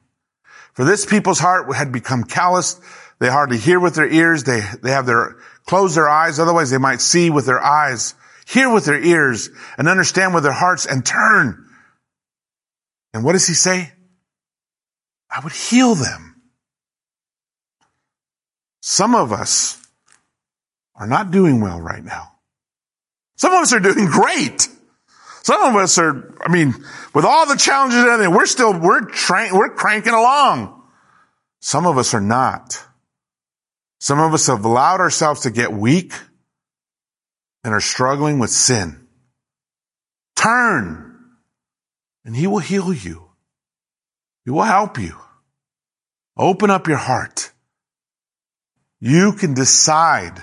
For 0.74 0.84
this 0.84 1.04
people's 1.04 1.40
heart 1.40 1.74
had 1.74 1.90
become 1.90 2.22
calloused. 2.22 2.80
They 3.18 3.28
hardly 3.28 3.58
hear 3.58 3.80
with 3.80 3.96
their 3.96 4.08
ears. 4.08 4.44
They, 4.44 4.62
they 4.82 4.92
have 4.92 5.04
their, 5.04 5.36
close 5.66 5.96
their 5.96 6.08
eyes. 6.08 6.38
Otherwise 6.38 6.70
they 6.70 6.78
might 6.78 7.00
see 7.00 7.28
with 7.28 7.44
their 7.44 7.60
eyes, 7.60 8.14
hear 8.46 8.72
with 8.72 8.84
their 8.84 9.02
ears 9.02 9.50
and 9.76 9.88
understand 9.88 10.32
with 10.32 10.44
their 10.44 10.52
hearts 10.52 10.86
and 10.86 11.04
turn. 11.04 11.68
And 13.12 13.24
what 13.24 13.32
does 13.32 13.48
he 13.48 13.54
say? 13.54 13.92
I 15.28 15.40
would 15.40 15.52
heal 15.52 15.96
them. 15.96 16.40
Some 18.80 19.14
of 19.14 19.32
us 19.32 19.84
are 20.94 21.06
not 21.06 21.32
doing 21.32 21.60
well 21.60 21.80
right 21.80 22.04
now. 22.04 22.32
Some 23.36 23.52
of 23.52 23.62
us 23.62 23.72
are 23.72 23.80
doing 23.80 24.06
great. 24.06 24.68
Some 25.42 25.62
of 25.62 25.76
us 25.76 25.98
are, 25.98 26.36
I 26.40 26.50
mean, 26.50 26.74
with 27.14 27.24
all 27.24 27.46
the 27.46 27.56
challenges 27.56 27.98
and 27.98 28.08
everything, 28.08 28.34
we're 28.34 28.46
still, 28.46 28.78
we're 28.78 29.06
tra- 29.06 29.50
we're 29.52 29.74
cranking 29.74 30.14
along. 30.14 30.82
Some 31.60 31.86
of 31.86 31.98
us 31.98 32.14
are 32.14 32.20
not. 32.20 32.82
Some 34.00 34.18
of 34.18 34.34
us 34.34 34.46
have 34.48 34.64
allowed 34.64 35.00
ourselves 35.00 35.42
to 35.42 35.50
get 35.50 35.72
weak 35.72 36.12
and 37.64 37.72
are 37.72 37.80
struggling 37.80 38.38
with 38.38 38.50
sin. 38.50 39.06
Turn 40.36 41.12
and 42.24 42.36
he 42.36 42.46
will 42.46 42.58
heal 42.58 42.92
you. 42.92 43.30
He 44.44 44.50
will 44.50 44.62
help 44.62 44.98
you. 44.98 45.16
Open 46.36 46.70
up 46.70 46.88
your 46.88 46.96
heart. 46.96 47.52
You 49.00 49.32
can 49.32 49.54
decide 49.54 50.40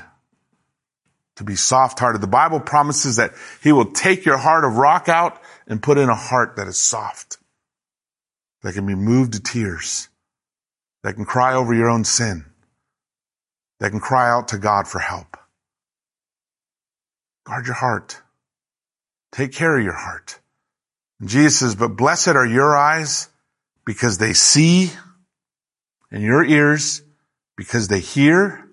to 1.40 1.46
be 1.46 1.56
soft 1.56 2.00
hearted. 2.00 2.20
The 2.20 2.28
Bible 2.28 2.60
promises 2.60 3.16
that 3.16 3.32
he 3.64 3.72
will 3.72 3.94
take 3.94 4.26
your 4.26 4.36
heart 4.36 4.66
of 4.66 4.76
rock 4.76 5.08
out 5.08 5.42
and 5.68 5.82
put 5.82 5.98
in 5.98 6.10
a 6.10 6.16
heart 6.16 6.58
that 6.58 6.68
is 6.68 6.78
soft, 6.78 7.38
that 8.62 8.74
can 8.74 8.86
be 8.86 8.94
moved 8.94 9.34
to 9.34 9.40
tears, 9.40 10.10
that 11.02 11.16
can 11.16 11.24
cry 11.24 11.54
over 11.54 11.74
your 11.74 11.90
own 11.90 12.04
sin, 12.04 12.44
that 13.80 13.92
can 13.92 14.02
cry 14.02 14.30
out 14.30 14.50
to 14.50 14.58
God 14.58 14.86
for 14.86 15.00
help. 15.00 15.38
Guard 17.46 17.66
your 17.66 17.76
heart. 17.76 18.22
Take 19.32 19.54
care 19.54 19.78
of 19.78 19.84
your 19.84 19.94
heart. 19.96 20.40
And 21.22 21.30
Jesus 21.30 21.60
says, 21.60 21.76
but 21.76 21.96
blessed 21.96 22.28
are 22.28 22.46
your 22.46 22.76
eyes 22.76 23.30
because 23.86 24.18
they 24.18 24.34
see 24.34 24.92
and 26.12 26.22
your 26.22 26.44
ears 26.44 27.02
because 27.56 27.88
they 27.88 28.02
hear 28.02 28.68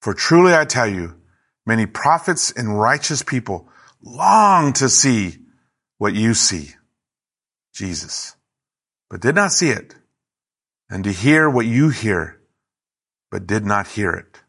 for 0.00 0.14
truly 0.14 0.54
I 0.54 0.64
tell 0.64 0.88
you, 0.88 1.14
many 1.66 1.86
prophets 1.86 2.50
and 2.50 2.80
righteous 2.80 3.22
people 3.22 3.68
long 4.02 4.72
to 4.74 4.88
see 4.88 5.36
what 5.98 6.14
you 6.14 6.32
see, 6.34 6.70
Jesus, 7.74 8.34
but 9.10 9.20
did 9.20 9.34
not 9.34 9.52
see 9.52 9.68
it, 9.68 9.94
and 10.88 11.04
to 11.04 11.12
hear 11.12 11.48
what 11.48 11.66
you 11.66 11.90
hear, 11.90 12.40
but 13.30 13.46
did 13.46 13.64
not 13.64 13.86
hear 13.86 14.10
it. 14.12 14.40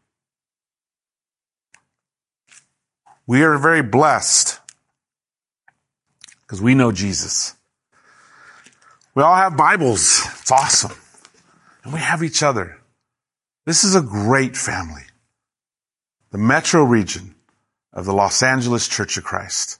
We 3.26 3.42
are 3.42 3.58
very 3.58 3.82
blessed 3.82 4.58
because 6.40 6.60
we 6.60 6.74
know 6.74 6.90
Jesus. 6.92 7.54
We 9.14 9.22
all 9.22 9.36
have 9.36 9.56
Bibles. 9.56 10.22
It's 10.40 10.50
awesome. 10.50 10.96
And 11.84 11.92
we 11.92 12.00
have 12.00 12.22
each 12.22 12.42
other. 12.42 12.80
This 13.66 13.84
is 13.84 13.94
a 13.94 14.00
great 14.00 14.56
family 14.56 15.02
the 16.32 16.38
metro 16.38 16.82
region 16.82 17.34
of 17.92 18.06
the 18.06 18.14
Los 18.14 18.42
Angeles 18.42 18.88
Church 18.88 19.18
of 19.18 19.24
Christ, 19.24 19.78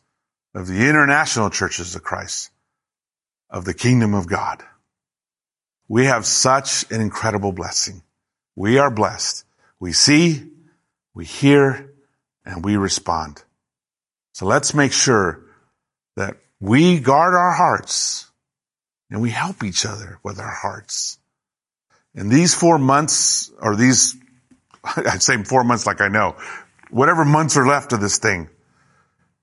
of 0.54 0.66
the 0.66 0.86
international 0.86 1.48
churches 1.48 1.96
of 1.96 2.02
Christ, 2.02 2.50
of 3.48 3.64
the 3.64 3.72
kingdom 3.72 4.12
of 4.12 4.28
God. 4.28 4.62
We 5.88 6.04
have 6.04 6.26
such 6.26 6.90
an 6.90 7.00
incredible 7.00 7.52
blessing. 7.52 8.02
We 8.54 8.78
are 8.78 8.90
blessed. 8.90 9.44
We 9.80 9.92
see, 9.92 10.42
we 11.14 11.24
hear, 11.24 11.90
and 12.44 12.62
we 12.62 12.76
respond. 12.76 13.42
So 14.34 14.44
let's 14.44 14.74
make 14.74 14.92
sure 14.92 15.46
that 16.16 16.36
we 16.60 17.00
guard 17.00 17.34
our 17.34 17.52
hearts 17.52 18.30
and 19.10 19.22
we 19.22 19.30
help 19.30 19.64
each 19.64 19.86
other 19.86 20.18
with 20.22 20.38
our 20.38 20.54
hearts. 20.54 21.18
In 22.14 22.28
these 22.28 22.54
four 22.54 22.78
months 22.78 23.50
or 23.58 23.74
these 23.74 24.16
I'd 24.96 25.22
say 25.22 25.42
four 25.44 25.64
months 25.64 25.86
like 25.86 26.00
I 26.00 26.08
know. 26.08 26.36
Whatever 26.90 27.24
months 27.24 27.56
are 27.56 27.66
left 27.66 27.92
of 27.92 28.00
this 28.00 28.18
thing, 28.18 28.48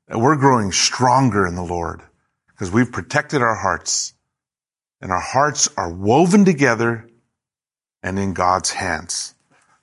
we're 0.08 0.36
growing 0.36 0.72
stronger 0.72 1.46
in 1.46 1.56
the 1.56 1.64
Lord 1.64 2.02
because 2.48 2.72
we've 2.72 2.92
protected 2.92 3.42
our 3.42 3.56
hearts 3.56 4.14
and 5.02 5.12
our 5.12 5.20
hearts 5.20 5.70
are 5.78 5.92
woven 5.92 6.46
together 6.46 7.10
and 8.04 8.20
in 8.20 8.34
God's 8.34 8.72
hands. 8.72 9.34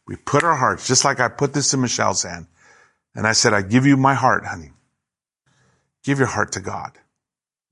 We 0.07 0.17
put 0.17 0.45
our 0.45 0.55
hearts, 0.55 0.87
just 0.87 1.05
like 1.05 1.21
I 1.21 1.29
put 1.29 1.53
this 1.53 1.75
in 1.75 1.81
Michelle's 1.81 2.23
hand. 2.23 2.47
And 3.15 3.27
I 3.27 3.33
said, 3.33 3.55
I 3.55 3.63
give 3.63 3.87
you 3.87 3.97
my 3.97 4.15
heart, 4.15 4.45
honey. 4.45 4.73
Give 6.05 6.19
your 6.19 6.29
heart 6.29 6.53
to 6.53 6.61
God 6.61 6.93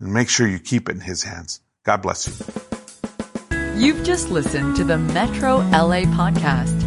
and 0.01 0.13
make 0.13 0.29
sure 0.29 0.49
you 0.49 0.59
keep 0.59 0.89
it 0.89 0.93
in 0.93 1.01
his 1.01 1.23
hands. 1.23 1.61
God 1.85 2.03
bless 2.03 2.27
you. 2.27 2.35
You've 3.77 4.05
just 4.05 4.31
listened 4.31 4.77
to 4.77 4.85
the 4.85 4.99
Metro 4.99 5.59
LA 5.59 6.03
podcast. 6.07 6.84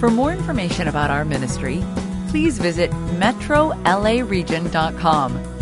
For 0.00 0.08
more 0.08 0.32
information 0.32 0.88
about 0.88 1.10
our 1.10 1.26
ministry, 1.26 1.84
please 2.28 2.58
visit 2.58 2.90
metrolaregion.com 2.90 5.59